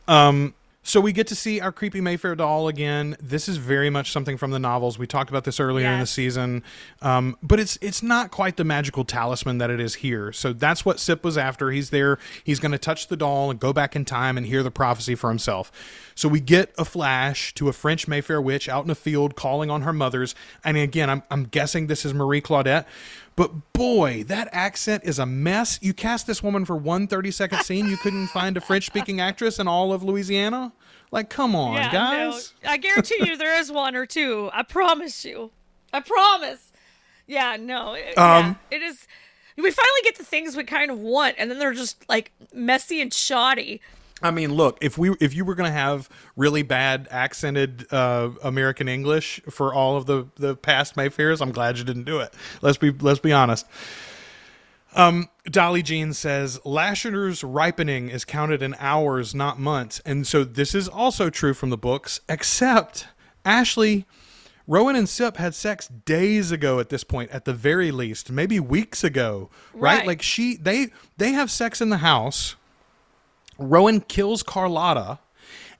So 0.86 1.00
we 1.00 1.12
get 1.12 1.26
to 1.26 1.34
see 1.34 1.60
our 1.60 1.72
creepy 1.72 2.00
Mayfair 2.00 2.36
doll 2.36 2.68
again. 2.68 3.16
This 3.20 3.48
is 3.48 3.56
very 3.56 3.90
much 3.90 4.12
something 4.12 4.36
from 4.36 4.52
the 4.52 4.60
novels. 4.60 5.00
We 5.00 5.08
talked 5.08 5.28
about 5.30 5.42
this 5.42 5.58
earlier 5.58 5.90
in 5.90 5.98
the 5.98 6.06
season, 6.06 6.62
um, 7.02 7.36
but 7.42 7.58
it's 7.58 7.76
it's 7.80 8.04
not 8.04 8.30
quite 8.30 8.56
the 8.56 8.62
magical 8.62 9.04
talisman 9.04 9.58
that 9.58 9.68
it 9.68 9.80
is 9.80 9.96
here. 9.96 10.32
So 10.32 10.52
that's 10.52 10.84
what 10.84 11.00
Cip 11.00 11.24
was 11.24 11.36
after. 11.36 11.72
He's 11.72 11.90
there. 11.90 12.20
He's 12.44 12.60
going 12.60 12.70
to 12.70 12.78
touch 12.78 13.08
the 13.08 13.16
doll 13.16 13.50
and 13.50 13.58
go 13.58 13.72
back 13.72 13.96
in 13.96 14.04
time 14.04 14.36
and 14.36 14.46
hear 14.46 14.62
the 14.62 14.70
prophecy 14.70 15.16
for 15.16 15.28
himself. 15.28 15.72
So 16.14 16.28
we 16.28 16.38
get 16.38 16.72
a 16.78 16.84
flash 16.84 17.52
to 17.54 17.68
a 17.68 17.72
French 17.72 18.06
Mayfair 18.06 18.40
witch 18.40 18.68
out 18.68 18.84
in 18.84 18.90
a 18.90 18.94
field 18.94 19.34
calling 19.34 19.70
on 19.70 19.82
her 19.82 19.92
mothers. 19.92 20.36
And 20.62 20.76
again, 20.76 21.10
I'm 21.10 21.24
I'm 21.32 21.46
guessing 21.46 21.88
this 21.88 22.04
is 22.04 22.14
Marie 22.14 22.40
Claudette. 22.40 22.84
But 23.36 23.72
boy, 23.74 24.24
that 24.28 24.48
accent 24.52 25.04
is 25.04 25.18
a 25.18 25.26
mess. 25.26 25.78
You 25.82 25.92
cast 25.92 26.26
this 26.26 26.42
woman 26.42 26.64
for 26.64 26.76
one 26.76 27.06
30 27.06 27.30
second 27.30 27.62
scene, 27.62 27.86
you 27.86 27.96
couldn't 27.98 28.26
find 28.38 28.56
a 28.56 28.60
French 28.60 28.86
speaking 28.86 29.20
actress 29.20 29.58
in 29.58 29.68
all 29.68 29.92
of 29.92 30.02
Louisiana? 30.02 30.72
Like, 31.12 31.28
come 31.30 31.54
on, 31.54 31.74
Yeah, 31.74 31.92
guys. 31.92 32.54
no, 32.64 32.70
I 32.70 32.76
guarantee 32.78 33.18
you 33.20 33.36
there 33.36 33.58
is 33.60 33.70
one 33.70 33.94
or 33.94 34.06
two. 34.06 34.50
I 34.52 34.62
promise 34.62 35.24
you. 35.24 35.50
I 35.92 36.00
promise. 36.00 36.72
Yeah, 37.26 37.56
no. 37.60 37.92
It, 37.94 38.14
yeah, 38.16 38.36
Um, 38.38 38.58
it 38.70 38.82
is. 38.82 39.06
We 39.56 39.70
finally 39.70 40.00
get 40.02 40.16
the 40.16 40.24
things 40.24 40.56
we 40.56 40.64
kind 40.64 40.90
of 40.90 40.98
want, 40.98 41.36
and 41.38 41.50
then 41.50 41.58
they're 41.58 41.72
just 41.72 42.06
like 42.08 42.32
messy 42.52 43.00
and 43.00 43.12
shoddy. 43.14 43.80
I 44.22 44.30
mean, 44.30 44.54
look, 44.54 44.78
if 44.80 44.96
we 44.96 45.14
if 45.20 45.34
you 45.34 45.44
were 45.44 45.54
going 45.54 45.68
to 45.68 45.78
have 45.78 46.08
really 46.36 46.62
bad 46.62 47.06
accented 47.10 47.86
uh, 47.92 48.30
American 48.42 48.88
English 48.88 49.42
for 49.50 49.74
all 49.74 49.96
of 49.96 50.06
the 50.06 50.26
the 50.36 50.56
past 50.56 50.96
Mayfairs, 50.96 51.42
I'm 51.42 51.52
glad 51.52 51.78
you 51.78 51.84
didn't 51.84 52.04
do 52.04 52.20
it. 52.20 52.32
Let's 52.62 52.78
be 52.78 52.90
let's 52.90 53.20
be 53.20 53.32
honest. 53.32 53.66
Um, 54.94 55.28
Dolly 55.44 55.82
Jean 55.82 56.14
says 56.14 56.58
Lasher's 56.64 57.44
ripening 57.44 58.08
is 58.08 58.24
counted 58.24 58.62
in 58.62 58.74
hours, 58.78 59.34
not 59.34 59.60
months, 59.60 60.00
and 60.06 60.26
so 60.26 60.42
this 60.44 60.74
is 60.74 60.88
also 60.88 61.28
true 61.28 61.52
from 61.52 61.68
the 61.68 61.76
books. 61.76 62.20
Except 62.30 63.08
Ashley, 63.44 64.06
Rowan 64.66 64.96
and 64.96 65.06
Cip 65.06 65.36
had 65.36 65.54
sex 65.54 65.88
days 65.88 66.50
ago. 66.50 66.80
At 66.80 66.88
this 66.88 67.04
point, 67.04 67.30
at 67.32 67.44
the 67.44 67.52
very 67.52 67.90
least, 67.90 68.32
maybe 68.32 68.58
weeks 68.58 69.04
ago, 69.04 69.50
right? 69.74 69.98
Right. 69.98 70.06
Like 70.06 70.22
she 70.22 70.56
they 70.56 70.88
they 71.18 71.32
have 71.32 71.50
sex 71.50 71.82
in 71.82 71.90
the 71.90 71.98
house. 71.98 72.56
Rowan 73.58 74.00
kills 74.00 74.42
Carlotta, 74.42 75.18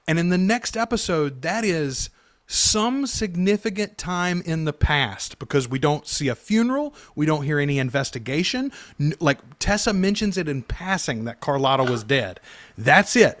and 0.07 0.17
in 0.19 0.29
the 0.29 0.37
next 0.37 0.75
episode, 0.77 1.41
that 1.41 1.63
is 1.65 2.09
some 2.49 3.05
significant 3.05 3.97
time 3.97 4.41
in 4.45 4.63
the 4.63 4.71
past 4.71 5.37
because 5.37 5.67
we 5.67 5.77
don't 5.77 6.07
see 6.07 6.29
a 6.29 6.35
funeral, 6.35 6.93
we 7.13 7.25
don't 7.25 7.43
hear 7.43 7.59
any 7.59 7.77
investigation. 7.77 8.71
Like 9.19 9.39
Tessa 9.59 9.91
mentions 9.91 10.37
it 10.37 10.47
in 10.47 10.61
passing 10.63 11.25
that 11.25 11.41
Carlotta 11.41 11.83
was 11.83 12.05
dead. 12.05 12.39
That's 12.77 13.17
it. 13.17 13.37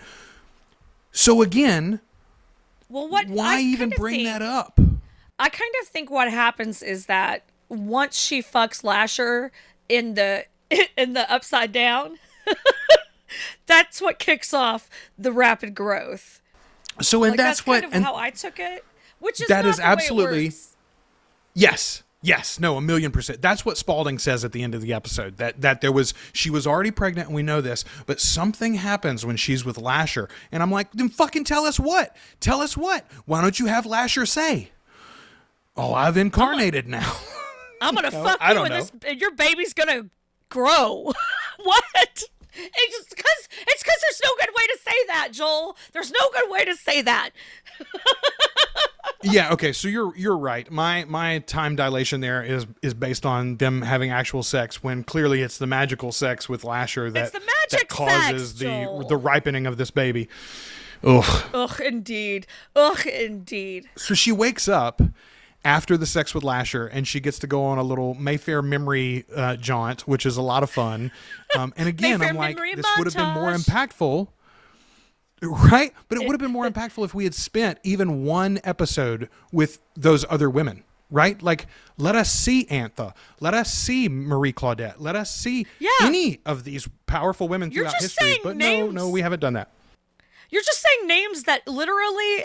So 1.13 1.41
again, 1.41 2.01
Well, 2.89 3.07
what? 3.07 3.27
why 3.27 3.57
I 3.57 3.61
even 3.61 3.89
bring 3.91 4.15
think- 4.15 4.27
that 4.27 4.41
up? 4.41 4.77
I 5.39 5.49
kind 5.49 5.73
of 5.81 5.87
think 5.87 6.09
what 6.11 6.29
happens 6.29 6.83
is 6.83 7.05
that 7.05 7.43
once 7.69 8.17
she 8.19 8.41
fucks 8.41 8.83
Lasher 8.83 9.51
in 9.87 10.15
the 10.15 10.45
in 10.97 11.13
the 11.13 11.31
upside 11.31 11.71
down, 11.71 12.17
that's 13.65 14.01
what 14.01 14.19
kicks 14.19 14.53
off 14.53 14.89
the 15.17 15.31
rapid 15.31 15.75
growth. 15.75 16.41
So 17.01 17.23
and 17.23 17.31
Like 17.31 17.37
that's, 17.37 17.59
that's, 17.59 17.67
what 17.67 17.81
kind 17.81 17.85
of 17.85 17.95
and 17.95 18.05
how 18.05 18.15
I 18.15 18.29
took 18.29 18.59
it. 18.59 18.83
Which 19.19 19.41
is 19.41 19.47
That 19.47 19.65
is 19.65 19.77
the 19.77 19.83
way 19.83 19.87
it 19.87 19.91
absolutely-. 19.91 20.51
Yes. 21.53 22.03
Yes, 22.23 22.59
no, 22.59 22.77
a 22.77 22.81
million 22.81 23.11
percent. 23.11 23.43
That's 23.43 23.63
what 23.63 23.77
Spalding 23.77 24.17
says 24.17 24.43
at 24.43 24.51
the 24.51 24.63
end 24.63 24.73
of 24.73 24.81
the 24.81 24.91
episode. 24.91 25.37
That 25.37 25.61
that 25.61 25.81
there 25.81 25.91
was 25.91 26.15
she 26.33 26.49
was 26.49 26.65
already 26.65 26.89
pregnant 26.89 27.27
and 27.27 27.35
we 27.35 27.43
know 27.43 27.61
this, 27.61 27.85
but 28.07 28.19
something 28.19 28.73
happens 28.73 29.23
when 29.23 29.37
she's 29.37 29.63
with 29.63 29.77
Lasher. 29.77 30.27
And 30.51 30.63
I'm 30.63 30.71
like, 30.71 30.91
then 30.93 31.09
fucking 31.09 31.43
tell 31.43 31.65
us 31.65 31.79
what? 31.79 32.15
Tell 32.39 32.59
us 32.59 32.75
what? 32.75 33.05
Why 33.25 33.41
don't 33.41 33.59
you 33.59 33.67
have 33.67 33.85
Lasher 33.85 34.25
say? 34.25 34.71
Oh, 35.75 35.93
I've 35.93 36.17
incarnated 36.17 36.87
now. 36.87 37.15
I'm 37.81 37.93
gonna 37.93 38.09
know, 38.11 38.23
fuck 38.23 38.39
I 38.41 38.49
you 38.49 38.55
don't 38.55 38.65
and 38.65 38.73
know. 38.73 38.79
this 38.81 38.91
and 39.05 39.21
your 39.21 39.31
baby's 39.35 39.73
gonna 39.73 40.07
grow. 40.49 41.13
what? 41.63 42.23
It's 42.57 42.97
just 42.97 43.15
cause 43.15 43.49
it's 43.67 43.83
cause 43.83 43.95
there's 44.01 44.21
no 44.23 44.31
good 44.39 44.49
way 44.55 44.63
to 44.67 44.77
say 44.83 44.95
that, 45.07 45.29
Joel. 45.31 45.77
There's 45.93 46.11
no 46.11 46.29
good 46.33 46.49
way 46.49 46.65
to 46.65 46.75
say 46.75 47.01
that. 47.01 47.29
yeah, 49.23 49.53
okay, 49.53 49.71
so 49.71 49.87
you're 49.87 50.15
you're 50.17 50.37
right. 50.37 50.69
My 50.71 51.05
my 51.05 51.39
time 51.39 51.75
dilation 51.75 52.21
there 52.21 52.43
is 52.43 52.65
is 52.81 52.93
based 52.93 53.25
on 53.25 53.57
them 53.57 53.81
having 53.81 54.11
actual 54.11 54.43
sex 54.43 54.83
when 54.83 55.03
clearly 55.03 55.41
it's 55.41 55.57
the 55.57 55.67
magical 55.67 56.11
sex 56.11 56.49
with 56.49 56.63
Lasher 56.63 57.11
that, 57.11 57.33
the 57.33 57.41
that 57.71 57.87
causes 57.89 58.49
sex, 58.49 58.59
the 58.59 58.65
Joel. 58.65 59.07
the 59.07 59.17
ripening 59.17 59.67
of 59.67 59.77
this 59.77 59.91
baby. 59.91 60.29
Ugh. 61.03 61.49
Ugh, 61.53 61.79
indeed. 61.81 62.47
Ugh, 62.75 63.05
indeed. 63.05 63.87
So 63.95 64.13
she 64.13 64.31
wakes 64.31 64.67
up 64.67 65.01
after 65.67 65.97
the 65.97 66.05
sex 66.05 66.33
with 66.33 66.45
Lasher, 66.45 66.87
and 66.87 67.05
she 67.05 67.19
gets 67.19 67.37
to 67.39 67.45
go 67.47 67.65
on 67.65 67.77
a 67.77 67.83
little 67.83 68.13
Mayfair 68.13 68.61
memory 68.61 69.25
uh, 69.35 69.57
jaunt, 69.57 70.07
which 70.07 70.25
is 70.25 70.37
a 70.37 70.41
lot 70.41 70.63
of 70.63 70.69
fun. 70.69 71.11
Um, 71.57 71.73
and 71.75 71.89
again, 71.95 72.21
I'm 72.21 72.37
like, 72.37 72.57
this 72.57 72.85
would 72.97 73.05
have 73.05 73.13
been 73.15 73.33
more 73.33 73.51
impactful, 73.51 74.29
right? 75.41 75.93
But 76.07 76.19
it 76.19 76.25
would 76.25 76.31
have 76.31 76.39
been 76.39 76.51
more 76.51 76.65
impactful 76.69 77.03
if 77.03 77.13
we 77.13 77.25
had 77.25 77.35
spent 77.35 77.79
even 77.83 78.23
one 78.23 78.61
episode 78.63 79.29
with 79.51 79.81
those 79.95 80.25
other 80.29 80.49
women. 80.49 80.83
Right? 81.09 81.41
Like, 81.41 81.67
let 81.97 82.15
us 82.17 82.29
see 82.29 82.65
Antha. 82.65 83.13
Let 83.39 83.53
us 83.53 83.73
see 83.73 84.09
Marie 84.09 84.51
Claudette. 84.51 84.95
Let 84.99 85.15
us 85.15 85.33
see 85.33 85.65
Yeah. 85.79 85.89
any 86.01 86.41
of 86.45 86.65
these 86.65 86.87
powerful 87.05 87.47
women 87.47 87.71
You're 87.71 87.85
throughout 87.85 88.01
history. 88.01 88.39
But 88.43 88.57
no, 88.57 88.65
names. 88.65 88.93
no, 88.93 89.07
we 89.09 89.21
haven't 89.21 89.39
done 89.39 89.53
that. 89.53 89.71
You're 90.49 90.63
just 90.63 90.81
saying 90.81 91.07
names 91.07 91.43
that 91.43 91.65
literally, 91.65 92.43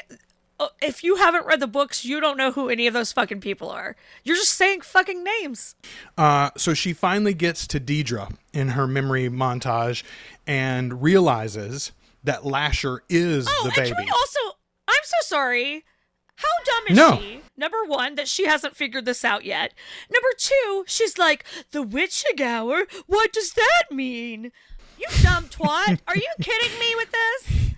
if 0.80 1.02
you 1.04 1.16
haven't 1.16 1.46
read 1.46 1.60
the 1.60 1.66
books, 1.66 2.04
you 2.04 2.20
don't 2.20 2.36
know 2.36 2.52
who 2.52 2.68
any 2.68 2.86
of 2.86 2.94
those 2.94 3.12
fucking 3.12 3.40
people 3.40 3.70
are. 3.70 3.96
You're 4.24 4.36
just 4.36 4.52
saying 4.56 4.82
fucking 4.82 5.22
names. 5.24 5.74
Uh, 6.18 6.50
so 6.56 6.74
she 6.74 6.92
finally 6.92 7.34
gets 7.34 7.66
to 7.68 7.80
Deirdre 7.80 8.28
in 8.52 8.68
her 8.70 8.86
memory 8.86 9.28
montage 9.28 10.02
and 10.46 11.02
realizes 11.02 11.92
that 12.24 12.44
Lasher 12.46 13.02
is 13.08 13.46
Oh, 13.48 13.60
the 13.64 13.68
and 13.68 13.74
baby. 13.76 13.94
can 13.96 14.04
we 14.04 14.10
also? 14.10 14.56
I'm 14.88 15.02
so 15.04 15.16
sorry. 15.22 15.84
How 16.36 16.48
dumb 16.64 16.84
is 16.88 16.96
No. 16.96 17.18
she? 17.20 17.40
Number 17.56 17.84
one, 17.86 18.14
that 18.16 18.26
she 18.28 18.46
hasn't 18.46 18.74
figured 18.76 19.04
this 19.04 19.24
out 19.24 19.44
yet. 19.44 19.74
Number 20.12 20.28
two, 20.36 20.84
she's 20.88 21.18
like, 21.18 21.44
the 21.70 21.82
witching 21.82 22.42
hour? 22.42 22.86
What 23.06 23.32
does 23.32 23.52
that 23.52 23.84
mean? 23.90 24.50
You 24.98 25.06
dumb 25.22 25.44
twat. 25.44 26.00
Are 26.08 26.16
you 26.16 26.28
kidding 26.40 26.78
me 26.78 26.94
with 26.96 27.10
this? 27.12 27.71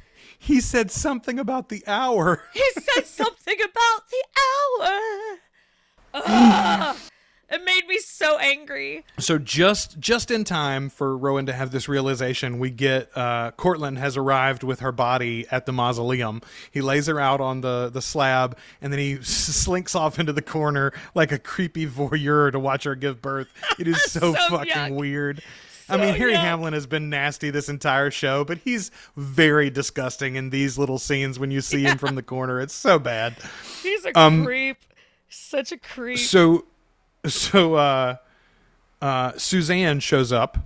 He 0.45 0.61
said 0.61 0.91
something 0.91 1.39
about 1.39 1.69
the 1.69 1.83
hour. 1.87 2.43
He 2.53 2.63
said 2.81 3.07
something 3.07 3.57
about 3.61 4.03
the 4.11 4.25
hour. 4.85 5.39
Ugh. 6.15 6.97
it 7.51 7.65
made 7.65 7.87
me 7.89 7.99
so 7.99 8.39
angry. 8.39 9.05
So 9.19 9.39
just 9.39 9.99
just 9.99 10.31
in 10.31 10.45
time 10.45 10.89
for 10.91 11.17
Rowan 11.17 11.47
to 11.47 11.53
have 11.53 11.71
this 11.73 11.89
realization, 11.89 12.59
we 12.59 12.71
get 12.71 13.11
uh, 13.17 13.51
Cortland 13.53 13.99
has 13.99 14.17
arrived 14.17 14.63
with 14.63 14.81
her 14.81 14.93
body 14.93 15.47
at 15.51 15.67
the 15.67 15.73
mausoleum. 15.73 16.41
He 16.71 16.81
lays 16.81 17.07
her 17.07 17.19
out 17.19 17.41
on 17.41 17.61
the 17.63 17.91
the 17.93 18.03
slab, 18.03 18.57
and 18.81 18.93
then 18.93 19.01
he 19.01 19.17
slinks 19.23 19.95
off 19.95 20.19
into 20.19 20.33
the 20.33 20.43
corner 20.43 20.93
like 21.15 21.33
a 21.33 21.39
creepy 21.39 21.87
voyeur 21.87 22.53
to 22.53 22.59
watch 22.61 22.85
her 22.85 22.95
give 22.95 23.21
birth. 23.21 23.49
It 23.79 23.89
is 23.89 24.01
so, 24.13 24.35
So 24.35 24.49
fucking 24.51 24.73
yuck. 24.73 24.95
weird. 24.95 25.43
I 25.89 25.97
mean, 25.97 26.15
Harry 26.15 26.33
yuck. 26.35 26.41
Hamlin 26.41 26.73
has 26.73 26.87
been 26.87 27.11
nasty 27.11 27.51
this 27.51 27.69
entire 27.69 28.11
show, 28.11 28.45
but 28.45 28.59
he's 28.59 28.91
very 29.17 29.71
disgusting 29.71 30.37
in 30.37 30.51
these 30.51 30.79
little 30.79 30.99
scenes 30.99 31.39
when 31.39 31.51
you 31.51 31.61
see 31.61 31.83
him 31.83 31.99
from 31.99 32.15
the 32.15 32.23
corner. 32.23 32.61
It's 32.61 32.75
so 32.75 32.99
bad. 32.99 33.37
He's 33.83 34.05
a 34.05 34.19
Um, 34.19 34.45
creep. 34.45 34.79
Such 35.29 35.73
a 35.73 35.79
creep. 35.79 36.19
So, 36.19 36.65
so 37.27 37.75
uh, 37.75 38.17
uh, 39.03 39.33
Suzanne 39.37 40.01
shows 40.01 40.33
up 40.33 40.59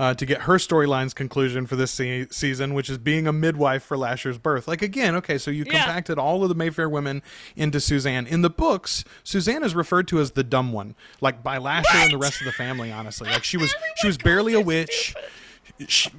uh, 0.00 0.14
to 0.14 0.24
get 0.24 0.42
her 0.42 0.54
storyline's 0.54 1.12
conclusion 1.12 1.66
for 1.66 1.76
this 1.76 1.90
se- 1.90 2.28
season, 2.30 2.72
which 2.72 2.88
is 2.88 2.96
being 2.96 3.26
a 3.26 3.32
midwife 3.34 3.82
for 3.82 3.98
Lasher's 3.98 4.38
birth. 4.38 4.66
Like 4.66 4.80
again, 4.80 5.14
okay, 5.16 5.36
so 5.36 5.50
you 5.50 5.64
Yeah. 5.66 5.72
compacted 5.84 6.18
all 6.18 6.42
of 6.42 6.48
the 6.48 6.54
Mayfair 6.54 6.88
women 6.88 7.22
into 7.54 7.80
Suzanne. 7.80 8.26
In 8.26 8.40
the 8.40 8.48
books, 8.48 9.04
Suzanne 9.22 9.62
is 9.62 9.74
referred 9.74 10.08
to 10.08 10.18
as 10.18 10.30
the 10.30 10.42
dumb 10.42 10.72
one, 10.72 10.94
like 11.20 11.42
by 11.42 11.58
Lasher 11.58 11.98
and 11.98 12.12
the 12.12 12.18
rest 12.18 12.40
of 12.40 12.46
the 12.46 12.52
family. 12.52 12.90
Honestly, 12.90 13.28
like 13.28 13.44
she 13.44 13.58
was, 13.58 13.74
she 13.98 14.06
was 14.06 14.16
barely 14.16 14.54
a 14.54 14.60
witch. 14.60 15.14
She, 15.88 16.10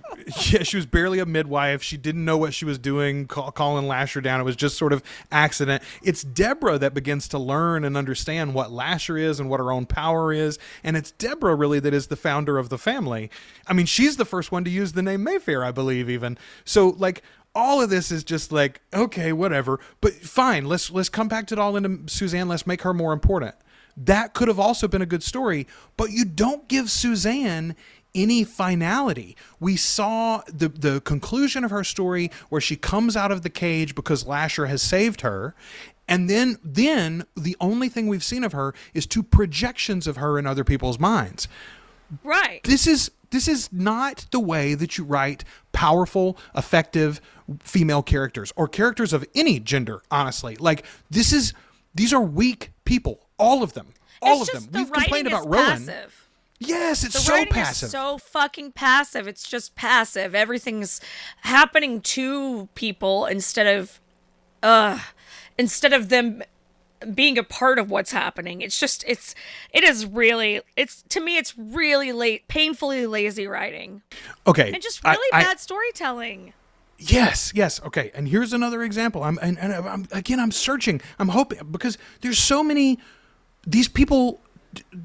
yeah, 0.52 0.64
she 0.64 0.78
was 0.78 0.86
barely 0.86 1.20
a 1.20 1.26
midwife. 1.26 1.84
She 1.84 1.98
didn't 1.98 2.26
know 2.26 2.38
what 2.38 2.54
she 2.54 2.66
was 2.66 2.78
doing, 2.78 3.28
call, 3.28 3.52
calling 3.52 3.88
Lasher 3.88 4.22
down. 4.22 4.42
It 4.42 4.44
was 4.44 4.56
just 4.56 4.78
sort 4.78 4.94
of 4.94 5.04
accident. 5.32 5.84
It's 6.02 6.24
Deborah 6.24 6.78
that 6.80 6.94
begins 6.94 7.28
to 7.30 7.40
learn 7.40 7.84
and 7.84 7.96
understand 7.96 8.54
what 8.54 8.72
Lasher 8.72 9.18
is 9.18 9.40
and 9.40 9.50
what 9.50 9.60
her 9.60 9.72
own 9.72 9.86
power 9.86 10.34
is. 10.34 10.58
And 10.84 10.98
it's 10.98 11.12
Deborah 11.12 11.56
really 11.56 11.80
that 11.80 11.94
is 11.94 12.08
the 12.08 12.16
founder 12.16 12.58
of 12.58 12.70
the 12.70 12.78
family. 12.78 13.30
I 13.68 13.74
mean, 13.74 13.86
she's 13.86 14.18
the 14.18 14.26
first 14.26 14.52
one 14.52 14.64
to 14.64 14.72
use 14.72 14.94
the 14.94 15.02
name 15.02 15.24
Mayfair, 15.24 15.64
I 15.64 15.72
believe, 15.72 16.10
even. 16.10 16.38
So, 16.66 16.90
like, 16.98 17.22
all 17.54 17.82
of 17.82 17.90
this 17.90 18.12
is 18.12 18.24
just 18.24 18.52
like, 18.52 18.82
okay, 18.94 19.34
whatever. 19.34 19.80
But 20.00 20.14
fine, 20.14 20.66
let's 20.66 20.90
let's 20.90 21.10
compact 21.10 21.52
it 21.52 21.60
all 21.60 21.76
into 21.76 22.10
Suzanne. 22.12 22.48
Let's 22.48 22.66
make 22.66 22.82
her 22.82 22.94
more 22.94 23.14
important. 23.14 23.56
That 23.98 24.34
could 24.34 24.48
have 24.48 24.60
also 24.60 24.88
been 24.88 25.02
a 25.02 25.06
good 25.06 25.24
story, 25.24 25.68
but 25.98 26.12
you 26.12 26.24
don't 26.24 26.68
give 26.70 26.90
Suzanne 26.90 27.76
any 28.14 28.44
finality. 28.44 29.36
We 29.60 29.76
saw 29.78 30.42
the 30.48 30.70
the 30.70 31.02
conclusion 31.02 31.64
of 31.64 31.72
her 31.72 31.84
story 31.84 32.32
where 32.50 32.62
she 32.62 32.76
comes 32.76 33.16
out 33.16 33.32
of 33.32 33.42
the 33.42 33.50
cage 33.50 33.96
because 33.96 34.26
Lasher 34.26 34.66
has 34.68 34.82
saved 34.82 35.22
her. 35.22 35.56
And 36.08 36.30
then 36.30 36.58
then 36.64 37.26
the 37.38 37.56
only 37.62 37.88
thing 37.88 38.08
we've 38.08 38.24
seen 38.24 38.44
of 38.44 38.52
her 38.52 38.74
is 38.94 39.06
two 39.06 39.24
projections 39.24 40.08
of 40.08 40.18
her 40.18 40.38
in 40.38 40.46
other 40.46 40.64
people's 40.64 41.00
minds. 41.00 41.48
right. 42.24 42.62
This 42.64 42.86
is 42.88 43.12
this 43.30 43.48
is 43.48 43.70
not 43.72 44.26
the 44.32 44.40
way 44.42 44.74
that 44.74 44.98
you 44.98 45.06
write 45.06 45.46
powerful, 45.72 46.38
effective 46.56 47.22
female 47.60 48.04
characters 48.04 48.52
or 48.58 48.68
characters 48.68 49.14
of 49.14 49.26
any 49.34 49.60
gender, 49.60 50.02
honestly. 50.12 50.56
Like 50.58 50.86
this 51.10 51.32
is 51.32 51.54
these 51.96 52.12
are 52.14 52.22
weak 52.22 52.72
people, 52.84 53.28
all 53.38 53.64
of 53.64 53.74
them. 53.74 53.94
All 54.22 54.42
It's 54.42 54.54
of 54.54 54.70
them. 54.72 54.82
We've 54.82 54.88
the 54.88 54.94
complained 54.94 55.28
about 55.28 55.46
Rowan. 55.48 55.86
passive. 55.86 56.21
Yes, 56.64 57.04
it's 57.04 57.16
The 57.16 57.22
so 57.22 57.34
writing 57.34 57.54
passive. 57.54 57.88
is 57.88 57.92
so 57.92 58.18
fucking 58.20 58.74
passive. 58.74 59.28
It's 59.28 59.50
just 59.50 59.76
passive. 59.76 60.36
Everything's 60.36 61.02
happening 61.42 62.02
to 62.02 62.70
people 62.76 63.26
instead 63.26 63.66
of, 63.66 64.00
uh, 64.62 65.00
instead 65.58 65.92
of 65.92 66.10
them 66.10 66.44
being 67.16 67.40
a 67.40 67.44
part 67.44 67.80
of 67.80 67.90
what's 67.90 68.12
happening. 68.12 68.62
It's 68.62 68.80
just 68.80 69.04
it's 69.08 69.34
it 69.74 69.84
is 69.84 70.06
really 70.06 70.62
it's 70.76 71.02
to 71.10 71.20
me 71.20 71.38
it's 71.38 71.58
really 71.58 72.12
late 72.12 72.48
painfully 72.48 73.08
lazy 73.08 73.48
writing 73.48 74.04
okay. 74.46 74.72
and 74.72 74.80
just 74.84 75.04
really 75.04 75.34
I- 75.34 75.42
bad 75.44 75.60
storytelling. 75.60 76.54
Yes, 77.04 77.52
yes. 77.56 77.82
Okay, 77.82 78.12
and 78.14 78.28
here's 78.28 78.54
another 78.54 78.84
example. 78.84 79.24
I'm 79.24 79.40
and, 79.42 79.58
and 79.58 79.74
I'm 79.74 80.08
again. 80.12 80.40
I'm 80.40 80.52
searching. 80.52 81.02
I'm 81.18 81.30
hoping 81.30 81.58
because 81.72 81.98
there's 82.22 82.38
so 82.38 82.62
many. 82.62 83.00
These 83.66 83.88
people 83.88 84.40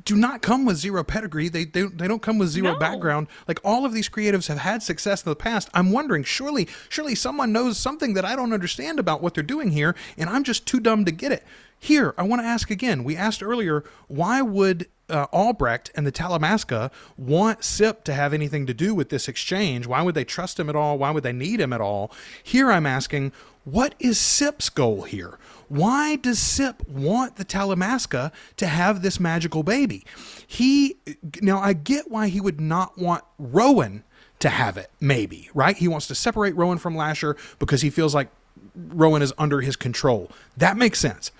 do 0.04 0.16
not 0.16 0.42
come 0.42 0.64
with 0.64 0.76
zero 0.76 1.02
pedigree. 1.04 1.48
They 1.48 1.64
they, 1.64 1.82
they 1.82 2.08
don't 2.08 2.22
come 2.22 2.38
with 2.38 2.48
zero 2.48 2.72
No. 2.72 2.78
background. 2.78 3.28
Like 3.48 3.60
all 3.64 3.84
of 3.84 3.92
these 3.92 4.08
creatives 4.08 4.48
have 4.48 4.58
had 4.58 4.82
success 4.82 5.24
in 5.24 5.30
the 5.30 5.36
past. 5.36 5.68
I'm 5.74 5.92
wondering, 5.92 6.24
surely, 6.24 6.68
surely 6.88 7.14
someone 7.14 7.52
knows 7.52 7.78
something 7.78 8.14
that 8.14 8.24
I 8.24 8.36
don't 8.36 8.52
understand 8.52 8.98
about 8.98 9.22
what 9.22 9.34
they're 9.34 9.42
doing 9.42 9.70
here, 9.72 9.94
and 10.16 10.28
I'm 10.30 10.44
just 10.44 10.66
too 10.66 10.80
dumb 10.80 11.04
to 11.04 11.10
get 11.12 11.32
it. 11.32 11.44
Here, 11.78 12.14
I 12.16 12.22
want 12.22 12.40
to 12.40 12.46
ask 12.46 12.70
again. 12.70 13.04
We 13.04 13.16
asked 13.16 13.42
earlier, 13.42 13.84
why 14.08 14.40
would 14.40 14.88
uh, 15.10 15.26
Albrecht 15.32 15.90
and 15.94 16.06
the 16.06 16.10
Talamasca 16.12 16.90
want 17.18 17.62
Cip 17.62 18.02
to 18.04 18.14
have 18.14 18.32
anything 18.32 18.66
to 18.66 18.72
do 18.74 18.94
with 18.94 19.10
this 19.10 19.28
exchange? 19.28 19.86
Why 19.86 20.00
would 20.00 20.14
they 20.14 20.24
trust 20.24 20.58
him 20.58 20.70
at 20.70 20.74
all? 20.76 20.96
Why 20.96 21.10
would 21.10 21.22
they 21.22 21.34
need 21.34 21.60
him 21.60 21.74
at 21.74 21.82
all? 21.82 22.10
Here 22.42 22.70
I'm 22.72 22.86
asking, 22.86 23.30
what 23.66 23.96
is 23.98 24.16
Cip's 24.16 24.68
goal 24.68 25.02
here? 25.02 25.40
Why 25.68 26.14
does 26.14 26.38
Cip 26.38 26.88
want 26.88 27.34
the 27.34 27.44
Talamasca 27.44 28.30
to 28.58 28.66
have 28.68 29.02
this 29.02 29.18
magical 29.18 29.64
baby? 29.64 30.04
He 30.46 30.98
now 31.42 31.58
I 31.58 31.72
get 31.72 32.08
why 32.08 32.28
he 32.28 32.40
would 32.40 32.60
not 32.60 32.96
want 32.96 33.24
Rowan 33.40 34.04
to 34.38 34.50
have 34.50 34.76
it, 34.76 34.92
maybe, 35.00 35.50
right? 35.52 35.76
He 35.76 35.88
wants 35.88 36.06
to 36.06 36.14
separate 36.14 36.54
Rowan 36.54 36.78
from 36.78 36.94
Lasher 36.96 37.36
because 37.58 37.82
he 37.82 37.90
feels 37.90 38.14
like 38.14 38.28
Rowan 38.76 39.20
is 39.20 39.32
under 39.36 39.60
his 39.60 39.74
control. 39.74 40.30
That 40.56 40.76
makes 40.76 41.00
sense. 41.00 41.32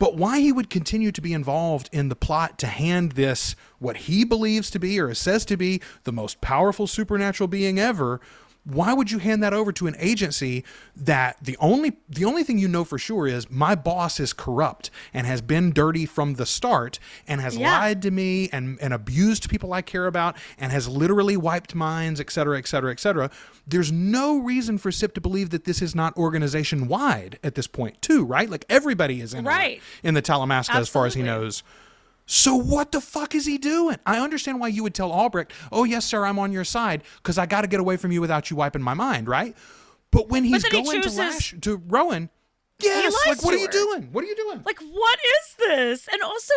But 0.00 0.16
why 0.16 0.40
he 0.40 0.50
would 0.50 0.70
continue 0.70 1.12
to 1.12 1.20
be 1.20 1.32
involved 1.32 1.90
in 1.92 2.08
the 2.08 2.16
plot 2.16 2.58
to 2.58 2.66
hand 2.66 3.12
this, 3.12 3.54
what 3.78 3.98
he 3.98 4.24
believes 4.24 4.68
to 4.70 4.80
be 4.80 4.98
or 4.98 5.14
says 5.14 5.44
to 5.44 5.56
be, 5.56 5.80
the 6.02 6.12
most 6.12 6.40
powerful 6.40 6.88
supernatural 6.88 7.46
being 7.46 7.78
ever, 7.78 8.20
why 8.70 8.92
would 8.92 9.10
you 9.10 9.18
hand 9.18 9.42
that 9.42 9.54
over 9.54 9.72
to 9.72 9.86
an 9.86 9.96
agency 9.98 10.62
that 10.94 11.38
the 11.40 11.56
only 11.58 11.96
the 12.08 12.24
only 12.26 12.42
thing 12.44 12.58
you 12.58 12.68
know 12.68 12.84
for 12.84 12.98
sure 12.98 13.26
is 13.26 13.50
my 13.50 13.74
boss 13.74 14.20
is 14.20 14.34
corrupt 14.34 14.90
and 15.14 15.26
has 15.26 15.40
been 15.40 15.72
dirty 15.72 16.04
from 16.04 16.34
the 16.34 16.44
start 16.44 16.98
and 17.26 17.40
has 17.40 17.56
Yeah. 17.56 17.78
lied 17.78 18.02
to 18.02 18.10
me 18.10 18.50
and, 18.52 18.78
and 18.82 18.92
abused 18.92 19.48
people 19.48 19.72
I 19.72 19.80
care 19.80 20.06
about 20.06 20.36
and 20.58 20.70
has 20.70 20.86
literally 20.86 21.36
wiped 21.36 21.74
minds, 21.74 22.20
et 22.20 22.30
cetera, 22.30 22.58
et 22.58 22.66
cetera, 22.68 22.90
et 22.92 23.00
cetera. 23.00 23.30
There's 23.66 23.90
no 23.90 24.38
reason 24.38 24.76
for 24.76 24.92
Cip 24.92 25.14
to 25.14 25.20
believe 25.20 25.48
that 25.50 25.64
this 25.64 25.80
is 25.80 25.94
not 25.94 26.14
organization 26.18 26.88
wide 26.88 27.38
at 27.42 27.54
this 27.54 27.66
point, 27.66 28.02
too, 28.02 28.22
right? 28.24 28.50
Like 28.50 28.66
everybody 28.68 29.20
is 29.22 29.32
in, 29.32 29.46
it 29.46 29.48
Right. 29.48 29.80
in 30.02 30.12
the 30.14 30.22
Talamasca 30.22 30.74
as 30.74 30.88
far 30.90 31.06
as 31.06 31.14
he 31.14 31.22
knows. 31.22 31.62
So 32.30 32.54
what 32.54 32.92
the 32.92 33.00
fuck 33.00 33.34
is 33.34 33.46
he 33.46 33.56
doing? 33.56 33.96
I 34.04 34.18
understand 34.18 34.60
why 34.60 34.68
you 34.68 34.82
would 34.82 34.94
tell 34.94 35.10
Albrecht, 35.10 35.50
"Oh 35.72 35.84
yes, 35.84 36.04
sir, 36.04 36.26
I'm 36.26 36.38
on 36.38 36.52
your 36.52 36.62
side 36.62 37.02
because 37.16 37.38
I 37.38 37.46
got 37.46 37.62
to 37.62 37.66
get 37.68 37.80
away 37.80 37.96
from 37.96 38.12
you 38.12 38.20
without 38.20 38.50
you 38.50 38.56
wiping 38.56 38.82
my 38.82 38.92
mind," 38.92 39.26
right? 39.26 39.56
But 40.10 40.28
when 40.28 40.44
he's 40.44 40.62
then 40.62 40.72
he 40.72 40.82
going 40.82 41.00
to 41.02 41.10
Lash 41.10 41.54
to 41.62 41.76
Rowan, 41.86 42.28
yes, 42.82 43.14
like 43.26 43.42
what 43.42 43.54
are 43.54 43.56
you 43.58 43.68
doing? 43.68 44.10
What 44.12 44.24
are 44.24 44.26
you 44.26 44.36
doing? 44.36 44.62
Like 44.66 44.78
what 44.78 45.18
is 45.18 45.54
this? 45.58 46.08
And 46.12 46.20
also 46.22 46.52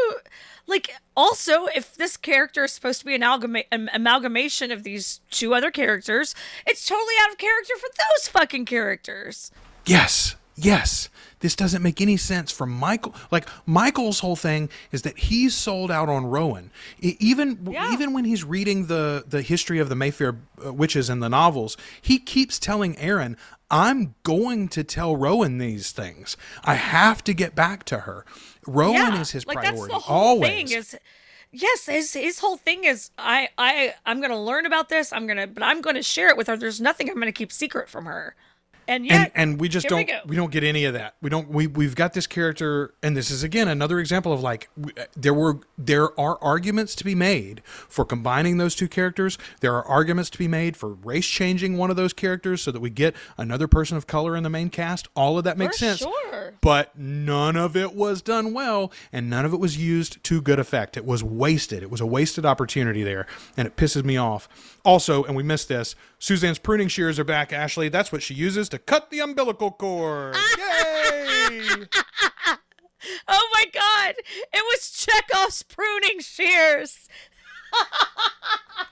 like 0.68 0.94
also 1.16 1.68
if 1.68 1.96
this 1.96 2.18
character 2.18 2.66
is 2.66 2.74
supposed 2.74 3.00
to 3.00 3.06
be 3.06 3.16
an 3.16 3.22
amalgama- 3.22 3.66
an 3.72 3.90
amalgamation 3.94 4.72
of 4.72 4.84
these 4.84 5.22
two 5.32 5.54
other 5.54 5.72
characters, 5.72 6.36
it's 6.68 6.86
totally 6.86 7.14
out 7.24 7.32
of 7.32 7.38
character 7.38 7.74
for 7.80 7.88
those 7.98 8.28
fucking 8.28 8.66
characters. 8.66 9.52
Yes, 9.86 10.36
yes. 10.56 11.10
This 11.40 11.56
doesn't 11.56 11.82
make 11.82 12.00
any 12.02 12.18
sense 12.18 12.52
for 12.52 12.68
Michael. 12.68 13.16
Like 13.32 13.48
Michael's 13.66 14.20
whole 14.20 14.36
thing 14.36 14.70
is 14.92 15.02
that 15.02 15.18
he's 15.18 15.56
sold 15.56 15.90
out 15.90 16.08
on 16.08 16.26
Rowan. 16.28 16.70
Even 17.00 17.68
Yeah. 17.72 17.92
even 17.94 18.14
when 18.14 18.26
he's 18.26 18.44
reading 18.44 18.86
the 18.86 19.24
the 19.28 19.42
history 19.42 19.80
of 19.80 19.90
the 19.90 19.96
Mayfair 19.96 20.36
uh, 20.64 20.72
witches 20.72 21.10
in 21.10 21.20
the 21.20 21.30
novels, 21.30 21.78
he 22.00 22.20
keeps 22.20 22.60
telling 22.60 22.96
Aaron, 23.00 23.38
"I'm 23.72 24.14
going 24.22 24.68
to 24.70 24.84
tell 24.84 25.16
Rowan 25.16 25.58
these 25.58 25.92
things. 25.92 26.38
I 26.64 26.76
have 26.76 27.24
to 27.24 27.34
get 27.34 27.56
back 27.56 27.84
to 27.86 28.02
her. 28.02 28.24
Rowan 28.68 28.94
yeah, 28.96 29.22
is 29.22 29.32
his 29.32 29.48
like 29.48 29.58
priority 29.58 29.80
that's 29.82 29.94
the 29.94 30.00
whole 30.00 30.18
always." 30.28 30.50
thing 30.52 30.72
is 30.78 30.96
yes 31.52 31.86
his 31.88 32.14
his 32.14 32.40
whole 32.40 32.56
thing 32.56 32.86
is 32.86 33.10
i 33.18 33.50
i 33.58 33.94
i'm 34.06 34.22
gonna 34.22 34.42
learn 34.42 34.66
about 34.66 34.88
this 34.88 35.12
i'm 35.12 35.28
gonna 35.28 35.46
but 35.46 35.62
i'm 35.62 35.82
gonna 35.82 36.02
share 36.02 36.30
it 36.30 36.38
with 36.38 36.48
her 36.48 36.56
there's 36.56 36.80
nothing 36.80 37.10
i'm 37.10 37.16
gonna 37.20 37.30
keep 37.30 37.52
secret 37.52 37.90
from 37.90 38.06
her 38.06 38.36
and 38.88 39.06
yet 39.06 39.32
and 39.36 39.52
and 39.52 39.62
we 39.62 39.70
just 39.70 39.88
don't 39.88 40.08
go. 40.08 40.20
we, 40.26 40.36
don't 40.36 40.52
get 40.52 40.64
any 40.64 40.86
of 40.86 40.94
that. 40.94 41.16
We 41.22 41.30
don't 41.30 41.50
we 41.50 41.68
we've 41.68 41.96
got 41.96 42.14
this 42.14 42.28
character 42.28 42.94
and 43.04 43.16
this 43.16 43.32
is 43.32 43.44
again 43.44 43.68
another 43.68 44.00
example 44.00 44.34
of 44.34 44.42
like 44.42 44.70
w- 44.80 44.94
uh, 45.00 45.06
there 45.16 45.34
were 45.34 45.60
there 45.78 46.18
are 46.20 46.38
arguments 46.42 46.96
to 46.96 47.04
be 47.04 47.16
made 47.16 47.62
for 47.66 48.06
combining 48.06 48.58
those 48.58 48.76
two 48.76 48.88
characters. 48.88 49.38
There 49.62 49.74
are 49.76 49.86
arguments 49.86 50.30
to 50.32 50.38
be 50.38 50.48
made 50.48 50.76
for 50.78 50.94
race 50.94 51.26
changing 51.28 51.78
one 51.78 51.90
of 51.90 51.96
those 51.96 52.14
characters 52.14 52.62
so 52.62 52.72
that 52.72 52.80
we 52.80 52.90
get 52.90 53.16
another 53.38 53.68
person 53.68 53.98
of 53.98 54.08
color 54.08 54.36
in 54.36 54.44
the 54.44 54.50
main 54.50 54.70
cast. 54.70 55.08
All 55.16 55.38
of 55.38 55.44
that 55.44 55.58
makes 55.58 55.78
For 55.78 55.86
sense. 55.86 56.00
sure. 56.00 56.54
But 56.62 56.98
none 56.98 57.56
of 57.56 57.76
it 57.78 57.96
was 57.96 58.22
done 58.22 58.54
well 58.54 58.92
and 59.12 59.30
none 59.30 59.46
of 59.46 59.54
it 59.54 59.60
was 59.60 59.78
used 59.78 60.24
to 60.26 60.42
good 60.42 60.60
effect. 60.60 60.98
It 60.98 61.06
was 61.06 61.24
wasted. 61.24 61.84
It 61.84 61.90
was 61.90 62.02
a 62.02 62.06
wasted 62.06 62.46
opportunity 62.46 63.04
there 63.04 63.26
and 63.58 63.68
it 63.68 63.76
pisses 63.76 64.04
me 64.04 64.18
off. 64.18 64.48
Also, 64.84 65.24
and 65.24 65.36
we 65.36 65.44
missed 65.44 65.68
this, 65.68 65.96
Suzanne's 66.22 66.60
pruning 66.60 66.88
shears 66.88 67.18
are 67.18 67.24
back, 67.24 67.52
Ashley. 67.52 67.90
That's 67.90 68.12
what 68.12 68.22
she 68.22 68.36
uses 68.36 68.70
to 68.70 68.78
cut 68.78 69.10
the 69.10 69.22
umbilical 69.22 69.72
cord. 69.72 70.36
Yay! 70.36 71.62
oh 73.28 73.50
my 73.54 73.66
god 73.74 74.14
it 74.54 74.64
was 74.64 74.92
chekhov's 74.92 75.64
pruning 75.64 76.20
shears 76.20 77.10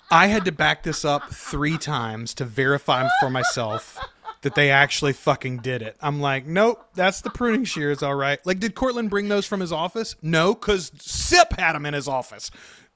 I 0.09 0.25
had 0.27 0.45
to 0.45 0.51
back 0.51 0.81
this 0.81 1.05
up 1.05 1.29
three 1.31 1.77
times 1.77 2.33
to 2.35 2.45
verify 2.45 3.07
for 3.19 3.29
myself 3.29 3.99
that 4.41 4.55
they 4.55 4.71
actually 4.71 5.13
fucking 5.13 5.57
did 5.57 5.81
it. 5.83 5.97
I'm 6.01 6.21
like, 6.21 6.47
nope, 6.47 6.83
that's 6.95 7.21
the 7.21 7.29
pruning 7.29 7.65
shears, 7.65 8.01
all 8.01 8.15
right. 8.15 8.43
Like, 8.45 8.59
did 8.59 8.73
Cortland 8.73 9.09
bring 9.11 9.27
those 9.27 9.45
from 9.45 9.59
his 9.59 9.71
office? 9.71 10.15
No, 10.21 10.55
because 10.55 10.91
Cip 10.97 11.59
had 11.59 11.73
them 11.73 11.85
in 11.85 11.93
his 11.93 12.07
office. 12.07 12.49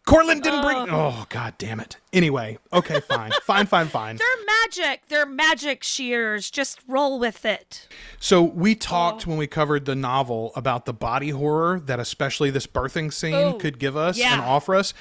Cortland 0.05 0.43
didn't 0.43 0.63
bring. 0.63 0.77
Oh. 0.89 1.13
oh, 1.17 1.25
god 1.29 1.53
damn 1.57 1.79
it. 1.79 1.97
Anyway, 2.11 2.57
okay, 2.73 2.99
fine. 2.99 3.31
fine, 3.43 3.65
fine, 3.65 3.87
fine. 3.87 4.17
they're 4.17 4.45
magic 4.45 5.01
they're 5.07 5.25
magic 5.25 5.83
shears 5.83 6.49
just 6.51 6.79
roll 6.87 7.19
with 7.19 7.45
it 7.45 7.87
So 8.19 8.41
we 8.41 8.75
talked 8.75 9.25
oh. 9.25 9.31
when 9.31 9.37
we 9.39 9.47
covered 9.47 9.85
the 9.85 9.95
novel 9.95 10.51
about 10.55 10.85
the 10.85 10.93
body 10.93 11.29
horror 11.29 11.79
that 11.85 11.99
especially 11.99 12.49
this 12.49 12.67
birthing 12.67 13.11
scene 13.13 13.33
Oh, 13.33 13.53
could 13.53 13.79
give 13.79 13.95
us 13.97 14.17
yeah. 14.17 14.33
and 14.33 14.41
offer 14.41 14.75
us. 14.75 14.93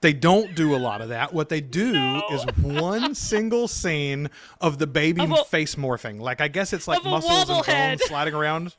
They 0.00 0.12
don't 0.12 0.54
do 0.54 0.74
a 0.74 0.78
lot 0.78 1.00
of 1.00 1.08
that. 1.08 1.32
What 1.32 1.48
they 1.48 1.60
do 1.60 2.20
is 2.30 2.44
one 2.60 3.14
single 3.32 3.66
scene 3.68 4.28
of 4.60 4.78
the 4.78 4.86
baby 4.86 5.22
Of 5.22 5.30
a- 5.32 5.44
face 5.44 5.76
morphing. 5.76 6.20
Like 6.20 6.40
I 6.40 6.48
guess 6.48 6.72
it's 6.72 6.86
like 6.88 7.02
muscles 7.04 7.48
and 7.48 7.64
bones 7.66 8.04
sliding 8.04 8.34
around. 8.34 8.74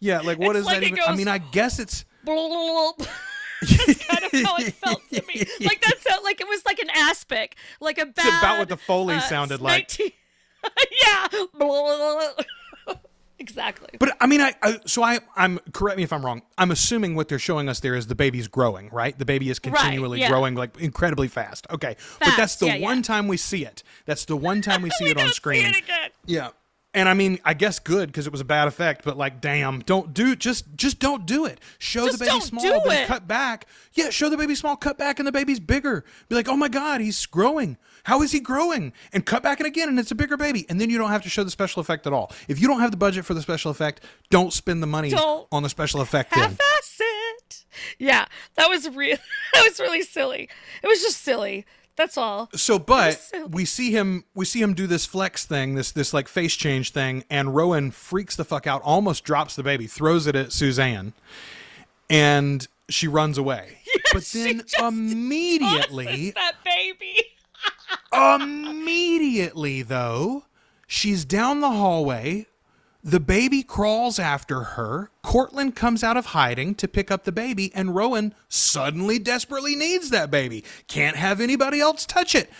Yeah, 0.00 0.20
like 0.20 0.38
what 0.38 0.56
It's 0.56 0.60
is 0.60 0.66
like 0.66 0.80
that 0.80 0.86
even? 0.86 0.98
I 1.06 1.14
mean, 1.14 1.28
I 1.28 1.38
guess 1.38 1.78
it's 1.78 2.04
That's 3.62 4.04
kind 4.04 4.24
of 4.24 4.32
how 4.42 4.56
it 4.56 4.74
felt 4.74 5.02
to 5.12 5.22
me. 5.26 5.44
Like 5.60 5.82
that 5.82 5.98
sound 6.00 6.24
like 6.24 6.40
it 6.40 6.48
was 6.48 6.64
like 6.66 6.78
an 6.78 6.90
aspic, 6.94 7.56
like 7.80 7.98
a 7.98 8.06
bad. 8.06 8.40
about 8.40 8.58
what 8.58 8.68
the 8.68 8.76
Foley 8.76 9.14
uh, 9.14 9.20
sounded 9.20 9.60
like. 9.60 9.98
yeah. 11.02 11.28
exactly. 13.38 13.90
But 13.98 14.16
I 14.20 14.26
mean, 14.26 14.40
I, 14.40 14.54
I 14.62 14.80
so 14.86 15.02
I 15.02 15.20
I'm 15.36 15.58
correct 15.72 15.96
me 15.96 16.02
if 16.02 16.12
I'm 16.12 16.24
wrong. 16.24 16.42
I'm 16.58 16.70
assuming 16.70 17.14
what 17.14 17.28
they're 17.28 17.38
showing 17.38 17.68
us 17.68 17.80
there 17.80 17.94
is 17.94 18.06
the 18.06 18.14
baby's 18.14 18.48
growing, 18.48 18.90
right? 18.90 19.18
The 19.18 19.24
baby 19.24 19.50
is 19.50 19.58
continually 19.58 20.20
yeah. 20.20 20.28
growing 20.28 20.54
like 20.54 20.78
incredibly 20.80 21.28
fast. 21.28 21.66
Okay, 21.70 21.96
but 22.20 22.36
that's 22.36 22.56
the 22.56 22.66
yeah, 22.66 22.74
yeah. 22.76 22.84
one 22.84 23.02
time 23.02 23.28
we 23.28 23.36
see 23.36 23.64
it. 23.64 23.82
That's 24.04 24.24
the 24.24 24.36
one 24.36 24.62
time 24.62 24.82
we 24.82 24.90
see 24.98 25.04
We 25.04 25.10
it 25.10 25.16
on 25.16 25.24
don't 25.24 25.28
see 25.28 25.34
screen. 25.34 25.66
it 25.66 25.76
again. 25.76 26.10
Yeah. 26.26 26.48
And 26.96 27.10
I 27.10 27.14
mean, 27.14 27.38
I 27.44 27.52
guess 27.52 27.78
good 27.78 28.08
because 28.08 28.26
it 28.26 28.32
was 28.32 28.40
a 28.40 28.44
bad 28.44 28.68
effect, 28.68 29.04
but 29.04 29.18
like, 29.18 29.42
damn, 29.42 29.80
don't 29.80 30.14
do 30.14 30.34
just 30.34 30.64
just 30.76 30.98
don't 30.98 31.26
do 31.26 31.44
it. 31.44 31.60
Show 31.78 32.06
Just 32.06 32.18
the 32.18 32.24
baby 32.24 32.40
small, 32.40 32.62
then 32.88 33.06
cut 33.06 33.28
back. 33.28 33.66
Yeah, 33.92 34.08
show 34.08 34.30
the 34.30 34.38
baby 34.38 34.54
small, 34.54 34.76
cut 34.76 34.96
back, 34.96 35.18
and 35.18 35.28
the 35.28 35.32
baby's 35.32 35.60
bigger. 35.60 36.06
Be 36.30 36.34
like, 36.34 36.48
oh 36.48 36.56
my 36.56 36.68
god, 36.68 37.02
he's 37.02 37.26
growing. 37.26 37.76
How 38.04 38.22
is 38.22 38.32
he 38.32 38.40
growing? 38.40 38.94
And 39.12 39.26
cut 39.26 39.42
back 39.42 39.60
and 39.60 39.66
again, 39.66 39.90
and 39.90 39.98
it's 39.98 40.10
a 40.10 40.14
bigger 40.14 40.38
baby. 40.38 40.64
And 40.70 40.80
then 40.80 40.88
you 40.88 40.96
don't 40.96 41.10
have 41.10 41.22
to 41.24 41.28
show 41.28 41.44
the 41.44 41.50
special 41.50 41.80
effect 41.80 42.06
at 42.06 42.14
all. 42.14 42.32
If 42.48 42.62
you 42.62 42.66
don't 42.66 42.80
have 42.80 42.92
the 42.92 42.96
budget 42.96 43.26
for 43.26 43.34
the 43.34 43.42
special 43.42 43.70
effect, 43.70 44.02
don't 44.30 44.54
spend 44.54 44.82
the 44.82 44.86
money 44.86 45.10
Don't 45.10 45.46
on 45.52 45.62
the 45.62 45.68
special 45.68 46.00
effect. 46.00 46.32
Half-ass 46.34 47.00
it. 47.00 47.64
Yeah, 47.98 48.24
that 48.54 48.68
was 48.70 48.88
real. 48.88 49.18
That 49.52 49.64
was 49.68 49.80
really 49.80 50.02
silly. 50.02 50.48
It 50.82 50.86
was 50.86 51.00
just 51.00 51.22
silly. 51.22 51.64
That's 51.96 52.18
all. 52.18 52.48
So, 52.54 52.78
but 52.78 53.12
so- 53.20 53.46
we 53.46 53.64
see 53.64 53.90
him, 53.90 54.24
we 54.34 54.44
see 54.44 54.60
him 54.62 54.74
do 54.74 54.86
this 54.86 55.06
flex 55.06 55.44
thing, 55.44 55.74
this 55.74 55.92
this 55.92 56.12
like 56.14 56.28
face 56.28 56.54
change 56.54 56.92
thing, 56.92 57.24
and 57.30 57.54
Rowan 57.54 57.90
freaks 57.90 58.36
the 58.36 58.44
fuck 58.44 58.66
out, 58.66 58.82
almost 58.82 59.24
drops 59.24 59.56
the 59.56 59.62
baby, 59.62 59.86
throws 59.86 60.26
it 60.26 60.36
at 60.36 60.52
Suzanne, 60.52 61.12
and 62.08 62.66
she 62.88 63.08
runs 63.08 63.38
away. 63.38 63.78
but 64.12 64.24
then 64.24 64.62
immediately, 64.78 66.30
that 66.32 66.56
baby. 66.64 67.16
immediately 68.12 69.82
though, 69.82 70.44
she's 70.86 71.24
down 71.24 71.60
the 71.60 71.70
hallway. 71.70 72.46
The 73.06 73.20
baby 73.20 73.62
crawls 73.62 74.18
after 74.18 74.62
her. 74.62 75.12
Cortland 75.22 75.76
comes 75.76 76.02
out 76.02 76.16
of 76.16 76.26
hiding 76.26 76.74
to 76.74 76.88
pick 76.88 77.08
up 77.08 77.22
the 77.22 77.30
baby, 77.30 77.70
and 77.72 77.94
Rowan 77.94 78.34
suddenly 78.48 79.20
desperately 79.20 79.76
needs 79.76 80.10
that 80.10 80.28
baby. 80.28 80.64
Can't 80.88 81.14
have 81.14 81.40
anybody 81.40 81.78
else 81.78 82.04
touch 82.04 82.34
it. 82.34 82.50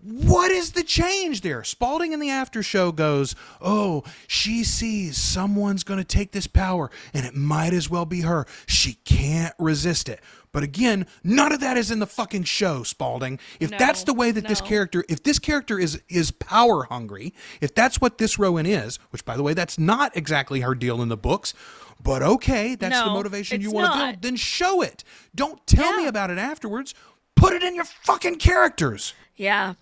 What 0.00 0.50
is 0.50 0.72
the 0.72 0.82
change 0.82 1.42
there? 1.42 1.62
Spalding 1.64 2.12
in 2.12 2.20
the 2.20 2.30
after 2.30 2.62
show 2.62 2.92
goes, 2.92 3.36
Oh, 3.60 4.04
she 4.26 4.64
sees 4.64 5.18
someone's 5.18 5.84
going 5.84 5.98
to 5.98 6.04
take 6.04 6.32
this 6.32 6.46
power, 6.46 6.90
and 7.12 7.26
it 7.26 7.34
might 7.34 7.74
as 7.74 7.90
well 7.90 8.06
be 8.06 8.22
her. 8.22 8.46
She 8.66 8.94
can't 9.04 9.54
resist 9.58 10.08
it. 10.08 10.20
But 10.52 10.62
again, 10.62 11.06
none 11.22 11.52
of 11.52 11.60
that 11.60 11.76
is 11.76 11.90
in 11.90 11.98
the 11.98 12.06
fucking 12.06 12.44
show, 12.44 12.82
Spalding. 12.82 13.38
If 13.60 13.70
No, 13.70 13.78
that's 13.78 14.04
the 14.04 14.14
way 14.14 14.30
that 14.30 14.48
this 14.48 14.60
character, 14.60 15.04
if 15.08 15.22
this 15.22 15.38
character 15.38 15.78
is 15.78 16.00
is 16.08 16.30
power 16.30 16.84
hungry, 16.84 17.34
if 17.60 17.74
that's 17.74 18.00
what 18.00 18.18
this 18.18 18.38
Rowan 18.38 18.66
is, 18.66 18.96
which 19.10 19.24
by 19.24 19.36
the 19.36 19.42
way, 19.42 19.54
that's 19.54 19.78
not 19.78 20.16
exactly 20.16 20.60
her 20.60 20.74
deal 20.74 21.02
in 21.02 21.08
the 21.08 21.16
books, 21.16 21.54
but 22.02 22.22
okay, 22.22 22.74
that's 22.74 22.94
the 23.08 23.10
motivation 23.10 23.60
you 23.60 23.70
want 23.70 23.92
to 23.92 23.98
build, 24.12 24.22
then 24.22 24.36
show 24.36 24.80
it. 24.80 25.04
Don't 25.34 25.66
tell 25.66 25.96
me 25.96 26.06
about 26.06 26.30
it 26.30 26.38
afterwards. 26.38 26.94
Put 27.36 27.52
it 27.52 27.62
in 27.62 27.74
your 27.74 27.84
fucking 27.84 28.36
characters. 28.36 29.14
Yeah, 29.36 29.74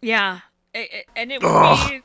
yeah, 0.00 0.40
It- 0.74 0.90
it- 0.92 1.06
and 1.16 1.30
it 1.32 1.42
would 1.42 1.88
be. 1.88 2.02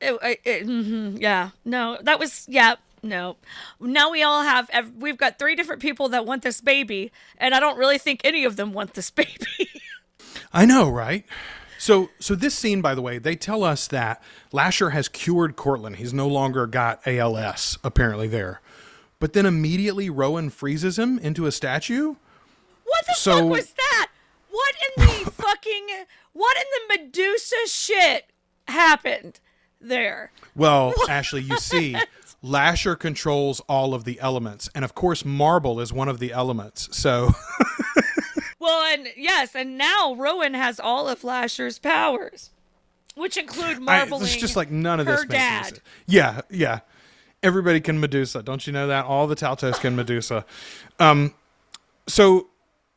It, 0.00 0.18
it, 0.22 0.40
it- 0.44 0.66
mhm, 0.66 1.20
yeah, 1.20 1.50
no, 1.64 1.98
that 2.02 2.18
was 2.18 2.44
yeah. 2.48 2.74
No, 3.04 3.36
now 3.78 4.10
we 4.10 4.22
all 4.22 4.42
have. 4.42 4.70
We've 4.98 5.18
got 5.18 5.38
three 5.38 5.54
different 5.54 5.82
people 5.82 6.08
that 6.08 6.24
want 6.24 6.42
this 6.42 6.60
baby, 6.62 7.12
and 7.36 7.54
I 7.54 7.60
don't 7.60 7.76
really 7.78 7.98
think 7.98 8.22
any 8.24 8.44
of 8.44 8.56
them 8.56 8.72
want 8.72 8.94
this 8.94 9.10
baby. 9.22 9.70
I 10.52 10.64
know, 10.64 10.88
right? 10.88 11.24
So, 11.78 12.08
so 12.18 12.34
this 12.34 12.54
scene, 12.54 12.80
by 12.80 12.94
the 12.94 13.02
way, 13.02 13.18
they 13.18 13.36
tell 13.36 13.62
us 13.62 13.86
that 13.88 14.22
Lasher 14.52 14.90
has 14.90 15.06
cured 15.08 15.54
Cortland. 15.54 15.96
He's 15.96 16.14
no 16.14 16.26
longer 16.26 16.66
got 16.66 17.06
ALS, 17.06 17.76
apparently 17.84 18.26
there. 18.26 18.62
But 19.20 19.34
then 19.34 19.44
immediately 19.44 20.08
Rowan 20.08 20.48
freezes 20.48 20.98
him 20.98 21.18
into 21.18 21.44
a 21.46 21.52
statue. 21.52 22.14
What 22.84 23.06
the 23.06 23.14
So- 23.18 23.40
fuck 23.40 23.50
was 23.50 23.72
that? 23.74 24.08
What 24.50 24.74
in 24.96 25.04
the 25.06 25.30
fucking 25.30 25.86
what 26.32 26.56
in 26.56 26.64
the 26.88 26.98
Medusa 27.02 27.56
shit 27.66 28.30
happened 28.66 29.40
there? 29.80 30.32
Well, 30.56 30.94
Ashley, 31.08 31.42
you 31.42 31.58
see, 31.58 31.96
Lasher 32.44 32.94
controls 32.94 33.60
all 33.68 33.94
of 33.94 34.04
the 34.04 34.20
elements, 34.20 34.68
and 34.74 34.84
of 34.84 34.94
course, 34.94 35.24
marble 35.24 35.80
is 35.80 35.92
one 35.94 36.08
of 36.08 36.18
the 36.18 36.30
elements. 36.32 36.94
So, 36.96 37.30
Well, 38.60 38.84
and 38.94 39.08
yes, 39.16 39.54
and 39.54 39.76
now 39.78 40.14
Rowan 40.14 40.54
has 40.54 40.78
all 40.78 41.08
of 41.08 41.22
Lasher's 41.24 41.78
powers, 41.78 42.50
which 43.14 43.36
include 43.36 43.76
I, 43.76 43.80
marbling. 43.80 44.22
it's 44.22 44.36
just 44.36 44.56
like 44.56 44.70
none 44.70 45.00
of 45.00 45.06
this 45.06 45.20
makes 45.22 45.32
dad. 45.34 45.64
sense. 45.66 45.80
Yeah, 46.06 46.40
yeah. 46.50 46.80
Everybody 47.42 47.80
can 47.80 47.98
Medusa. 48.00 48.42
Don't 48.42 48.66
you 48.66 48.72
know 48.72 48.86
that? 48.86 49.04
All 49.04 49.26
the 49.26 49.36
Taltos 49.36 49.78
can 49.80 49.96
Medusa. 49.96 50.44
Um, 50.98 51.34
so, 52.06 52.48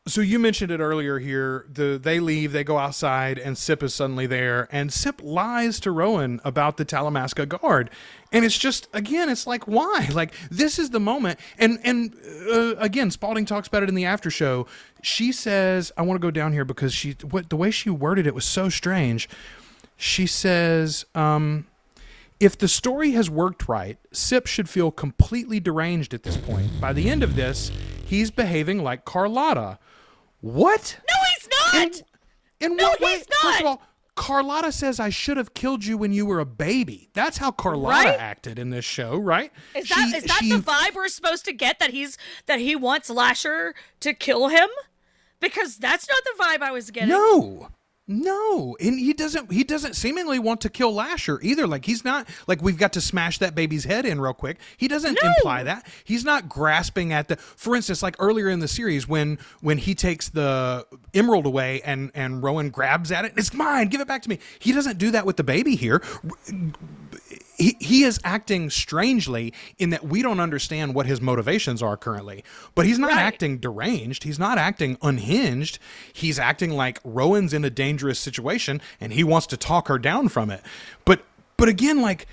so 0.08 0.22
you 0.22 0.40
mentioned 0.40 0.72
it 0.72 0.80
earlier 0.80 1.20
here. 1.20 1.66
The 1.72 2.00
they 2.02 2.20
leave, 2.20 2.52
they 2.52 2.64
go 2.64 2.78
outside, 2.78 3.38
and 3.38 3.58
Cip 3.58 3.84
is 3.84 3.94
suddenly 3.94 4.26
there, 4.26 4.68
and 4.72 4.92
Cip 4.92 5.22
lies 5.24 5.80
to 5.82 5.92
Rowan 5.92 6.42
about 6.44 6.78
the 6.78 6.86
Talamasca 6.86 7.48
guard, 7.48 7.90
and 8.32 8.44
it's 8.44 8.58
just 8.58 8.88
again, 8.94 9.30
it's 9.30 9.46
like 9.46 9.68
why? 9.68 10.10
Like 10.18 10.34
this 10.50 10.80
is 10.80 10.90
the 10.90 11.00
moment, 11.00 11.40
and 11.60 11.80
and 11.84 12.16
uh, 12.50 12.76
again, 12.78 13.12
Spalding 13.12 13.46
talks 13.46 13.68
about 13.68 13.84
it 13.84 13.90
in 13.90 13.96
the 13.96 14.06
after 14.06 14.32
show. 14.32 14.66
She 15.04 15.32
says, 15.32 15.92
"I 15.96 16.02
want 16.02 16.20
to 16.20 16.26
go 16.26 16.32
down 16.32 16.54
here 16.54 16.66
because 16.66 16.94
she 16.94 17.12
what 17.30 17.50
the 17.50 17.58
way 17.58 17.70
she 17.70 17.90
worded 17.90 18.26
it 18.26 18.34
was 18.34 18.46
so 18.46 18.70
strange." 18.70 19.30
She 20.00 20.28
says, 20.28 21.06
um, 21.16 21.66
if 22.40 22.56
the 22.56 22.68
story 22.68 23.12
has 23.12 23.30
worked 23.32 23.68
right, 23.68 23.98
Cip 24.12 24.46
should 24.46 24.70
feel 24.70 24.92
completely 24.92 25.60
deranged 25.60 26.14
at 26.14 26.22
this 26.22 26.38
point. 26.38 26.80
By 26.80 26.94
the 26.94 27.10
end 27.10 27.24
of 27.24 27.36
this, 27.36 27.72
he's 28.06 28.30
behaving 28.30 28.84
like 28.84 29.06
Carlotta. 29.06 29.80
What? 30.42 31.00
No, 31.10 31.16
he's 31.36 31.50
not. 31.74 32.02
In 32.60 32.76
No, 32.76 32.86
what 32.90 33.02
way? 33.02 33.10
he's 33.18 33.26
First 33.42 33.60
of 33.62 33.66
all, 33.66 33.82
Carlotta 34.16 34.72
says 34.72 35.00
I 35.00 35.10
should 35.10 35.38
have 35.38 35.54
killed 35.54 35.86
you 35.86 35.96
when 35.98 36.12
you 36.12 36.26
were 36.26 36.40
a 36.40 36.46
baby. 36.46 37.10
That's 37.14 37.38
how 37.38 37.52
Carlotta 37.52 38.10
Right? 38.10 38.20
acted 38.20 38.58
in 38.58 38.72
this 38.72 38.86
show, 38.86 39.16
right? 39.16 39.52
Is 39.76 39.90
that 39.90 40.08
is 40.16 40.22
She- 40.24 40.28
that 40.28 40.40
she- 40.42 40.50
the 40.52 40.58
vibe 40.58 40.96
we're 40.96 41.08
supposed 41.08 41.46
to 41.46 41.54
get 41.54 41.78
that 41.80 41.92
he's 41.92 42.18
that 42.48 42.60
he 42.60 42.76
wants 42.76 43.10
Lasher 43.12 43.76
to 44.00 44.14
kill 44.16 44.48
him? 44.48 44.70
Because 45.40 45.78
that's 45.78 46.08
not 46.08 46.24
the 46.24 46.44
vibe 46.44 46.62
I 46.64 46.72
was 46.72 46.90
getting. 46.90 47.10
No. 47.10 47.70
No, 48.10 48.78
and 48.80 48.98
he 48.98 49.12
doesn't. 49.12 49.52
He 49.52 49.66
doesn't 49.66 49.96
seemingly 49.96 50.40
want 50.40 50.62
to 50.62 50.70
kill 50.70 50.94
Lasher 50.94 51.40
either. 51.42 51.68
Like 51.68 51.84
he's 51.86 52.06
not 52.06 52.26
like 52.48 52.62
we've 52.62 52.78
got 52.78 52.94
to 52.94 53.02
smash 53.02 53.38
that 53.40 53.54
baby's 53.54 53.84
head 53.84 54.06
in 54.06 54.22
real 54.22 54.34
quick. 54.34 54.60
He 54.78 54.88
doesn't 54.88 55.20
No. 55.22 55.30
imply 55.30 55.64
that. 55.64 55.86
He's 56.06 56.24
not 56.24 56.48
grasping 56.48 57.12
at 57.12 57.28
the. 57.28 57.36
For 57.36 57.76
instance, 57.76 58.02
like 58.02 58.16
earlier 58.18 58.48
in 58.48 58.60
the 58.62 58.68
series 58.70 59.10
when 59.10 59.38
when 59.60 59.78
he 59.78 59.94
takes 59.94 60.30
the 60.30 60.88
emerald 61.14 61.46
away 61.46 61.82
and 61.82 62.10
and 62.16 62.42
Rowan 62.42 62.70
grabs 62.70 63.12
at 63.12 63.26
it, 63.26 63.34
it's 63.36 63.54
mine. 63.54 63.90
Give 63.90 64.00
it 64.00 64.08
back 64.08 64.22
to 64.22 64.30
me. 64.30 64.40
He 64.58 64.72
doesn't 64.72 64.98
do 64.98 65.12
that 65.12 65.26
with 65.26 65.36
the 65.36 65.44
baby 65.44 65.76
here 65.76 66.02
he, 67.58 67.76
he 67.80 68.04
is 68.04 68.20
acting 68.24 68.70
strangely 68.70 69.54
in 69.78 69.90
that 69.90 70.06
we 70.06 70.22
don't 70.22 70.40
understand 70.40 70.94
what 70.94 71.06
his 71.08 71.20
motivations 71.20 71.82
are 71.82 71.98
currently. 71.98 72.44
But 72.76 72.86
he's 72.86 73.00
not 73.00 73.12
Right. 73.12 73.20
acting 73.20 73.58
deranged. 73.58 74.24
He's 74.24 74.38
not 74.40 74.58
acting 74.58 74.98
unhinged. 75.02 75.80
He's 76.14 76.38
acting 76.40 76.72
like 76.72 77.00
Rowan's 77.04 77.54
in 77.54 77.66
a 77.66 77.70
dangerous 77.70 78.20
situation 78.20 78.82
and 79.02 79.14
he 79.14 79.24
wants 79.24 79.48
to 79.48 79.58
talk 79.58 79.88
her 79.88 79.98
down 79.98 80.30
from 80.30 80.50
it. 80.52 80.62
But 81.06 81.26
but 81.58 81.68
again, 81.68 82.02
like 82.02 82.28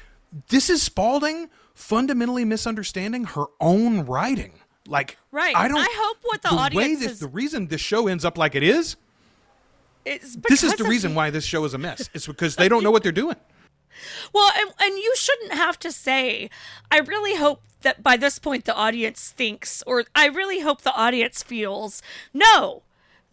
this 0.49 0.69
is 0.69 0.83
Spalding 0.83 1.49
fundamentally 1.75 2.45
misunderstanding 2.45 3.25
her 3.25 3.47
own 3.61 4.05
writing. 4.05 4.53
Like 4.87 5.17
Right. 5.33 5.57
I 5.57 5.69
don't. 5.69 5.79
I 5.79 5.89
hope 5.91 6.19
what 6.23 6.43
the 6.43 6.55
way 6.55 6.63
audience 6.63 7.03
is- 7.03 7.19
the 7.21 7.29
reason 7.29 7.69
this 7.69 7.81
show 7.81 8.07
ends 8.09 8.25
up 8.25 8.37
like 8.37 8.55
it 8.55 8.63
is. 8.63 8.97
It's 10.05 10.37
This 10.37 10.63
is 10.63 10.75
the 10.75 10.85
reason 10.85 11.15
why 11.15 11.31
this 11.31 11.45
show 11.47 11.65
is 11.65 11.73
a 11.73 11.79
mess. 11.79 12.11
It's 12.13 12.27
because 12.27 12.57
they 12.57 12.69
don't 12.69 12.83
know 12.83 12.91
what 12.91 13.03
they're 13.03 13.11
doing. 13.13 13.37
Well, 14.33 14.51
and, 14.59 14.71
and 14.81 14.99
you 14.99 15.15
shouldn't 15.17 15.53
have 15.53 15.79
to 15.81 15.93
say, 15.93 16.51
I 16.91 16.99
really 16.99 17.37
hope 17.37 17.63
that 17.83 18.03
by 18.03 18.17
this 18.17 18.39
point 18.39 18.65
the 18.65 18.75
audience 18.75 19.31
thinks, 19.31 19.83
or 19.87 20.05
I 20.15 20.27
really 20.27 20.61
hope 20.61 20.83
the 20.83 20.95
audience 20.95 21.43
feels, 21.43 22.03
no, 22.33 22.83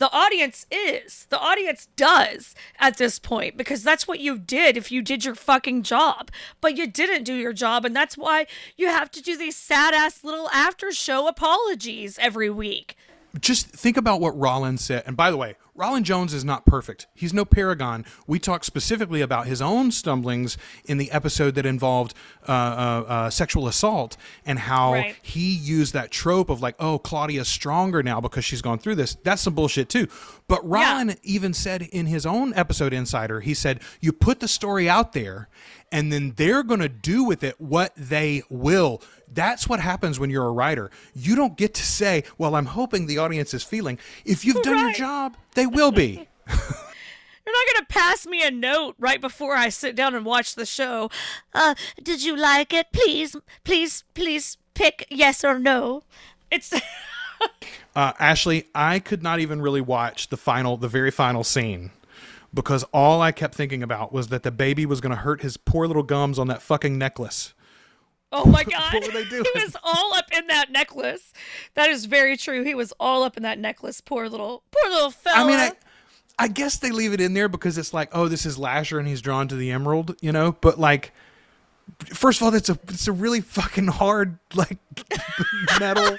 the 0.01 0.11
audience 0.11 0.65
is. 0.71 1.27
The 1.29 1.39
audience 1.39 1.87
does 1.95 2.55
at 2.79 2.97
this 2.97 3.19
point 3.19 3.55
because 3.55 3.83
that's 3.83 4.07
what 4.07 4.19
you 4.19 4.39
did 4.39 4.75
if 4.75 4.91
you 4.91 5.03
did 5.03 5.23
your 5.23 5.35
fucking 5.35 5.83
job. 5.83 6.31
But 6.59 6.75
you 6.75 6.87
didn't 6.87 7.23
do 7.23 7.35
your 7.35 7.53
job, 7.53 7.85
and 7.85 7.95
that's 7.95 8.17
why 8.17 8.47
you 8.75 8.87
have 8.87 9.11
to 9.11 9.21
do 9.21 9.37
these 9.37 9.55
sad 9.55 9.93
ass 9.93 10.23
little 10.23 10.49
after 10.49 10.91
show 10.91 11.27
apologies 11.27 12.17
every 12.19 12.49
week. 12.49 12.97
just 13.39 13.67
think 13.67 13.95
about 13.95 14.19
what 14.19 14.35
Rollins 14.35 14.83
said. 14.83 15.03
And 15.05 15.15
by 15.15 15.29
the 15.29 15.37
way, 15.37 15.55
Rolin 15.81 16.03
Jones 16.03 16.31
is 16.33 16.45
not 16.45 16.65
perfect. 16.67 17.07
He's 17.15 17.33
no 17.33 17.43
paragon. 17.43 18.05
We 18.27 18.37
talked 18.37 18.65
specifically 18.65 19.21
about 19.21 19.47
his 19.47 19.61
own 19.63 19.91
stumblings 19.91 20.55
in 20.85 20.99
the 20.99 21.09
episode 21.11 21.55
that 21.55 21.65
involved 21.65 22.13
uh, 22.47 22.51
uh, 22.51 23.05
uh, 23.07 23.29
sexual 23.31 23.67
assault 23.67 24.15
and 24.45 24.59
how 24.59 24.93
Right. 24.93 25.15
he 25.23 25.51
used 25.55 25.93
that 25.93 26.11
trope 26.11 26.49
of 26.51 26.61
like, 26.61 26.75
oh, 26.79 26.99
Claudia's 26.99 27.47
stronger 27.47 28.03
now 28.03 28.21
because 28.21 28.45
she's 28.45 28.61
gone 28.61 28.77
through 28.77 28.95
this. 28.95 29.15
That's 29.23 29.41
some 29.41 29.55
bullshit 29.55 29.89
too. 29.89 30.07
But 30.47 30.63
Rolin 30.63 31.17
even 31.23 31.53
said 31.53 31.81
in 31.81 32.05
his 32.05 32.25
own 32.27 32.53
episode 32.53 32.93
Insider, 32.93 33.39
he 33.39 33.55
said, 33.55 33.81
you 34.01 34.11
put 34.11 34.39
the 34.39 34.47
story 34.47 34.87
out 34.87 35.13
there 35.13 35.49
and 35.91 36.13
then 36.13 36.33
they're 36.37 36.61
going 36.63 36.79
to 36.81 36.89
do 36.89 37.23
with 37.23 37.43
it 37.43 37.59
what 37.59 37.93
they 37.97 38.43
will. 38.49 39.01
That's 39.33 39.67
what 39.67 39.79
happens 39.79 40.19
when 40.19 40.29
you're 40.29 40.45
a 40.47 40.51
writer. 40.51 40.91
You 41.15 41.35
don't 41.35 41.57
get 41.57 41.73
to 41.75 41.83
say, 41.83 42.23
well, 42.37 42.55
I'm 42.55 42.65
hoping 42.67 43.07
the 43.07 43.17
audience 43.17 43.53
is 43.53 43.63
feeling. 43.63 43.97
If 44.25 44.45
you've 44.45 44.61
done 44.61 44.77
your 44.77 44.93
job, 44.93 45.37
they 45.55 45.65
will 45.65 45.91
be. 45.91 46.27
You're 46.47 47.55
not 47.55 47.73
gonna 47.73 47.85
pass 47.89 48.25
me 48.25 48.43
a 48.43 48.51
note 48.51 48.95
right 48.99 49.19
before 49.19 49.55
I 49.55 49.69
sit 49.69 49.95
down 49.95 50.15
and 50.15 50.25
watch 50.25 50.55
the 50.55 50.65
show. 50.65 51.09
Uh, 51.53 51.75
did 52.01 52.23
you 52.23 52.35
like 52.35 52.73
it? 52.73 52.87
Please, 52.91 53.35
please, 53.63 54.03
please 54.13 54.57
pick 54.73 55.05
yes 55.09 55.43
or 55.43 55.59
no. 55.59 56.03
It's 56.49 56.73
Uh, 57.95 58.13
Ashley, 58.19 58.67
I 58.73 58.99
could 58.99 59.23
not 59.23 59.39
even 59.39 59.61
really 59.61 59.81
watch 59.81 60.29
the 60.29 60.37
final, 60.37 60.77
the 60.77 60.87
very 60.87 61.11
final 61.11 61.43
scene 61.43 61.91
because 62.53 62.83
all 62.93 63.21
I 63.21 63.31
kept 63.31 63.55
thinking 63.55 63.83
about 63.83 64.13
was 64.13 64.27
that 64.27 64.43
the 64.43 64.51
baby 64.51 64.85
was 64.85 65.01
going 65.01 65.11
to 65.11 65.21
hurt 65.21 65.41
his 65.41 65.57
poor 65.57 65.87
little 65.87 66.03
gums 66.03 66.37
on 66.39 66.47
that 66.47 66.61
fucking 66.61 66.97
necklace. 66.97 67.53
Oh 68.31 68.45
my 68.45 68.63
god. 68.65 68.93
What 68.93 69.07
were 69.07 69.11
they 69.13 69.25
doing? 69.29 69.45
He 69.53 69.63
was 69.63 69.75
all 69.83 70.13
up 70.15 70.25
in 70.35 70.47
that 70.47 70.71
necklace. 70.71 71.33
That 71.75 71.89
is 71.89 72.05
very 72.05 72.37
true. 72.37 72.63
He 72.63 72.75
was 72.75 72.93
all 72.99 73.23
up 73.23 73.37
in 73.37 73.43
that 73.43 73.59
necklace. 73.59 74.01
Poor 74.01 74.27
little, 74.29 74.63
poor 74.71 74.91
little 74.91 75.11
fella. 75.11 75.37
I 75.45 75.47
mean, 75.47 75.59
I, 75.59 75.71
I 76.39 76.47
guess 76.47 76.77
they 76.77 76.91
leave 76.91 77.13
it 77.13 77.21
in 77.21 77.33
there 77.33 77.47
because 77.49 77.77
it's 77.77 77.93
like, 77.93 78.09
oh, 78.13 78.27
this 78.27 78.45
is 78.45 78.57
Lasher 78.57 78.99
and 78.99 79.07
he's 79.07 79.21
drawn 79.21 79.47
to 79.49 79.55
the 79.55 79.71
emerald, 79.71 80.15
you 80.21 80.31
know. 80.31 80.53
But 80.61 80.79
like, 80.79 81.11
First 82.05 82.39
of 82.39 82.45
all, 82.45 82.51
that's 82.51 82.69
a 82.69 82.79
it's 82.87 83.07
a 83.07 83.11
really 83.11 83.41
fucking 83.41 83.87
hard 83.87 84.39
like 84.55 84.77
metal. 85.79 86.17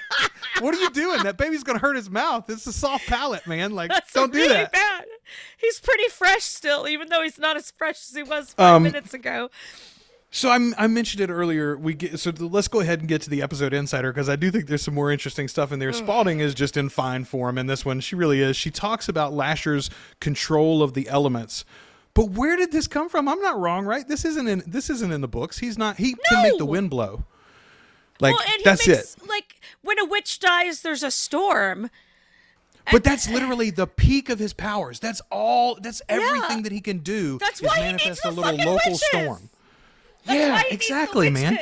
what 0.59 0.75
are 0.75 0.79
you 0.79 0.89
doing? 0.91 1.23
That 1.23 1.35
baby's 1.37 1.63
gonna 1.63 1.79
hurt 1.79 1.95
his 1.95 2.09
mouth. 2.11 2.47
It's 2.49 2.67
a 2.67 2.73
soft 2.73 3.07
palate, 3.07 3.47
man. 3.47 3.71
Like, 3.73 3.89
That's 3.89 4.13
don't 4.13 4.31
do 4.31 4.47
that. 4.49 4.71
bad. 4.71 5.05
He's 5.57 5.79
pretty 5.79 6.07
fresh 6.09 6.43
still, 6.43 6.87
even 6.87 7.09
though 7.09 7.23
he's 7.23 7.39
not 7.39 7.57
as 7.57 7.71
fresh 7.71 7.95
as 8.07 8.15
he 8.15 8.21
was 8.21 8.53
five 8.53 8.75
Um, 8.75 8.83
minutes 8.83 9.13
ago. 9.15 9.49
So 10.35 10.49
I'm, 10.49 10.73
I 10.79 10.87
mentioned 10.87 11.21
it 11.21 11.31
earlier. 11.31 11.77
We 11.77 11.93
get 11.93 12.19
so 12.19 12.31
let's 12.39 12.67
go 12.67 12.79
ahead 12.79 12.99
and 12.99 13.07
get 13.07 13.21
to 13.21 13.29
the 13.29 13.43
episode 13.43 13.71
insider 13.71 14.11
because 14.11 14.29
I 14.29 14.35
do 14.35 14.49
think 14.49 14.65
there's 14.65 14.81
some 14.81 14.95
more 14.95 15.11
interesting 15.11 15.47
stuff 15.47 15.71
in 15.71 15.77
there. 15.77 15.93
Spalding 15.93 16.39
is 16.39 16.55
just 16.55 16.75
in 16.75 16.89
fine 16.89 17.23
form 17.23 17.55
in 17.55 17.67
this 17.67 17.85
one. 17.85 17.99
She 17.99 18.15
really 18.15 18.41
is. 18.41 18.57
She 18.57 18.71
talks 18.71 19.07
about 19.07 19.31
Lasher's 19.31 19.91
control 20.19 20.81
of 20.81 20.95
the 20.95 21.07
elements. 21.07 21.65
But 22.15 22.31
where 22.31 22.57
did 22.57 22.71
this 22.71 22.87
come 22.87 23.09
from? 23.09 23.29
I'm 23.29 23.41
not 23.41 23.59
wrong, 23.59 23.85
right? 23.85 24.07
This 24.07 24.25
isn't 24.25 24.47
in 24.47 24.63
this 24.65 24.89
isn't 24.89 25.11
in 25.11 25.21
the 25.21 25.27
books. 25.27 25.59
He's 25.59 25.77
not. 25.77 25.97
He 25.97 26.15
can 26.27 26.41
make 26.41 26.57
the 26.57 26.65
wind 26.65 26.89
blow. 26.89 27.25
Like 28.19 28.33
well, 28.35 28.43
and 28.47 28.57
he 28.57 28.63
that's 28.63 28.87
makes 28.87 29.15
it. 29.15 29.29
like 29.29 29.61
when 29.83 29.99
a 29.99 30.05
witch 30.05 30.39
dies, 30.39 30.81
there's 30.81 31.03
a 31.03 31.11
storm. 31.11 31.91
But 32.91 33.03
that's 33.03 33.29
literally 33.29 33.69
the 33.69 33.85
peak 33.85 34.29
of 34.29 34.39
his 34.39 34.51
powers. 34.51 34.99
That's 34.99 35.21
all. 35.29 35.75
That's 35.79 36.01
everything 36.09 36.63
that 36.63 36.71
he 36.71 36.81
can 36.81 36.99
do. 36.99 37.37
That's 37.37 37.61
is 37.61 37.67
why 37.67 37.77
he 37.77 37.91
needs 37.91 38.03
manifest 38.03 38.23
the 38.23 38.29
a 38.29 38.31
little 38.31 38.43
fucking 38.43 38.65
local 38.65 38.91
witches. 38.91 39.05
storm. 39.05 39.49
That's 40.25 40.39
yeah, 40.39 40.51
why 40.51 40.63
he 40.63 40.71
needs 40.71 40.85
exactly, 40.85 41.29
man. 41.29 41.59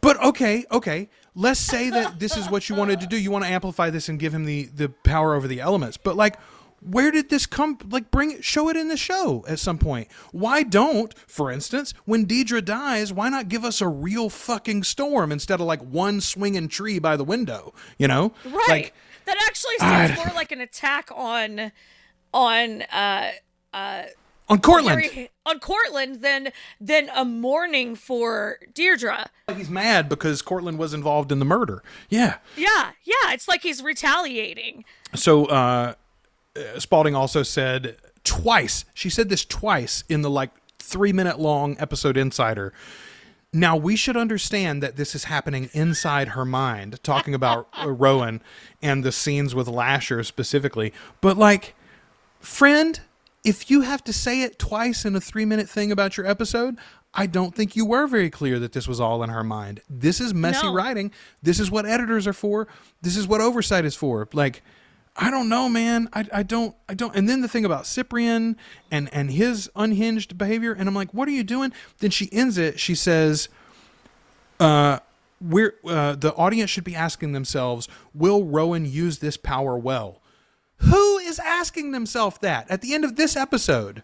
But 0.00 0.22
okay, 0.22 0.64
okay. 0.70 1.08
Let's 1.34 1.60
say 1.60 1.90
that 1.90 2.18
this 2.18 2.36
is 2.36 2.50
what 2.50 2.68
you 2.68 2.74
wanted 2.74 3.00
to 3.00 3.06
do. 3.06 3.16
You 3.16 3.30
want 3.30 3.44
to 3.44 3.50
amplify 3.50 3.90
this 3.90 4.08
and 4.08 4.18
give 4.18 4.34
him 4.34 4.44
the 4.44 4.64
the 4.66 4.88
power 4.88 5.34
over 5.34 5.46
the 5.46 5.60
elements. 5.60 5.96
But 5.96 6.16
like 6.16 6.38
where 6.80 7.10
did 7.10 7.28
this 7.28 7.46
come 7.46 7.78
like 7.90 8.10
bring 8.10 8.30
it 8.30 8.44
show 8.44 8.68
it 8.68 8.76
in 8.76 8.88
the 8.88 8.96
show 8.96 9.44
at 9.48 9.58
some 9.58 9.78
point? 9.78 10.08
Why 10.32 10.62
don't, 10.62 11.16
for 11.28 11.50
instance, 11.50 11.92
when 12.04 12.24
Deirdre 12.24 12.62
dies, 12.62 13.12
why 13.12 13.28
not 13.28 13.48
give 13.48 13.64
us 13.64 13.80
a 13.80 13.88
real 13.88 14.30
fucking 14.30 14.84
storm 14.84 15.32
instead 15.32 15.60
of 15.60 15.66
like 15.66 15.82
one 15.82 16.20
swinging 16.20 16.68
tree 16.68 16.98
by 16.98 17.16
the 17.16 17.24
window, 17.24 17.74
you 17.98 18.06
know? 18.06 18.32
Right. 18.44 18.68
Like 18.68 18.94
that 19.24 19.36
actually 19.46 19.74
I- 19.80 20.06
seems 20.06 20.18
more 20.18 20.34
like 20.34 20.52
an 20.52 20.60
attack 20.60 21.10
on 21.14 21.72
on 22.32 22.82
uh 22.82 23.32
uh 23.72 24.02
on 24.48 24.60
Cortland. 24.60 25.00
Harry, 25.00 25.30
on 25.46 25.60
Cortland 25.60 26.22
than 26.22 26.50
than 26.80 27.10
a 27.14 27.24
mourning 27.24 27.94
for 27.94 28.58
Deirdre. 28.74 29.30
He's 29.54 29.70
mad 29.70 30.08
because 30.08 30.42
Cortland 30.42 30.78
was 30.78 30.94
involved 30.94 31.32
in 31.32 31.38
the 31.38 31.44
murder. 31.44 31.82
Yeah. 32.08 32.36
Yeah, 32.56 32.90
yeah, 33.04 33.32
it's 33.32 33.48
like 33.48 33.62
he's 33.62 33.82
retaliating. 33.82 34.84
So 35.14 35.46
uh, 35.46 35.94
uh, 36.56 36.78
Spalding 36.78 37.14
also 37.14 37.42
said 37.42 37.96
twice. 38.24 38.84
She 38.94 39.10
said 39.10 39.28
this 39.28 39.44
twice 39.44 40.04
in 40.08 40.22
the 40.22 40.30
like 40.30 40.50
three 40.78 41.12
minute 41.12 41.38
long 41.38 41.76
episode 41.78 42.16
Insider. 42.16 42.72
Now 43.52 43.76
we 43.76 43.96
should 43.96 44.16
understand 44.16 44.82
that 44.82 44.96
this 44.96 45.14
is 45.14 45.24
happening 45.24 45.70
inside 45.72 46.28
her 46.28 46.44
mind, 46.44 47.02
talking 47.02 47.34
about 47.34 47.68
Rowan 47.86 48.42
and 48.82 49.02
the 49.02 49.12
scenes 49.12 49.54
with 49.54 49.68
Lasher 49.68 50.22
specifically. 50.22 50.92
But 51.22 51.38
like, 51.38 51.74
friend, 52.40 53.00
if 53.48 53.70
you 53.70 53.80
have 53.80 54.04
to 54.04 54.12
say 54.12 54.42
it 54.42 54.58
twice 54.58 55.04
in 55.04 55.16
a 55.16 55.20
three 55.20 55.44
minute 55.44 55.68
thing 55.68 55.90
about 55.90 56.16
your 56.16 56.26
episode, 56.26 56.76
I 57.14 57.26
don't 57.26 57.54
think 57.54 57.74
you 57.76 57.86
were 57.86 58.06
very 58.06 58.28
clear 58.30 58.58
that 58.58 58.72
this 58.72 58.86
was 58.86 59.00
all 59.00 59.22
in 59.22 59.30
her 59.30 59.42
mind. 59.42 59.80
This 59.88 60.20
is 60.20 60.34
messy 60.34 60.66
No. 60.66 60.74
writing. 60.74 61.10
This 61.42 61.58
is 61.58 61.70
what 61.70 61.86
editors 61.86 62.26
are 62.26 62.32
for. 62.34 62.68
This 63.00 63.16
is 63.16 63.26
what 63.26 63.40
oversight 63.40 63.84
is 63.86 63.94
for. 63.94 64.28
Like, 64.32 64.62
I 65.16 65.30
don't 65.30 65.48
know, 65.48 65.68
man. 65.68 66.08
I, 66.12 66.26
I 66.32 66.42
don't 66.42 66.76
I 66.88 66.94
don't. 66.94 67.16
And 67.16 67.28
then 67.28 67.40
the 67.40 67.48
thing 67.48 67.64
about 67.64 67.84
Ciprien 67.84 68.56
and 68.90 69.08
and 69.12 69.30
his 69.30 69.70
unhinged 69.74 70.36
behavior, 70.36 70.72
and 70.72 70.88
I'm 70.88 70.94
like, 70.94 71.12
what 71.14 71.26
are 71.26 71.32
you 71.32 71.42
doing? 71.44 71.72
Then 71.98 72.10
she 72.10 72.28
ends 72.32 72.58
it. 72.58 72.78
She 72.78 72.94
says, 72.94 73.48
uh, 74.60 74.98
we're 75.40 75.74
uh, 75.86 76.14
the 76.14 76.34
audience 76.34 76.70
should 76.70 76.84
be 76.84 76.94
asking 76.94 77.32
themselves, 77.32 77.88
will 78.14 78.44
Rowan 78.44 78.84
use 78.84 79.18
this 79.18 79.36
power 79.36 79.76
well? 79.78 80.20
Who 80.78 81.18
is 81.18 81.38
asking 81.38 81.90
themselves 81.92 82.38
that 82.40 82.70
at 82.70 82.80
the 82.82 82.94
end 82.94 83.04
of 83.04 83.16
this 83.16 83.36
episode? 83.36 84.02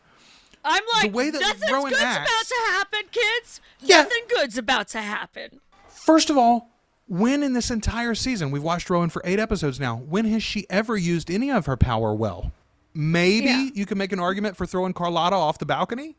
I'm 0.64 0.82
like, 0.94 1.12
way 1.14 1.30
that 1.30 1.40
nothing's 1.40 1.70
Rowan 1.70 1.90
good's 1.90 2.02
acts- 2.02 2.30
about 2.30 2.46
to 2.46 2.72
happen, 2.72 3.00
kids. 3.10 3.60
Yeah. 3.80 3.98
Nothing 4.02 4.22
good's 4.30 4.56
about 4.58 4.88
to 4.88 5.00
happen. 5.02 5.60
First 5.88 6.30
of 6.30 6.38
all, 6.38 6.70
when 7.06 7.42
in 7.42 7.52
this 7.52 7.70
entire 7.70 8.14
season, 8.14 8.50
we've 8.50 8.62
watched 8.62 8.88
Rowan 8.88 9.10
for 9.10 9.20
eight 9.26 9.38
episodes 9.38 9.78
now, 9.78 9.96
when 9.96 10.24
has 10.26 10.42
she 10.42 10.66
ever 10.70 10.96
used 10.96 11.30
any 11.30 11.50
of 11.50 11.66
her 11.66 11.76
power 11.76 12.14
well? 12.14 12.52
Maybe 12.94 13.46
Yeah. 13.46 13.68
you 13.74 13.84
can 13.86 13.98
make 13.98 14.12
an 14.12 14.20
argument 14.20 14.56
for 14.56 14.64
throwing 14.66 14.92
Carlotta 14.94 15.36
off 15.36 15.58
the 15.58 15.66
balcony. 15.66 16.16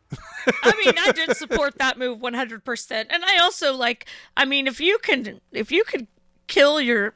I 0.61 0.73
mean, 0.83 0.93
I 0.99 1.11
did 1.11 1.35
support 1.37 1.77
that 1.79 1.97
move 1.97 2.19
100%. 2.19 2.91
And 3.09 3.25
I 3.25 3.39
also 3.39 3.73
like 3.73 4.05
I 4.37 4.45
mean, 4.45 4.67
if 4.67 4.79
you 4.79 4.97
can 4.99 5.39
if 5.53 5.71
you 5.71 5.83
could 5.85 6.05
kill 6.47 6.79
your 6.79 7.15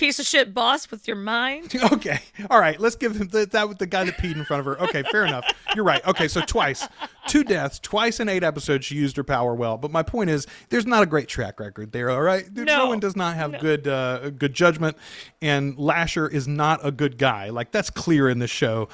piece 0.00 0.18
of 0.18 0.26
shit 0.26 0.52
boss 0.54 0.90
with 0.90 1.06
your 1.06 1.16
mind, 1.16 1.74
Okay. 1.92 2.18
All 2.50 2.58
right. 2.58 2.80
Let's 2.80 2.96
give 2.96 3.14
him 3.16 3.28
the, 3.28 3.46
that 3.46 3.68
with 3.68 3.78
the 3.78 3.86
guy 3.86 4.04
that 4.04 4.16
peed 4.16 4.34
in 4.34 4.44
front 4.46 4.60
of 4.60 4.66
her. 4.66 4.80
Okay. 4.84 5.02
Fair 5.12 5.26
enough. 5.26 5.44
You're 5.76 5.84
right. 5.84 6.04
Okay. 6.06 6.26
So 6.26 6.40
twice, 6.40 6.88
two 7.26 7.44
deaths, 7.44 7.78
twice 7.78 8.18
in 8.18 8.28
eight 8.28 8.42
episodes, 8.42 8.86
she 8.86 8.94
used 8.96 9.16
her 9.18 9.24
power 9.24 9.54
well. 9.54 9.76
But 9.76 9.90
my 9.90 10.02
point 10.02 10.30
is, 10.30 10.46
there's 10.70 10.86
not 10.86 11.02
a 11.02 11.06
great 11.06 11.28
track 11.28 11.60
record 11.60 11.92
there. 11.92 12.08
All 12.10 12.22
right. 12.22 12.52
Dude, 12.52 12.66
No. 12.66 12.86
one 12.86 12.98
does 12.98 13.14
not 13.14 13.36
have 13.36 13.60
good, 13.60 13.86
uh, 13.86 14.30
good 14.30 14.54
judgment, 14.54 14.96
and 15.42 15.76
Lasher 15.78 16.26
is 16.26 16.48
not 16.48 16.80
a 16.82 16.90
good 16.90 17.18
guy. 17.18 17.50
Like 17.50 17.70
that's 17.70 17.90
clear 17.90 18.28
in 18.28 18.38
the 18.38 18.48
show. 18.48 18.88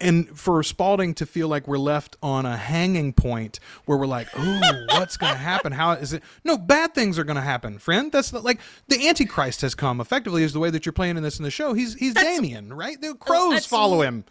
And 0.00 0.38
for 0.38 0.62
Spalding 0.62 1.12
to 1.14 1.26
feel 1.26 1.48
like 1.48 1.66
we're 1.66 1.76
left 1.76 2.16
on 2.22 2.46
a 2.46 2.56
hanging 2.56 3.12
point 3.12 3.58
where 3.84 3.98
we're 3.98 4.06
like, 4.06 4.28
"Oh, 4.36 4.60
what's 4.90 5.16
going 5.16 5.32
to 5.32 5.38
happen? 5.38 5.72
How 5.72 5.92
is 5.92 6.12
it?" 6.12 6.22
No, 6.44 6.56
bad 6.56 6.94
things 6.94 7.18
are 7.18 7.24
going 7.24 7.36
to 7.36 7.42
happen, 7.42 7.78
friend. 7.78 8.12
That's 8.12 8.32
not, 8.32 8.44
like 8.44 8.60
the 8.86 9.08
Antichrist 9.08 9.60
has 9.62 9.74
come. 9.74 10.00
Effectively, 10.00 10.44
is 10.44 10.52
the 10.52 10.60
way 10.60 10.70
that 10.70 10.86
you're 10.86 10.92
playing 10.92 11.16
in 11.16 11.24
this 11.24 11.38
in 11.38 11.42
the 11.42 11.50
show. 11.50 11.74
He's 11.74 11.94
he's 11.94 12.14
That's- 12.14 12.36
Damien, 12.36 12.72
right? 12.72 13.00
The 13.00 13.08
oh, 13.08 13.14
crows 13.14 13.66
follow 13.66 14.02
him. 14.02 14.24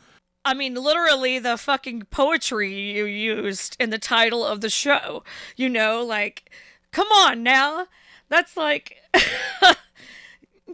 I 0.43 0.53
mean, 0.53 0.73
literally 0.73 1.37
the 1.37 1.57
fucking 1.57 2.03
poetry 2.09 2.73
you 2.73 3.05
used 3.05 3.75
in 3.79 3.89
the 3.89 3.99
title 3.99 4.45
of 4.45 4.61
the 4.61 4.69
show. 4.69 5.23
You 5.55 5.69
know, 5.69 6.03
like, 6.03 6.49
come 6.91 7.07
on 7.07 7.43
now. 7.43 7.87
That's 8.29 8.55
like, 8.57 8.97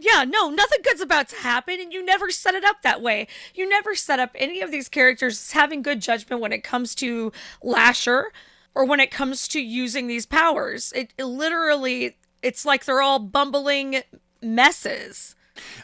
yeah, 0.02 0.24
no, 0.24 0.50
nothing 0.50 0.80
good's 0.82 1.00
about 1.00 1.28
to 1.30 1.36
happen, 1.36 1.80
and 1.80 1.92
you 1.92 2.04
never 2.04 2.30
set 2.30 2.54
it 2.54 2.64
up 2.64 2.82
that 2.82 3.02
way. 3.02 3.28
You 3.54 3.68
never 3.68 3.94
set 3.94 4.18
up 4.18 4.30
any 4.34 4.60
of 4.60 4.70
these 4.70 4.88
characters 4.88 5.52
having 5.52 5.82
good 5.82 6.00
judgment 6.00 6.40
when 6.42 6.52
it 6.52 6.64
comes 6.64 6.94
to 6.96 7.32
Lasher 7.62 8.32
or 8.74 8.84
when 8.84 9.00
it 9.00 9.10
comes 9.10 9.48
to 9.48 9.60
using 9.60 10.06
these 10.06 10.26
powers. 10.26 10.92
It, 10.94 11.12
it 11.18 11.24
literally, 11.24 12.16
it's 12.42 12.64
like 12.64 12.84
they're 12.84 13.02
all 13.02 13.18
bumbling 13.18 14.02
messes. 14.40 15.34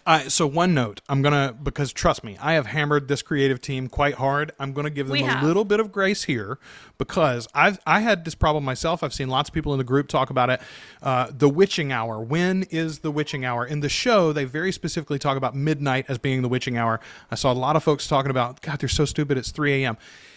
Uh, 0.06 0.20
so 0.28 0.46
one 0.46 0.74
note, 0.74 1.00
I'm 1.08 1.22
gonna 1.22 1.54
because 1.62 1.92
trust 1.92 2.22
me, 2.24 2.36
I 2.40 2.52
have 2.54 2.66
hammered 2.66 3.08
this 3.08 3.22
creative 3.22 3.60
team 3.60 3.88
quite 3.88 4.14
hard. 4.14 4.52
I'm 4.58 4.72
gonna 4.72 4.90
give 4.90 5.06
them 5.08 5.12
We 5.14 5.22
a 5.22 5.26
have. 5.26 5.42
little 5.44 5.64
bit 5.64 5.80
of 5.80 5.90
grace 5.92 6.24
here 6.24 6.58
because 6.98 7.48
I've 7.54 7.78
I 7.86 8.00
had 8.00 8.24
this 8.24 8.34
problem 8.34 8.64
myself. 8.64 9.02
I've 9.02 9.14
seen 9.14 9.28
lots 9.28 9.48
of 9.48 9.54
people 9.54 9.72
in 9.72 9.78
the 9.78 9.84
group 9.84 10.08
talk 10.08 10.30
about 10.30 10.50
it. 10.50 10.60
Uh, 11.02 11.28
the 11.30 11.48
witching 11.48 11.92
hour. 11.92 12.20
When 12.20 12.64
is 12.64 13.00
the 13.00 13.10
witching 13.10 13.44
hour? 13.44 13.64
In 13.66 13.80
the 13.80 13.88
show, 13.88 14.32
they 14.32 14.44
very 14.44 14.72
specifically 14.72 15.18
talk 15.18 15.36
about 15.36 15.54
midnight 15.54 16.06
as 16.08 16.18
being 16.18 16.42
the 16.42 16.48
witching 16.48 16.76
hour. 16.76 17.00
I 17.30 17.34
saw 17.34 17.52
a 17.52 17.54
lot 17.54 17.76
of 17.76 17.82
folks 17.82 18.06
talking 18.06 18.30
about 18.30 18.60
God. 18.60 18.80
They're 18.80 18.88
so 18.88 19.04
stupid. 19.04 19.38
It's 19.38 19.50
3 19.50 19.84
a.m. 19.84 19.96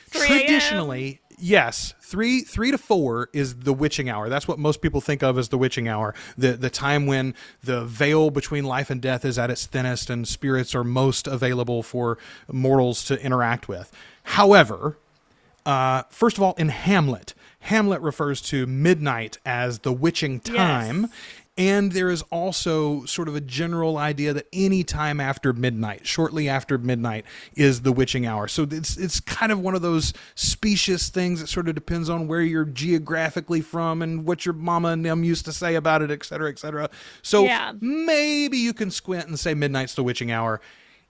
3 0.10 0.22
a.m.. 0.22 0.28
Traditionally, 0.40 1.20
yes, 1.38 1.94
three 2.02 2.42
three 2.42 2.72
to 2.72 2.78
four 2.78 3.30
is 3.34 3.56
the 3.56 3.74
witching 3.74 4.10
hour. 4.10 4.30
That's 4.30 4.48
what 4.48 4.60
most 4.60 4.82
people 4.82 5.02
think 5.02 5.24
of 5.24 5.38
as 5.38 5.50
the 5.50 5.58
witching 5.58 5.88
hour. 5.88 6.14
The 6.38 6.54
the 6.54 6.70
time 6.70 7.06
when 7.06 7.34
the 7.64 7.86
veil 7.86 8.30
between 8.30 8.66
life 8.66 8.90
and 8.90 9.02
death 9.02 9.26
is 9.26 9.38
at 9.38 9.50
its 9.50 9.66
thinnest 9.66 10.10
and 10.10 10.28
spirits 10.28 10.74
are 10.76 10.84
most 10.84 11.28
available 11.28 11.84
for 11.84 12.18
mortals 12.52 13.04
to 13.06 13.22
interact 13.22 13.68
with. 13.68 13.92
However, 14.24 14.98
uh, 15.66 16.04
first 16.10 16.38
of 16.38 16.44
all, 16.44 16.54
in 16.58 16.70
Hamlet, 16.70 17.34
Hamlet 17.62 18.02
refers 18.02 18.42
to 18.44 18.66
midnight 18.66 19.38
as 19.46 19.80
the 19.80 19.92
witching 19.92 20.40
time. 20.40 21.08
And 21.58 21.92
there 21.92 22.10
is 22.10 22.22
also 22.32 23.04
sort 23.06 23.28
of 23.28 23.36
a 23.36 23.42
general 23.42 23.98
idea 23.98 24.32
that 24.34 24.46
any 24.54 24.84
time 24.84 25.20
after 25.20 25.54
midnight, 25.54 26.06
shortly 26.06 26.48
after 26.48 26.78
midnight, 26.78 27.26
is 27.56 27.82
the 27.82 27.92
witching 27.92 28.28
hour. 28.28 28.48
So 28.48 28.68
it's 28.70 28.96
it's 28.98 29.20
kind 29.20 29.52
of 29.52 29.60
one 29.60 29.74
of 29.74 29.82
those 29.82 30.14
specious 30.36 31.10
things 31.10 31.40
that 31.40 31.48
sort 31.48 31.68
of 31.68 31.74
depends 31.74 32.10
on 32.10 32.28
where 32.28 32.42
you're 32.42 32.66
geographically 32.66 33.62
from 33.62 34.02
and 34.04 34.26
what 34.26 34.46
your 34.46 34.54
mama 34.54 34.90
and 34.90 35.04
them 35.04 35.24
used 35.24 35.46
to 35.46 35.52
say 35.52 35.76
about 35.76 36.02
it, 36.04 36.12
et 36.12 36.24
cetera, 36.24 36.50
et 36.50 36.60
cetera. 36.60 36.90
So 37.24 37.44
Yeah. 37.46 37.74
maybe 37.82 38.58
you 38.58 38.74
can 38.74 38.92
squint 38.92 39.28
and 39.28 39.40
say 39.40 39.54
midnight's 39.56 39.96
the 39.96 40.04
witching 40.04 40.32
hour. 40.32 40.62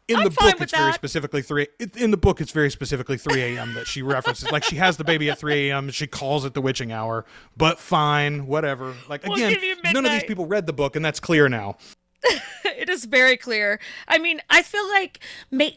In 0.07 0.17
I'm 0.17 0.23
the 0.23 0.29
book, 0.29 0.61
it's 0.61 0.71
very 0.71 0.93
specifically 0.93 1.41
three. 1.41 1.67
In 1.97 2.11
the 2.11 2.17
book, 2.17 2.39
it's 2.39 2.51
very 2.51 2.71
specifically 2.71 3.17
three 3.17 3.41
a.m. 3.41 3.73
that 3.73 3.87
she 3.87 4.01
references. 4.01 4.49
like 4.51 4.63
she 4.63 4.77
has 4.77 4.97
the 4.97 5.03
baby 5.03 5.29
at 5.29 5.37
three 5.37 5.69
a.m. 5.69 5.89
she 5.91 6.07
calls 6.07 6.45
it 6.45 6.53
the 6.53 6.61
witching 6.61 6.91
hour. 6.91 7.25
But 7.57 7.77
fine, 7.77 8.47
whatever. 8.47 8.95
Like 9.09 9.25
We'll 9.25 9.33
again, 9.33 9.77
none 9.93 10.05
of 10.05 10.11
these 10.11 10.23
people 10.23 10.45
read 10.45 10.65
the 10.65 10.73
book, 10.73 10.95
and 10.95 11.03
that's 11.03 11.19
clear 11.19 11.49
now. 11.49 11.77
it 12.65 12.89
is 12.89 13.05
very 13.05 13.37
clear. 13.37 13.79
I 14.07 14.17
mean, 14.17 14.41
I 14.49 14.61
feel 14.63 14.87
like, 14.87 15.19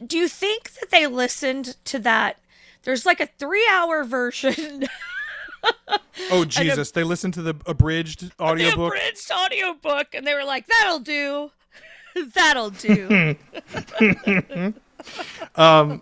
do 0.07 0.17
you 0.17 0.29
think 0.29 0.73
that 0.75 0.91
they 0.91 1.07
listened 1.07 1.77
to 1.87 1.99
that? 2.01 2.39
There's 2.83 3.05
like 3.05 3.21
a 3.21 3.27
three 3.27 3.67
hour 3.71 4.05
version 4.05 4.89
Oh 6.31 6.45
Jesus! 6.45 6.91
They 6.91 7.05
listened 7.05 7.35
to 7.35 7.43
the 7.43 7.55
abridged 7.67 8.31
the 8.37 8.43
audiobook. 8.43 8.95
abridged 8.95 9.31
audiobook, 9.31 10.15
and 10.15 10.27
they 10.27 10.35
were 10.35 10.45
like, 10.45 10.67
"That'll 10.67 11.01
do, 11.01 11.51
that'll 12.35 12.71
do." 12.71 13.37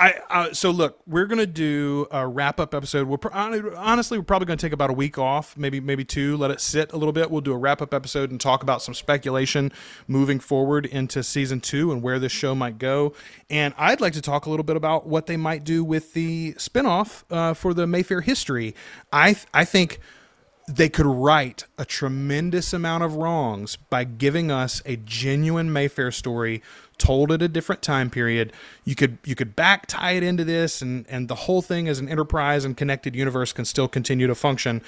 I 0.00 0.14
uh, 0.28 0.52
so 0.52 0.70
look, 0.70 1.00
we're 1.06 1.26
gonna 1.26 1.46
do 1.46 2.06
a 2.10 2.26
wrap 2.26 2.58
up 2.58 2.74
episode. 2.74 3.06
We're 3.06 3.30
honestly 3.32 4.18
we're 4.18 4.24
probably 4.24 4.46
gonna 4.46 4.56
take 4.56 4.72
about 4.72 4.90
a 4.90 4.94
week 4.94 5.18
off, 5.18 5.56
maybe 5.56 5.80
maybe 5.80 6.04
two. 6.04 6.36
Let 6.36 6.50
it 6.50 6.60
sit 6.60 6.92
a 6.92 6.96
little 6.96 7.12
bit. 7.12 7.30
We'll 7.30 7.40
do 7.40 7.52
a 7.52 7.56
wrap 7.56 7.80
up 7.80 7.94
episode 7.94 8.30
and 8.30 8.40
talk 8.40 8.62
about 8.62 8.82
some 8.82 8.94
speculation 8.94 9.72
moving 10.08 10.40
forward 10.40 10.86
into 10.86 11.22
season 11.22 11.60
two 11.60 11.92
and 11.92 12.02
where 12.02 12.18
this 12.18 12.32
show 12.32 12.54
might 12.54 12.78
go. 12.78 13.14
And 13.48 13.72
I'd 13.78 14.00
like 14.00 14.14
to 14.14 14.22
talk 14.22 14.46
a 14.46 14.50
little 14.50 14.64
bit 14.64 14.76
about 14.76 15.06
what 15.06 15.26
they 15.26 15.36
might 15.36 15.64
do 15.64 15.84
with 15.84 16.12
the 16.12 16.54
spinoff 16.54 17.22
uh, 17.30 17.54
for 17.54 17.72
the 17.72 17.86
Mayfair 17.86 18.20
history. 18.20 18.74
I 19.12 19.36
I 19.52 19.64
think 19.64 20.00
they 20.66 20.88
could 20.88 21.06
right 21.06 21.64
a 21.78 21.84
tremendous 21.84 22.72
amount 22.72 23.04
of 23.04 23.14
wrongs 23.14 23.76
by 23.76 24.04
giving 24.04 24.50
us 24.50 24.82
a 24.86 24.96
genuine 24.96 25.72
Mayfair 25.72 26.10
story 26.10 26.62
told 26.96 27.30
at 27.32 27.42
a 27.42 27.48
different 27.48 27.82
time 27.82 28.08
period. 28.08 28.52
You 28.84 28.94
could 28.94 29.18
you 29.24 29.34
could 29.34 29.54
back 29.54 29.86
tie 29.86 30.12
it 30.12 30.22
into 30.22 30.44
this 30.44 30.80
and 30.80 31.04
and 31.08 31.28
the 31.28 31.34
whole 31.34 31.60
thing 31.60 31.88
as 31.88 31.98
an 31.98 32.08
enterprise 32.08 32.64
and 32.64 32.76
connected 32.76 33.14
universe 33.14 33.52
can 33.52 33.64
still 33.64 33.88
continue 33.88 34.26
to 34.26 34.34
function. 34.34 34.82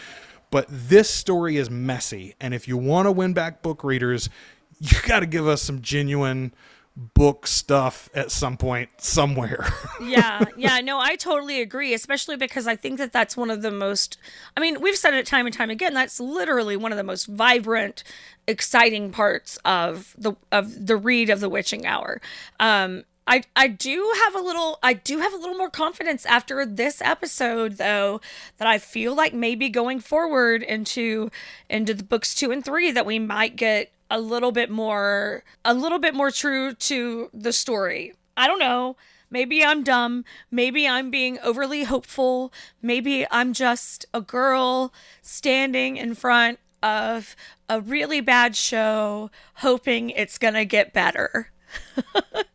But 0.51 0.67
this 0.71 1.11
story 1.11 1.57
is 1.57 1.69
messy 1.69 2.35
and 2.41 2.55
if 2.55 2.67
you 2.67 2.77
want 2.77 3.07
to 3.07 3.13
win 3.13 3.33
back 3.35 3.63
book 3.63 3.85
readers, 3.85 4.31
you 4.81 4.99
got 5.03 5.21
to 5.21 5.27
give 5.27 5.47
us 5.47 5.63
some 5.63 5.83
genuine 5.83 6.55
book 6.97 7.47
stuff 7.47 8.09
at 8.15 8.31
some 8.31 8.57
point 8.57 8.89
somewhere. 8.97 9.67
yeah, 10.03 10.45
yeah, 10.57 10.81
no, 10.81 10.99
I 10.99 11.17
totally 11.17 11.61
agree, 11.61 11.93
especially 11.93 12.37
because 12.37 12.67
I 12.67 12.75
think 12.75 12.99
that 12.99 13.13
that's 13.13 13.37
one 13.37 13.51
of 13.51 13.63
the 13.63 13.71
most 13.71 14.17
I 14.57 14.61
mean, 14.61 14.81
we've 14.81 14.97
said 14.97 15.13
it 15.13 15.27
time 15.27 15.47
and 15.47 15.55
time 15.55 15.71
again, 15.71 15.93
that's 15.93 16.19
literally 16.19 16.77
one 16.77 16.93
of 16.93 16.97
the 16.99 17.05
most 17.05 17.27
vibrant, 17.27 18.03
exciting 18.47 19.13
parts 19.13 19.59
of 19.65 20.15
the 20.17 20.33
of 20.51 20.87
the 20.87 20.97
read 20.97 21.29
of 21.29 21.41
the 21.41 21.51
witching 21.51 21.87
hour. 21.87 22.21
Um 22.59 23.05
I, 23.29 23.43
I 23.57 23.67
do 23.67 24.13
have 24.25 24.37
a 24.37 24.41
little 24.41 24.79
I 24.83 24.93
do 24.93 25.19
have 25.19 25.35
a 25.35 25.37
little 25.37 25.57
more 25.57 25.71
confidence 25.71 26.25
after 26.27 26.65
this 26.65 27.03
episode 27.03 27.77
though 27.77 28.21
that 28.59 28.69
I 28.69 28.79
feel 28.79 29.15
like 29.15 29.35
maybe 29.35 29.69
going 29.69 29.99
forward 29.99 30.63
into 30.63 31.31
into 31.69 31.93
the 31.93 32.05
books 32.05 32.35
2 32.35 32.53
and 32.53 32.65
3 32.65 32.93
that 32.93 33.05
we 33.05 33.19
might 33.19 33.57
get 33.57 33.91
a 34.11 34.21
little 34.21 34.53
bit 34.53 34.71
more 34.71 35.45
a 35.65 35.75
little 35.75 35.99
bit 35.99 36.15
more 36.15 36.31
true 36.31 36.75
to 36.75 37.31
the 37.33 37.53
story. 37.53 38.15
I 38.37 38.47
don't 38.47 38.59
know. 38.59 38.97
Maybe 39.31 39.65
I'm 39.65 39.83
dumb. 39.83 40.25
Maybe 40.51 40.87
I'm 40.87 41.11
being 41.11 41.39
overly 41.41 41.85
hopeful. 41.85 42.53
Maybe 42.81 43.27
I'm 43.31 43.53
just 43.53 44.07
a 44.15 44.21
girl 44.21 44.93
standing 45.21 45.97
in 45.97 46.15
front 46.15 46.61
of 46.83 47.35
a 47.69 47.81
really 47.81 48.21
bad 48.21 48.55
show 48.55 49.31
hoping 49.55 50.11
it's 50.11 50.39
going 50.39 50.55
to 50.55 50.65
get 50.65 50.93
better. 50.93 51.51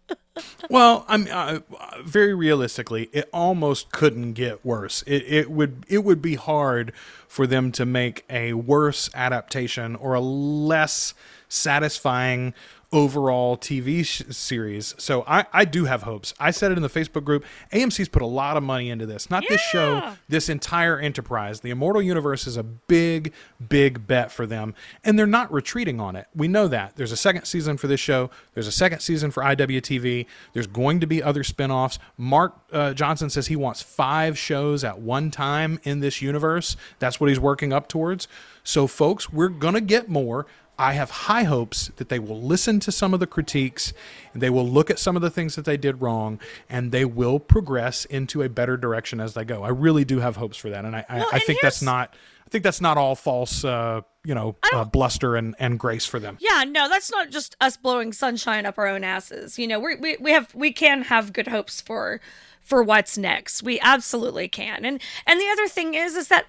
Well, 0.70 1.06
I'm 1.10 1.28
uh, 1.30 1.60
very 2.04 2.34
realistically, 2.34 3.10
it 3.12 3.30
almost 3.34 3.92
couldn't 3.92 4.34
get 4.34 4.66
worse. 4.66 5.04
It, 5.06 5.24
it 5.28 5.52
would 5.52 5.86
it 5.90 6.04
would 6.06 6.22
be 6.22 6.36
hard 6.36 6.94
for 7.28 7.46
them 7.46 7.72
to 7.74 7.86
make 7.86 8.24
a 8.30 8.54
worse 8.54 9.10
adaptation 9.14 9.96
or 9.98 10.14
a 10.14 10.22
less 10.22 11.14
satisfying 11.52 12.54
overall 12.94 13.58
TV 13.58 14.06
sh- 14.06 14.24
series. 14.32 14.94
So 14.98 15.24
I, 15.26 15.46
I 15.54 15.66
do 15.66 15.86
have 15.86 16.04
hopes. 16.04 16.34
I 16.40 16.52
said 16.52 16.72
it 16.72 16.78
in 16.78 16.82
the 16.82 16.90
Facebook 16.90 17.24
group. 17.24 17.46
AMC's 17.72 18.10
put 18.10 18.22
a 18.22 18.26
lot 18.28 18.58
of 18.58 18.64
money 18.64 18.90
into 18.90 19.06
this. 19.06 19.30
Not 19.30 19.44
this 19.48 19.62
show, 19.62 20.14
this 20.28 20.50
entire 20.50 21.00
enterprise. 21.00 21.62
The 21.62 21.70
Immortal 21.70 22.02
Universe 22.02 22.48
is 22.48 22.58
a 22.58 22.64
big, 22.64 23.32
big 23.70 24.08
bet 24.08 24.32
for 24.32 24.46
them, 24.46 24.76
and 25.06 25.18
they're 25.18 25.26
not 25.26 25.52
retreating 25.54 26.02
on 26.02 26.16
it. 26.16 26.28
We 26.36 26.48
know 26.50 26.68
that. 26.68 26.98
There's 26.98 27.14
a 27.14 27.18
second 27.18 27.46
season 27.46 27.78
for 27.78 27.88
this 27.88 28.00
show. 28.00 28.30
There's 28.54 28.68
a 28.68 28.72
second 28.74 29.00
season 29.00 29.32
for 29.32 29.42
IWTV. 29.42 30.26
There's 30.54 30.68
going 30.68 31.00
to 31.00 31.08
be 31.08 31.24
other 31.24 31.44
spin-offs. 31.44 31.98
Mark 32.18 32.58
uh, 32.74 32.94
Johnson 32.94 33.30
says 33.30 33.48
he 33.48 33.56
wants 33.56 33.82
five 33.82 34.38
shows 34.38 34.84
at 34.84 35.00
one 35.00 35.32
time 35.32 35.80
in 35.84 36.02
this 36.02 36.22
universe. 36.22 36.76
That's 37.00 37.20
what 37.20 37.30
he's 37.30 37.40
working 37.40 37.72
up 37.72 37.88
towards. 37.88 38.28
So, 38.64 38.86
folks, 38.86 39.32
we're 39.32 39.50
gonna 39.50 39.82
get 39.82 40.10
more. 40.10 40.46
I 40.82 40.94
have 40.94 41.12
high 41.12 41.44
hopes 41.44 41.92
that 41.98 42.10
they 42.10 42.18
will 42.18 42.42
listen 42.42 42.80
to 42.82 42.92
some 42.92 43.14
of 43.14 43.20
the 43.20 43.28
critiques 43.28 43.94
and 44.34 44.42
they 44.42 44.50
will 44.50 44.68
look 44.68 44.90
at 44.90 44.98
some 44.98 45.16
of 45.16 45.22
the 45.22 45.30
things 45.30 45.56
that 45.56 45.64
they 45.64 45.78
did 45.78 46.02
wrong 46.02 46.40
and 46.70 46.92
they 46.92 47.06
will 47.06 47.40
progress 47.40 48.04
into 48.06 48.42
a 48.42 48.50
better 48.50 48.78
direction 48.78 49.20
as 49.20 49.36
they 49.36 49.46
go. 49.46 49.62
I 49.62 49.70
really 49.70 50.06
do 50.06 50.20
have 50.20 50.38
hopes 50.38 50.58
for 50.58 50.72
that. 50.72 50.84
And 50.84 50.96
I, 50.96 51.06
I, 51.08 51.18
Well, 51.20 51.28
I 51.32 51.36
and 51.36 51.44
think 51.44 51.60
that's 51.62 51.84
not 51.84 52.16
I 52.46 52.50
think 52.50 52.64
that's 52.64 52.82
not 52.82 52.98
all 52.98 53.16
false 53.16 53.64
uh, 53.64 54.02
you 54.26 54.36
know, 54.36 54.56
uh, 54.74 54.84
bluster 54.84 55.36
and, 55.36 55.56
and 55.60 55.80
grace 55.80 56.06
for 56.06 56.20
them. 56.20 56.38
Yeah, 56.42 56.64
no, 56.68 56.90
that's 56.90 57.12
not 57.12 57.30
just 57.30 57.56
us 57.62 57.78
blowing 57.78 58.12
sunshine 58.12 58.66
up 58.66 58.78
our 58.78 58.88
own 58.88 59.04
asses. 59.04 59.58
You 59.58 59.68
know, 59.68 59.80
we 59.80 59.96
we 59.96 60.18
we 60.20 60.32
have 60.32 60.54
we 60.54 60.72
can 60.72 61.04
have 61.04 61.32
good 61.32 61.48
hopes 61.48 61.80
for 61.80 62.20
for 62.60 62.84
what's 62.84 63.18
next. 63.18 63.64
We 63.64 63.80
absolutely 63.80 64.48
can. 64.48 64.84
And 64.84 65.02
and 65.26 65.40
the 65.40 65.48
other 65.48 65.68
thing 65.68 65.94
is 65.94 66.16
is 66.16 66.28
that 66.28 66.48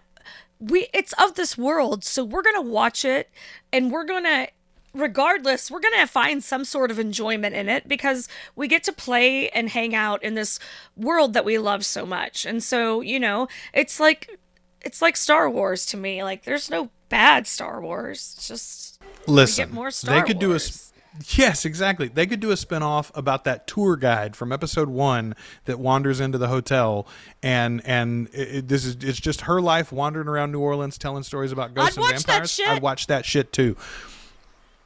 we 0.63 0.89
it's 0.93 1.13
of 1.15 1.35
this 1.35 1.59
world, 1.59 2.05
so 2.05 2.25
we're 2.25 2.43
going 2.43 2.63
to 2.63 2.69
watch 2.71 3.05
it 3.05 3.31
and 3.73 3.91
we're 3.91 4.05
going 4.05 4.25
to 4.25 4.49
regardless, 4.95 5.71
we're 5.71 5.81
going 5.81 5.99
to 5.99 6.07
find 6.07 6.45
some 6.45 6.65
sort 6.65 6.91
of 6.91 6.99
enjoyment 6.99 7.55
in 7.55 7.69
it 7.69 7.89
because 7.89 8.29
we 8.55 8.69
get 8.69 8.85
to 8.85 8.93
play 8.93 9.49
and 9.51 9.71
hang 9.71 9.95
out 9.95 10.23
in 10.23 10.35
this 10.35 10.59
world 10.97 11.33
that 11.33 11.45
we 11.45 11.59
love 11.59 11.85
so 11.85 12.05
much. 12.05 12.45
And 12.45 12.63
so, 12.63 13.01
you 13.01 13.19
know, 13.19 13.49
it's 13.73 13.99
like 13.99 14.39
it's 14.81 15.01
like 15.01 15.17
Star 15.17 15.49
Wars 15.49 15.87
to 15.87 15.97
me. 15.97 16.23
Like 16.23 16.45
there's 16.45 16.71
no 16.71 16.91
bad 17.09 17.47
Star 17.47 17.81
Wars. 17.81 18.35
It's 18.37 18.49
just 18.49 19.03
Listen, 19.27 19.73
more 19.73 19.91
Star 19.91 20.15
they 20.15 20.27
could 20.27 20.39
do 20.39 20.49
a 20.49 20.53
Wars. 20.53 20.92
Yes, 21.37 21.65
exactly. 21.65 22.09
They 22.09 22.27
could 22.27 22.41
do 22.41 22.51
a 22.51 22.57
spin-off 22.57 23.11
about 23.15 23.45
that 23.45 23.67
tour 23.67 23.97
guide 23.97 24.35
from 24.37 24.53
episode 24.53 24.89
one 24.89 25.35
that 25.67 25.79
wanders 25.79 26.21
into 26.21 26.39
the 26.39 26.49
hotel, 26.49 27.07
and 27.43 27.81
and 27.85 28.29
it, 28.33 28.57
it- 28.57 28.69
this 28.69 28.85
is 28.85 28.97
it's 29.03 29.21
just 29.21 29.43
her 29.43 29.61
life 29.61 29.93
wandering 29.93 30.29
around 30.29 30.53
New 30.53 30.61
Orleans, 30.61 30.99
telling 30.99 31.23
stories 31.23 31.53
about 31.53 31.75
ghosts 31.75 31.99
I'd 31.99 32.03
and 32.03 32.13
watch 32.13 32.23
that 32.25 32.27
vampires. 32.33 32.51
shit. 32.53 32.69
I'd 32.69 32.83
watch 32.83 33.07
that 33.09 33.25
shit 33.25 33.53
too. 33.53 33.77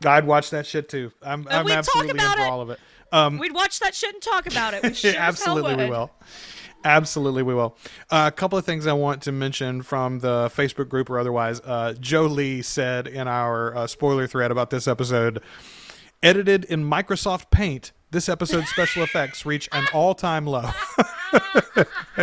I'd 0.04 0.26
watch 0.26 0.50
that 0.50 0.66
shit 0.66 0.88
too. 0.88 1.10
I'm, 1.22 1.46
I'm 1.50 1.64
we'd 1.64 1.72
absolutely 1.72 2.10
in 2.10 2.16
about 2.16 2.36
for 2.36 2.42
it. 2.42 2.48
all 2.48 2.60
of 2.60 2.70
it. 2.70 2.78
Um, 3.12 3.38
We'd 3.38 3.54
watch 3.54 3.78
that 3.80 3.94
shit 3.94 4.12
and 4.12 4.22
talk 4.22 4.46
about 4.46 4.74
it. 4.74 4.82
We 4.82 4.92
sure 4.94 5.10
as 5.10 5.14
hell 5.16 5.24
Absolutely, 5.56 5.76
we 5.76 5.88
will. 5.90 6.10
Absolutely, 6.84 7.42
we 7.44 7.54
will. 7.54 7.76
Uh, 8.10 8.24
a 8.26 8.36
couple 8.36 8.58
of 8.58 8.64
things 8.66 8.86
I 8.86 8.92
want 8.92 9.22
to 9.22 9.32
mention 9.32 9.82
from 9.82 10.18
the 10.18 10.50
Facebook 10.54 10.88
group 10.88 11.08
or 11.08 11.18
otherwise. 11.18 11.60
Uh, 11.64 11.94
Joe 11.98 12.24
Lee 12.26 12.62
said 12.62 13.06
in 13.06 13.26
our 13.26 13.74
uh, 13.76 13.86
spoiler 13.86 14.26
thread 14.26 14.50
about 14.50 14.70
this 14.70 14.86
episode, 14.86 15.40
edited 16.22 16.64
in 16.64 16.88
Microsoft 16.88 17.50
Paint, 17.50 17.92
this 18.10 18.28
episode's 18.28 18.68
special 18.68 19.02
effects 19.02 19.44
reach 19.44 19.68
an 19.72 19.86
all-time 19.92 20.46
low. 20.46 20.70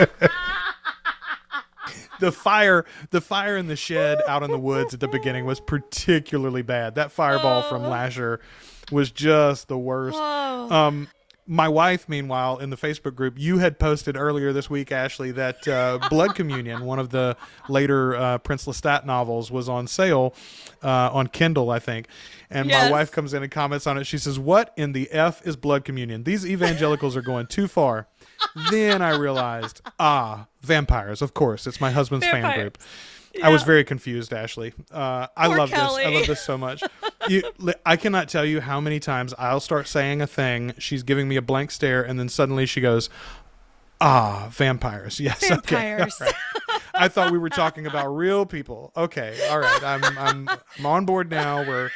the 2.20 2.32
fire, 2.32 2.86
the 3.12 3.22
fire 3.22 3.58
in 3.58 3.68
the 3.68 3.76
shed 3.76 4.20
out 4.28 4.44
in 4.44 4.52
the 4.52 4.60
woods 4.60 4.94
at 4.94 5.00
the 5.00 5.08
beginning 5.08 5.46
was 5.46 5.60
particularly 5.60 6.62
bad. 6.62 6.96
That 6.96 7.12
fireball 7.12 7.64
from 7.64 7.84
Lasher 7.84 8.40
was 8.92 9.12
just 9.12 9.68
the 9.68 9.78
worst. 9.78 10.18
Um, 10.18 11.08
my 11.46 11.68
wife, 11.68 12.08
meanwhile, 12.08 12.58
in 12.58 12.70
the 12.70 12.78
Facebook 12.78 13.16
group, 13.16 13.36
you 13.38 13.58
had 13.58 13.80
posted 13.80 14.16
earlier 14.16 14.54
this 14.54 14.70
week, 14.70 14.92
Ashley, 14.92 15.32
that 15.32 15.68
uh, 15.68 16.00
Blood 16.10 16.36
Communion, 16.36 16.86
one 16.86 17.00
of 17.00 17.10
the 17.10 17.36
later 17.68 18.16
uh, 18.16 18.38
Prince 18.38 18.66
Lestat 18.66 19.06
novels, 19.06 19.52
was 19.52 19.68
on 19.68 19.88
sale 19.88 20.34
uh, 20.84 21.10
on 21.12 21.28
Kindle, 21.28 21.70
I 21.70 21.80
think. 21.80 22.08
And 22.50 22.70
my 22.70 22.92
wife 22.92 23.12
comes 23.12 23.34
in 23.34 23.42
and 23.42 23.52
comments 23.52 23.88
on 23.88 23.98
it. 23.98 24.06
She 24.06 24.20
says, 24.20 24.38
"What 24.38 24.74
in 24.78 24.92
the 24.92 25.10
f 25.12 25.46
is 25.46 25.56
Blood 25.56 25.86
Communion? 25.86 26.24
These 26.24 26.46
evangelicals 26.46 27.16
are 27.16 27.22
going 27.22 27.48
too 27.48 27.68
far." 27.68 28.08
then 28.72 29.02
I 29.02 29.16
realized, 29.16 29.82
ah, 30.00 30.48
vampires. 30.62 31.22
Of 31.22 31.34
course, 31.34 31.68
it's 31.68 31.82
my 31.82 31.92
husband's 31.92 32.26
fan 32.26 32.42
Vampires. 32.42 32.74
I 33.42 33.50
was 33.50 33.64
very 33.64 33.84
confused, 33.84 34.34
Ashley. 34.34 34.74
Uh, 34.92 35.28
I 35.36 35.48
Poor 35.48 35.58
love 35.58 35.70
this. 35.72 35.80
I 35.80 36.10
love 36.10 36.28
this 36.28 36.42
so 36.44 36.58
much. 36.58 36.84
You, 37.30 37.42
I 37.86 37.96
cannot 37.96 38.28
tell 38.28 38.44
you 38.44 38.60
how 38.60 38.82
many 38.82 39.00
times 39.00 39.34
I'll 39.38 39.62
start 39.62 39.88
saying 39.88 40.22
a 40.22 40.28
thing. 40.28 40.74
She's 40.78 41.04
giving 41.04 41.30
me 41.30 41.38
a 41.38 41.42
blank 41.42 41.72
stare, 41.72 42.04
and 42.04 42.20
then 42.20 42.28
suddenly 42.28 42.66
she 42.66 42.82
goes, 42.82 43.10
"Ah, 44.02 44.50
vampires." 44.52 45.20
Yes, 45.22 45.42
okay. 45.50 45.76
Vampires. 45.96 46.20
all 46.20 46.28
right. 46.28 46.82
I 46.94 47.08
thought 47.08 47.32
we 47.32 47.38
were 47.38 47.48
talking 47.50 47.88
about 47.88 48.10
real 48.10 48.46
people. 48.46 48.92
Okay, 48.98 49.38
all 49.50 49.60
right. 49.60 49.82
I'm 49.82 50.04
I'm 50.18 50.50
I'm 50.50 50.86
on 50.86 51.06
board 51.06 51.32
now. 51.32 51.66
We're 51.66 51.92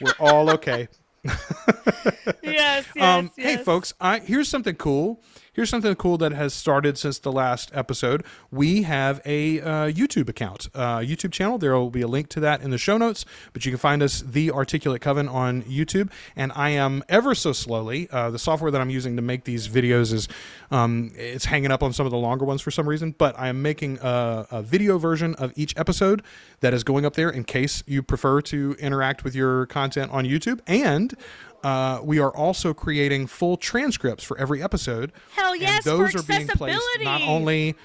we're 0.00 0.14
all 0.18 0.50
okay. 0.50 0.88
yes, 1.24 2.36
yes, 2.42 2.86
Um, 2.98 3.30
yes. 3.36 3.58
Hey, 3.58 3.62
folks, 3.62 3.94
I, 4.00 4.18
here's 4.18 4.48
something 4.48 4.74
cool. 4.74 5.22
Here's 5.52 5.68
something 5.68 5.94
cool 5.96 6.16
that 6.18 6.32
has 6.32 6.54
started 6.54 6.96
since 6.96 7.18
the 7.18 7.30
last 7.30 7.70
episode. 7.74 8.24
We 8.50 8.82
have 8.82 9.20
a 9.24 9.60
uh, 9.60 9.66
YouTube 9.90 10.28
account, 10.28 10.68
uh, 10.74 10.98
YouTube 10.98 11.32
channel. 11.32 11.58
There 11.58 11.74
will 11.74 11.90
be 11.90 12.00
a 12.00 12.08
link 12.08 12.28
to 12.30 12.40
that 12.40 12.62
in 12.62 12.70
the 12.70 12.78
show 12.78 12.96
notes, 12.96 13.24
but 13.52 13.64
you 13.66 13.72
can 13.72 13.78
find 13.78 14.02
us, 14.02 14.22
The 14.22 14.50
Articulate 14.50 15.02
Coven, 15.02 15.28
on 15.28 15.62
YouTube. 15.62 16.10
And 16.34 16.52
I 16.54 16.70
am 16.70 17.04
ever 17.08 17.34
so 17.34 17.52
slowly, 17.52 18.08
uh, 18.10 18.30
the 18.30 18.38
software 18.38 18.70
that 18.70 18.80
I'm 18.80 18.90
using 18.90 19.16
to 19.16 19.22
make 19.22 19.44
these 19.44 19.68
videos 19.68 20.12
is 20.12 20.28
um, 20.70 21.12
it's 21.16 21.44
hanging 21.44 21.70
up 21.70 21.82
on 21.82 21.92
some 21.92 22.06
of 22.06 22.12
the 22.12 22.18
longer 22.18 22.44
ones 22.44 22.62
for 22.62 22.70
some 22.70 22.88
reason, 22.88 23.14
but 23.18 23.38
I 23.38 23.48
am 23.48 23.60
making 23.60 23.98
a, 24.00 24.46
a 24.50 24.62
video 24.62 24.98
version 24.98 25.34
of 25.34 25.52
each 25.54 25.76
episode 25.76 26.22
that 26.60 26.72
is 26.72 26.82
going 26.82 27.04
up 27.04 27.14
there 27.14 27.28
in 27.28 27.44
case 27.44 27.82
you 27.86 28.02
prefer 28.02 28.40
to 28.42 28.74
interact 28.78 29.24
with 29.24 29.34
your 29.34 29.66
content 29.66 30.10
on 30.12 30.24
YouTube. 30.24 30.60
And 30.66 31.14
uh, 31.62 32.00
we 32.02 32.18
are 32.18 32.34
also 32.34 32.74
creating 32.74 33.26
full 33.26 33.56
transcripts 33.56 34.24
for 34.24 34.38
every 34.38 34.62
episode. 34.62 35.12
Hell 35.34 35.54
yes, 35.56 35.86
and 35.86 35.98
those 35.98 36.12
for 36.12 36.18
are 36.18 36.22
being 36.22 36.48
placed 36.48 36.80
not 37.00 37.22
only. 37.22 37.76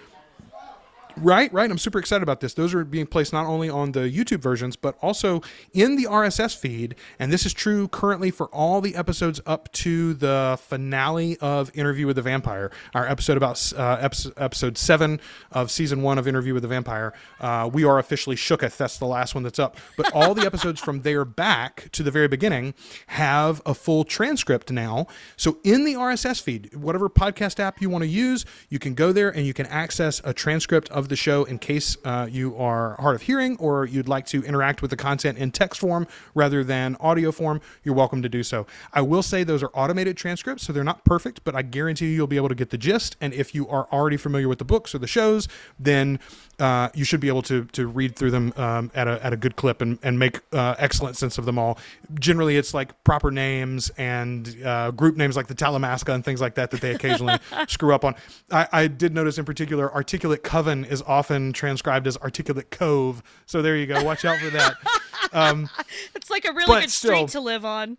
Right, 1.19 1.51
right. 1.51 1.69
I'm 1.71 1.79
super 1.79 1.97
excited 1.97 2.21
about 2.21 2.41
this. 2.41 2.53
Those 2.53 2.75
are 2.75 2.85
being 2.85 3.07
placed 3.07 3.33
not 3.33 3.47
only 3.47 3.71
on 3.71 3.93
the 3.93 4.01
YouTube 4.01 4.39
versions, 4.39 4.75
but 4.75 4.95
also 5.01 5.41
in 5.73 5.95
the 5.95 6.03
RSS 6.03 6.55
feed. 6.55 6.93
And 7.17 7.33
this 7.33 7.43
is 7.43 7.53
true 7.53 7.87
currently 7.87 8.29
for 8.29 8.45
all 8.47 8.81
the 8.81 8.95
episodes 8.95 9.41
up 9.47 9.71
to 9.73 10.13
the 10.13 10.59
finale 10.61 11.35
of 11.37 11.71
Interview 11.73 12.05
with 12.05 12.17
the 12.17 12.21
Vampire, 12.21 12.71
our 12.93 13.07
episode 13.07 13.35
about 13.35 13.73
uh, 13.75 13.97
episode, 13.99 14.33
episode 14.37 14.77
seven 14.77 15.19
of 15.51 15.71
season 15.71 16.03
one 16.03 16.19
of 16.19 16.27
Interview 16.27 16.53
with 16.53 16.61
the 16.61 16.69
Vampire. 16.69 17.13
Uh, 17.39 17.67
we 17.73 17.83
are 17.83 17.97
officially 17.97 18.35
shooketh. 18.35 18.77
That's 18.77 18.99
the 18.99 19.07
last 19.07 19.33
one 19.33 19.43
that's 19.43 19.59
up. 19.59 19.77
But 19.95 20.13
all 20.13 20.35
the 20.35 20.45
episodes 20.45 20.79
from 20.79 21.01
there 21.01 21.25
back 21.25 21.89
to 21.93 22.03
the 22.03 22.11
very 22.11 22.27
beginning 22.27 22.75
have 23.07 23.59
a 23.65 23.73
full 23.73 24.03
transcript 24.03 24.71
now. 24.71 25.07
So 25.35 25.57
in 25.63 25.83
the 25.83 25.95
RSS 25.95 26.43
feed, 26.43 26.75
whatever 26.75 27.09
podcast 27.09 27.59
app 27.59 27.81
you 27.81 27.89
want 27.89 28.03
to 28.03 28.07
use, 28.07 28.45
you 28.69 28.77
can 28.77 28.93
go 28.93 29.11
there 29.11 29.29
and 29.29 29.47
you 29.47 29.53
can 29.55 29.65
access 29.65 30.21
a 30.23 30.31
transcript 30.31 30.89
of 30.89 31.06
the 31.09 31.15
show 31.15 31.43
in 31.43 31.59
case 31.59 31.97
uh, 32.03 32.27
you 32.29 32.55
are 32.57 32.95
hard 32.99 33.15
of 33.15 33.23
hearing 33.23 33.57
or 33.57 33.85
you'd 33.85 34.07
like 34.07 34.25
to 34.27 34.43
interact 34.43 34.81
with 34.81 34.91
the 34.91 34.97
content 34.97 35.37
in 35.37 35.51
text 35.51 35.79
form 35.79 36.07
rather 36.33 36.63
than 36.63 36.95
audio 36.99 37.31
form. 37.31 37.61
You're 37.83 37.95
welcome 37.95 38.21
to 38.21 38.29
do 38.29 38.43
so. 38.43 38.67
I 38.93 39.01
will 39.01 39.23
say 39.23 39.43
those 39.43 39.63
are 39.63 39.71
automated 39.73 40.17
transcripts, 40.17 40.63
so 40.63 40.73
they're 40.73 40.83
not 40.83 41.03
perfect, 41.03 41.43
but 41.43 41.55
I 41.55 41.61
guarantee 41.61 42.07
you 42.07 42.11
you'll 42.11 42.27
be 42.27 42.37
able 42.37 42.49
to 42.49 42.55
get 42.55 42.69
the 42.69 42.77
gist. 42.77 43.15
And 43.21 43.33
if 43.33 43.55
you 43.55 43.67
are 43.67 43.87
already 43.91 44.17
familiar 44.17 44.47
with 44.47 44.59
the 44.59 44.65
books 44.65 44.93
or 44.93 44.99
the 44.99 45.07
shows, 45.07 45.47
then 45.79 46.19
uh, 46.59 46.89
you 46.95 47.03
should 47.03 47.19
be 47.19 47.27
able 47.27 47.41
to 47.43 47.65
to 47.65 47.87
read 47.87 48.15
through 48.15 48.31
them 48.31 48.51
um, 48.57 48.91
at 48.95 49.07
a 49.07 49.23
at 49.23 49.33
a 49.33 49.37
good 49.37 49.55
clip 49.55 49.81
and 49.81 49.99
and 50.01 50.17
make 50.17 50.39
uh, 50.53 50.75
excellent 50.77 51.15
sense 51.15 51.37
of 51.37 51.45
them 51.45 51.59
all. 51.59 51.77
Generally, 52.19 52.57
it's 52.57 52.73
like 52.73 53.03
proper 53.03 53.29
names 53.31 53.89
and 53.97 54.57
uh, 54.65 54.91
group 54.91 55.15
names 55.17 55.35
like 55.35 55.47
the 55.47 55.55
Talamasca 55.55 56.13
and 56.13 56.25
things 56.25 56.41
like 56.41 56.55
that 56.55 56.71
that 56.71 56.81
they 56.81 56.93
occasionally 56.95 57.37
screw 57.67 57.93
up 57.93 58.03
on. 58.03 58.15
I, 58.51 58.67
I 58.71 58.87
did 58.87 59.13
notice 59.13 59.37
in 59.37 59.45
particular, 59.45 59.93
articulate 59.93 60.43
coven 60.43 60.85
is 60.85 61.01
often 61.03 61.53
transcribed 61.53 62.07
as 62.07 62.17
articulate 62.17 62.71
cove. 62.71 63.21
So 63.45 63.61
there 63.61 63.75
you 63.75 63.85
go. 63.85 64.03
Watch 64.03 64.25
out 64.25 64.39
for 64.39 64.49
that. 64.51 64.75
It's 66.15 66.29
like 66.29 66.45
a 66.45 66.53
really 66.53 66.81
good 66.81 66.89
still- 66.89 67.27
street 67.27 67.29
to 67.29 67.41
live 67.41 67.65
on. 67.65 67.97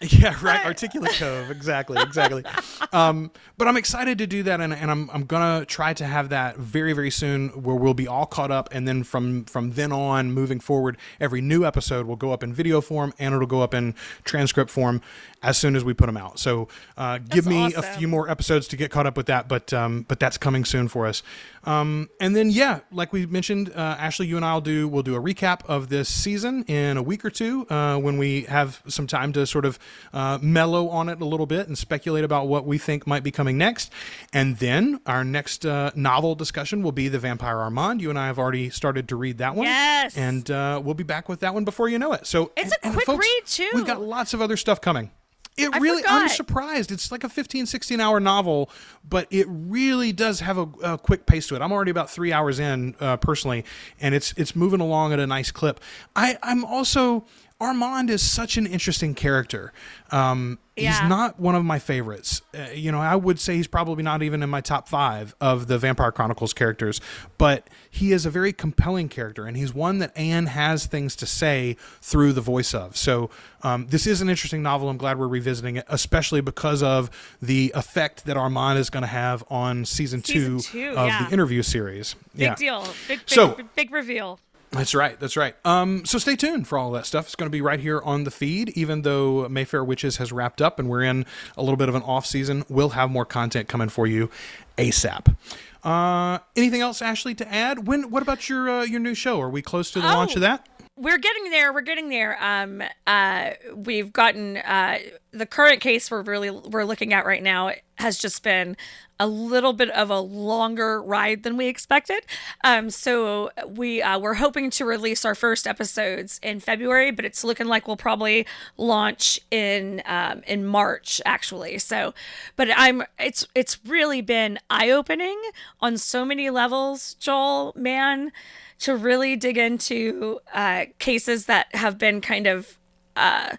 Yeah, 0.10 0.36
right. 0.42 0.64
Articulate 0.66 1.12
Cove. 1.12 1.50
Exactly. 1.50 2.00
Exactly. 2.00 2.44
um, 2.92 3.30
but 3.56 3.68
I'm 3.68 3.76
excited 3.76 4.18
to 4.18 4.26
do 4.26 4.42
that, 4.42 4.60
and, 4.60 4.72
and 4.74 4.90
I'm, 4.90 5.08
I'm 5.10 5.24
gonna 5.24 5.64
try 5.64 5.94
to 5.94 6.04
have 6.04 6.30
that 6.30 6.56
very 6.56 6.92
very 6.92 7.10
soon, 7.10 7.48
where 7.50 7.76
we'll 7.76 7.94
be 7.94 8.06
all 8.08 8.26
caught 8.26 8.50
up, 8.50 8.68
and 8.72 8.86
then 8.86 9.04
from 9.04 9.44
from 9.44 9.72
then 9.72 9.92
on, 9.92 10.32
moving 10.32 10.60
forward, 10.60 10.96
every 11.20 11.40
new 11.40 11.64
episode 11.64 12.06
will 12.06 12.16
go 12.16 12.32
up 12.32 12.42
in 12.42 12.52
video 12.52 12.80
form, 12.80 13.14
and 13.18 13.34
it'll 13.34 13.46
go 13.46 13.62
up 13.62 13.72
in 13.72 13.94
transcript 14.24 14.70
form 14.70 15.00
as 15.42 15.58
soon 15.58 15.76
as 15.76 15.84
we 15.84 15.94
put 15.94 16.06
them 16.06 16.16
out. 16.16 16.38
So 16.38 16.68
uh, 16.96 17.18
give 17.18 17.46
me 17.46 17.72
a 17.74 17.82
few 17.82 18.08
more 18.08 18.28
episodes 18.28 18.66
to 18.68 18.76
get 18.76 18.90
caught 18.90 19.06
up 19.06 19.16
with 19.16 19.26
that, 19.26 19.46
but 19.48 19.72
um, 19.72 20.04
but 20.08 20.18
that's 20.18 20.38
coming 20.38 20.64
soon 20.64 20.88
for 20.88 21.06
us. 21.06 21.22
Um, 21.66 22.08
and 22.20 22.34
then 22.36 22.50
yeah, 22.50 22.80
like 22.92 23.12
we 23.12 23.26
mentioned, 23.26 23.70
uh, 23.74 23.96
Ashley, 23.98 24.26
you 24.26 24.36
and 24.36 24.44
I'll 24.44 24.60
do 24.60 24.86
we'll 24.88 25.02
do 25.02 25.14
a 25.16 25.20
recap 25.20 25.64
of 25.66 25.88
this 25.88 26.08
season 26.08 26.64
in 26.64 26.96
a 26.96 27.02
week 27.02 27.24
or 27.24 27.30
two 27.30 27.66
uh, 27.68 27.98
when 27.98 28.18
we 28.18 28.42
have 28.42 28.82
some 28.86 29.06
time 29.06 29.32
to 29.34 29.46
sort 29.46 29.64
of 29.64 29.78
uh, 30.12 30.38
mellow 30.42 30.88
on 30.88 31.08
it 31.08 31.20
a 31.20 31.24
little 31.24 31.46
bit 31.46 31.66
and 31.68 31.76
speculate 31.78 32.24
about 32.24 32.48
what 32.48 32.66
we 32.66 32.78
think 32.78 33.06
might 33.06 33.22
be 33.22 33.30
coming 33.30 33.56
next. 33.58 33.90
And 34.32 34.58
then 34.58 35.00
our 35.06 35.24
next 35.24 35.64
uh, 35.66 35.90
novel 35.94 36.34
discussion 36.34 36.82
will 36.82 36.92
be 36.92 37.08
the 37.08 37.18
Vampire 37.18 37.58
Armand. 37.58 38.00
You 38.02 38.10
and 38.10 38.18
I 38.18 38.26
have 38.26 38.38
already 38.38 38.70
started 38.70 39.08
to 39.08 39.16
read 39.16 39.38
that 39.38 39.54
one. 39.54 39.66
Yes. 39.66 40.16
and 40.16 40.50
uh, 40.50 40.80
we'll 40.84 40.94
be 40.94 41.04
back 41.04 41.28
with 41.28 41.40
that 41.40 41.54
one 41.54 41.64
before 41.64 41.88
you 41.88 41.98
know 41.98 42.12
it. 42.12 42.26
So 42.26 42.52
It's 42.56 42.74
and- 42.82 42.92
a 42.92 42.94
quick 42.94 43.06
folks, 43.06 43.26
read, 43.26 43.42
too. 43.46 43.70
We've 43.74 43.86
got 43.86 44.00
lots 44.00 44.34
of 44.34 44.42
other 44.42 44.56
stuff 44.56 44.80
coming. 44.80 45.10
It 45.56 45.70
I 45.72 45.78
really, 45.78 46.02
I'm 46.06 46.28
surprised. 46.28 46.90
It's 46.90 47.12
like 47.12 47.22
a 47.22 47.28
15, 47.28 47.66
16 47.66 48.00
hour 48.00 48.18
novel, 48.18 48.70
but 49.08 49.28
it 49.30 49.46
really 49.48 50.12
does 50.12 50.40
have 50.40 50.58
a, 50.58 50.68
a 50.82 50.98
quick 50.98 51.26
pace 51.26 51.46
to 51.48 51.54
it. 51.54 51.62
I'm 51.62 51.70
already 51.70 51.92
about 51.92 52.10
three 52.10 52.32
hours 52.32 52.58
in 52.58 52.96
uh, 52.98 53.18
personally, 53.18 53.64
and 54.00 54.16
it's 54.16 54.32
it's 54.36 54.56
moving 54.56 54.80
along 54.80 55.12
at 55.12 55.20
a 55.20 55.26
nice 55.26 55.52
clip. 55.52 55.78
I, 56.16 56.38
I'm 56.42 56.64
also 56.64 57.24
Armand 57.60 58.10
is 58.10 58.20
such 58.20 58.56
an 58.56 58.66
interesting 58.66 59.14
character. 59.14 59.72
Um, 60.10 60.58
Yeah. 60.76 60.90
He's 61.00 61.08
not 61.08 61.38
one 61.38 61.54
of 61.54 61.64
my 61.64 61.78
favorites. 61.78 62.42
Uh, 62.52 62.66
you 62.74 62.90
know, 62.90 63.00
I 63.00 63.14
would 63.14 63.38
say 63.38 63.54
he's 63.54 63.68
probably 63.68 64.02
not 64.02 64.24
even 64.24 64.42
in 64.42 64.50
my 64.50 64.60
top 64.60 64.88
five 64.88 65.32
of 65.40 65.68
the 65.68 65.78
Vampire 65.78 66.10
Chronicles 66.10 66.52
characters, 66.52 67.00
but 67.38 67.68
he 67.88 68.10
is 68.10 68.26
a 68.26 68.30
very 68.30 68.52
compelling 68.52 69.08
character, 69.08 69.46
and 69.46 69.56
he's 69.56 69.72
one 69.72 69.98
that 69.98 70.10
Anne 70.16 70.46
has 70.46 70.86
things 70.86 71.14
to 71.16 71.26
say 71.26 71.76
through 72.00 72.32
the 72.32 72.40
voice 72.40 72.74
of. 72.74 72.96
So, 72.96 73.30
um, 73.62 73.86
this 73.86 74.04
is 74.04 74.20
an 74.20 74.28
interesting 74.28 74.64
novel. 74.64 74.88
I'm 74.88 74.96
glad 74.96 75.16
we're 75.16 75.28
revisiting 75.28 75.76
it, 75.76 75.84
especially 75.88 76.40
because 76.40 76.82
of 76.82 77.08
the 77.40 77.70
effect 77.76 78.24
that 78.26 78.36
Armand 78.36 78.80
is 78.80 78.90
going 78.90 79.02
to 79.02 79.06
have 79.06 79.44
on 79.48 79.84
season, 79.84 80.24
Season 80.24 80.58
two, 80.58 80.60
two, 80.60 80.88
of 80.98 81.06
yeah. 81.06 81.24
the 81.26 81.32
interview 81.32 81.62
series. 81.62 82.16
Big 82.34 82.40
yeah. 82.42 82.54
deal. 82.56 82.82
Big, 83.06 83.20
big, 83.20 83.20
So- 83.28 83.56
big 83.76 83.92
reveal. 83.92 84.40
That's 84.74 84.94
right. 84.94 85.18
That's 85.20 85.36
right. 85.36 85.54
Um, 85.64 86.04
so 86.04 86.18
stay 86.18 86.36
tuned 86.36 86.66
for 86.68 86.76
all 86.78 86.90
that 86.92 87.06
stuff. 87.06 87.26
It's 87.26 87.34
going 87.36 87.46
to 87.48 87.52
be 87.52 87.60
right 87.60 87.80
here 87.80 88.00
on 88.02 88.24
the 88.24 88.30
feed. 88.30 88.70
Even 88.70 89.02
though 89.02 89.48
Mayfair 89.48 89.84
Witches 89.84 90.16
has 90.18 90.32
wrapped 90.32 90.60
up 90.60 90.78
and 90.78 90.88
we're 90.88 91.02
in 91.02 91.24
a 91.56 91.62
little 91.62 91.76
bit 91.76 91.88
of 91.88 91.94
an 91.94 92.02
off 92.02 92.26
season, 92.26 92.64
we'll 92.68 92.90
have 92.90 93.10
more 93.10 93.24
content 93.24 93.68
coming 93.68 93.88
for 93.88 94.06
you 94.06 94.30
ASAP. 94.76 95.34
Uh, 95.82 96.38
anything 96.56 96.80
else, 96.80 97.02
Ashley, 97.02 97.34
to 97.34 97.52
add? 97.52 97.86
When? 97.86 98.10
What 98.10 98.22
about 98.22 98.48
your 98.48 98.68
uh, 98.70 98.82
your 98.84 99.00
new 99.00 99.14
show? 99.14 99.40
Are 99.40 99.50
we 99.50 99.62
close 99.62 99.90
to 99.92 100.00
the 100.00 100.06
launch 100.06 100.32
Oh. 100.32 100.36
of 100.36 100.40
that? 100.42 100.66
we're 100.96 101.18
getting 101.18 101.50
there 101.50 101.72
we're 101.72 101.80
getting 101.80 102.08
there 102.08 102.38
um 102.40 102.80
uh 103.04 103.50
we've 103.74 104.12
gotten 104.12 104.56
uh 104.58 104.96
the 105.32 105.44
current 105.44 105.80
case 105.80 106.08
we're 106.08 106.22
really 106.22 106.50
we're 106.52 106.84
looking 106.84 107.12
at 107.12 107.26
right 107.26 107.42
now 107.42 107.72
has 107.96 108.16
just 108.16 108.44
been 108.44 108.76
a 109.20 109.26
little 109.26 109.72
bit 109.72 109.90
of 109.90 110.10
a 110.10 110.18
longer 110.18 111.02
ride 111.02 111.42
than 111.42 111.56
we 111.56 111.66
expected. 111.66 112.24
Um 112.62 112.90
so 112.90 113.50
we 113.68 114.02
uh 114.02 114.18
we're 114.18 114.34
hoping 114.34 114.70
to 114.70 114.84
release 114.84 115.24
our 115.24 115.34
first 115.34 115.66
episodes 115.66 116.40
in 116.42 116.60
february 116.60 117.10
but 117.10 117.24
it's 117.24 117.44
looking 117.44 117.66
like 117.66 117.86
we'll 117.86 117.96
probably 117.96 118.46
launch 118.76 119.40
in 119.50 120.02
um 120.06 120.42
in 120.46 120.66
march 120.66 121.20
actually. 121.24 121.78
So 121.78 122.14
but 122.56 122.68
i'm 122.76 123.02
it's 123.18 123.46
it's 123.54 123.78
really 123.84 124.20
been 124.20 124.58
eye-opening 124.70 125.40
on 125.80 125.96
so 125.96 126.24
many 126.24 126.50
levels 126.50 127.14
joel 127.14 127.72
man 127.76 128.32
to 128.80 128.96
really 128.96 129.36
dig 129.36 129.56
into 129.56 130.40
uh, 130.52 130.84
cases 130.98 131.46
that 131.46 131.74
have 131.74 131.98
been 131.98 132.20
kind 132.20 132.46
of 132.46 132.78
uh, 133.16 133.56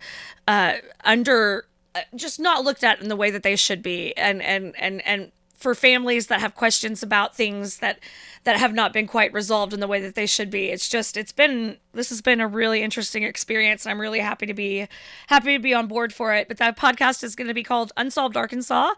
uh, 0.47 0.74
under 1.03 1.66
uh, 1.95 2.01
just 2.16 2.39
not 2.39 2.64
looked 2.64 2.84
at 2.84 3.01
in 3.01 3.08
the 3.08 3.16
way 3.16 3.32
that 3.32 3.43
they 3.43 3.56
should 3.56 3.82
be. 3.82 4.16
And 4.18 4.41
and 4.41 4.76
and 4.78 5.06
and 5.06 5.32
for 5.66 5.74
families 5.74 6.28
that 6.28 6.41
have 6.41 6.53
questions 6.53 7.01
about 7.01 7.36
things 7.36 7.80
that 7.80 7.97
that 8.43 8.55
have 8.55 8.72
not 8.72 8.93
been 8.93 9.07
quite 9.07 9.34
resolved 9.34 9.74
in 9.74 9.80
the 9.80 9.88
way 9.88 9.99
that 9.99 10.13
they 10.13 10.28
should 10.28 10.51
be. 10.51 10.70
It's 10.70 10.88
just 10.88 11.18
it's 11.18 11.32
been 11.32 11.78
this 11.91 12.09
has 12.09 12.22
been 12.22 12.39
a 12.39 12.47
really 12.47 12.84
interesting 12.84 13.24
experience 13.24 13.84
and 13.84 13.91
i'm 13.91 13.99
really 13.99 14.20
happy 14.20 14.45
to 14.45 14.53
be 14.53 14.88
happy 15.26 15.57
to 15.57 15.59
be 15.59 15.74
on 15.74 15.88
board 15.88 16.13
for 16.13 16.36
it. 16.36 16.47
But 16.47 16.57
that 16.57 16.78
podcast 16.78 17.24
is 17.24 17.36
going 17.36 17.47
to 17.47 17.55
be 17.55 17.63
called 17.63 17.91
unsolved 17.97 18.38
arkansas 18.38 18.91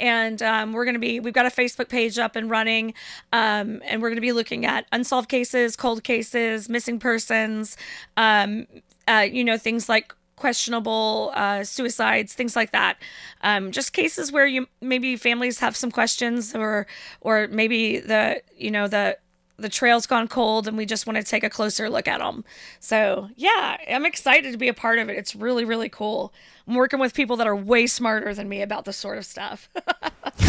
and 0.00 0.40
um, 0.40 0.72
we're 0.72 0.86
going 0.86 0.94
to 0.94 0.98
be 0.98 1.20
we've 1.20 1.34
got 1.34 1.44
a 1.44 1.50
facebook 1.50 1.90
page 1.90 2.18
up 2.18 2.36
and 2.36 2.48
running 2.48 2.94
um, 3.34 3.82
and 3.84 4.00
we're 4.00 4.08
going 4.08 4.16
to 4.16 4.22
be 4.22 4.32
looking 4.32 4.64
at 4.64 4.86
unsolved 4.92 5.28
cases 5.28 5.76
cold 5.76 6.04
cases 6.04 6.70
missing 6.70 6.98
persons 6.98 7.76
um, 8.16 8.66
uh, 9.06 9.26
you 9.30 9.44
know 9.44 9.58
things 9.58 9.90
like 9.90 10.14
questionable 10.36 11.30
uh, 11.34 11.64
suicides, 11.64 12.32
things 12.34 12.56
like 12.56 12.72
that. 12.72 12.96
Um, 13.42 13.70
just 13.72 13.92
cases 13.92 14.32
where 14.32 14.46
you 14.46 14.66
maybe 14.80 15.16
families 15.16 15.60
have 15.60 15.76
some 15.76 15.90
questions, 15.90 16.54
or 16.54 16.86
or 17.20 17.48
maybe 17.48 17.98
the 17.98 18.42
you 18.56 18.70
know 18.70 18.88
the 18.88 19.18
the 19.56 19.68
trail's 19.68 20.06
gone 20.06 20.26
cold, 20.26 20.66
and 20.66 20.76
we 20.76 20.84
just 20.84 21.06
want 21.06 21.16
to 21.16 21.22
take 21.22 21.44
a 21.44 21.50
closer 21.50 21.88
look 21.88 22.08
at 22.08 22.18
them. 22.18 22.44
So 22.80 23.28
yeah, 23.36 23.76
I'm 23.88 24.04
excited 24.04 24.50
to 24.52 24.58
be 24.58 24.68
a 24.68 24.74
part 24.74 24.98
of 24.98 25.08
it. 25.08 25.16
It's 25.16 25.36
really 25.36 25.64
really 25.64 25.88
cool. 25.88 26.32
I'm 26.66 26.74
working 26.74 26.98
with 26.98 27.12
people 27.14 27.36
that 27.36 27.46
are 27.46 27.54
way 27.54 27.86
smarter 27.86 28.32
than 28.34 28.48
me 28.48 28.62
about 28.62 28.84
this 28.86 28.96
sort 28.96 29.18
of 29.18 29.24
stuff. 29.26 29.68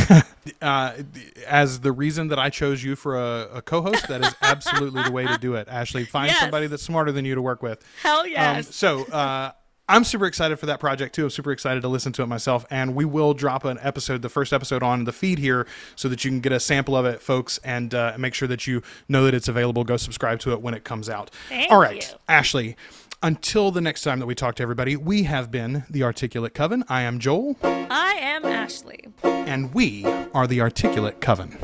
Uh, 0.62 0.94
as 1.48 1.80
the 1.80 1.92
reason 1.92 2.28
that 2.28 2.38
I 2.38 2.52
chose 2.52 2.84
you 2.84 2.96
for 2.96 3.18
a, 3.18 3.50
a 3.56 3.62
co-host, 3.64 4.08
that 4.08 4.22
is 4.24 4.36
absolutely 4.44 5.02
the 5.02 5.12
way 5.12 5.26
to 5.26 5.40
do 5.40 5.56
it. 5.56 5.68
Ashley, 5.68 6.04
find 6.06 6.28
Yes. 6.30 6.40
somebody 6.40 6.68
that's 6.68 6.84
smarter 6.84 7.12
than 7.12 7.26
you 7.26 7.34
to 7.34 7.42
work 7.42 7.64
with. 7.64 7.84
Hell 8.04 8.20
Um, 8.22 8.28
yes. 8.30 8.74
so 8.76 9.06
uh, 9.06 9.52
I'm 9.88 10.04
super 10.04 10.26
excited 10.26 10.58
for 10.58 10.66
that 10.66 10.80
project 10.80 11.14
too. 11.14 11.26
I'm 11.26 11.30
super 11.30 11.52
excited 11.52 11.82
to 11.82 11.88
listen 11.88 12.12
to 12.14 12.24
it 12.24 12.28
myself, 12.28 12.66
and 12.72 12.96
we 12.96 13.06
will 13.06 13.34
drop 13.36 13.66
an 13.66 13.78
episode, 13.82 14.22
the 14.24 14.30
first 14.30 14.52
episode, 14.52 14.82
on 14.82 15.04
the 15.04 15.12
feed 15.14 15.38
here, 15.38 15.68
so 15.96 16.10
that 16.10 16.26
you 16.26 16.32
can 16.32 16.40
get 16.40 16.52
a 16.52 16.60
sample 16.60 16.96
of 16.98 17.06
it, 17.06 17.22
folks, 17.22 17.60
and 17.64 17.94
uh, 17.94 18.16
make 18.18 18.34
sure 18.34 18.48
that 18.48 18.66
you 18.66 18.82
know 19.08 19.26
that 19.26 19.34
it's 19.36 19.48
available. 19.48 19.84
Go 19.84 19.98
subscribe 19.98 20.40
to 20.40 20.54
it 20.54 20.62
when 20.62 20.74
it 20.74 20.84
comes 20.84 21.08
out. 21.08 21.30
Thank 21.50 21.72
All 21.72 21.80
right, 21.80 22.10
you. 22.12 22.18
Ashley. 22.28 22.76
Until 23.24 23.72
the 23.72 23.82
next 23.82 24.02
time 24.04 24.20
that 24.20 24.26
we 24.28 24.36
talk 24.36 24.56
to 24.56 24.64
everybody, 24.64 24.96
we 24.96 25.24
have 25.24 25.50
been 25.50 25.84
the 25.90 26.04
Articulate 26.04 26.54
Coven. 26.54 26.84
I 26.90 27.02
am 27.02 27.18
Joel, 27.18 27.58
I 27.64 28.18
am 28.20 28.46
Ashley. 28.46 29.08
and 29.24 29.74
we 29.74 30.06
are 30.34 30.46
the 30.46 30.62
Articulate 30.62 31.22
Coven. 31.22 31.58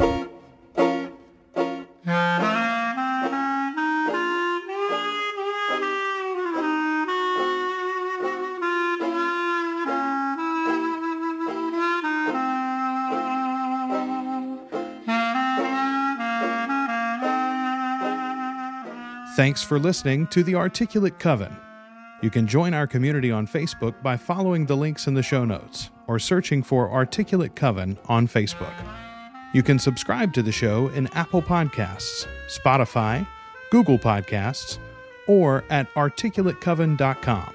Thanks 19.42 19.64
for 19.64 19.80
listening 19.80 20.28
to 20.28 20.44
The 20.44 20.54
Articulate 20.54 21.18
Coven. 21.18 21.58
You 22.22 22.30
can 22.30 22.46
join 22.46 22.76
our 22.76 22.86
community 22.86 23.32
on 23.32 23.48
Facebook 23.48 24.00
by 24.04 24.16
following 24.16 24.68
the 24.68 24.78
links 24.78 25.08
in 25.08 25.16
the 25.16 25.24
show 25.24 25.46
notes 25.46 25.90
or 26.06 26.20
searching 26.20 26.62
for 26.62 26.92
Articulate 26.92 27.56
Coven 27.56 27.98
on 28.08 28.28
Facebook. 28.28 28.76
You 29.52 29.64
can 29.64 29.80
subscribe 29.80 30.32
to 30.34 30.44
the 30.44 30.52
show 30.52 30.90
in 30.90 31.08
Apple 31.14 31.42
Podcasts, 31.42 32.28
Spotify, 32.56 33.26
Google 33.72 33.98
Podcasts, 33.98 34.78
or 35.28 35.64
at 35.72 35.92
articulatecoven.com. 35.96 37.54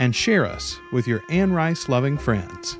And 0.00 0.14
share 0.14 0.44
us 0.44 0.76
with 0.92 1.08
your 1.08 1.22
Anne 1.30 1.54
Rice 1.54 1.88
loving 1.88 2.18
friends. 2.18 2.78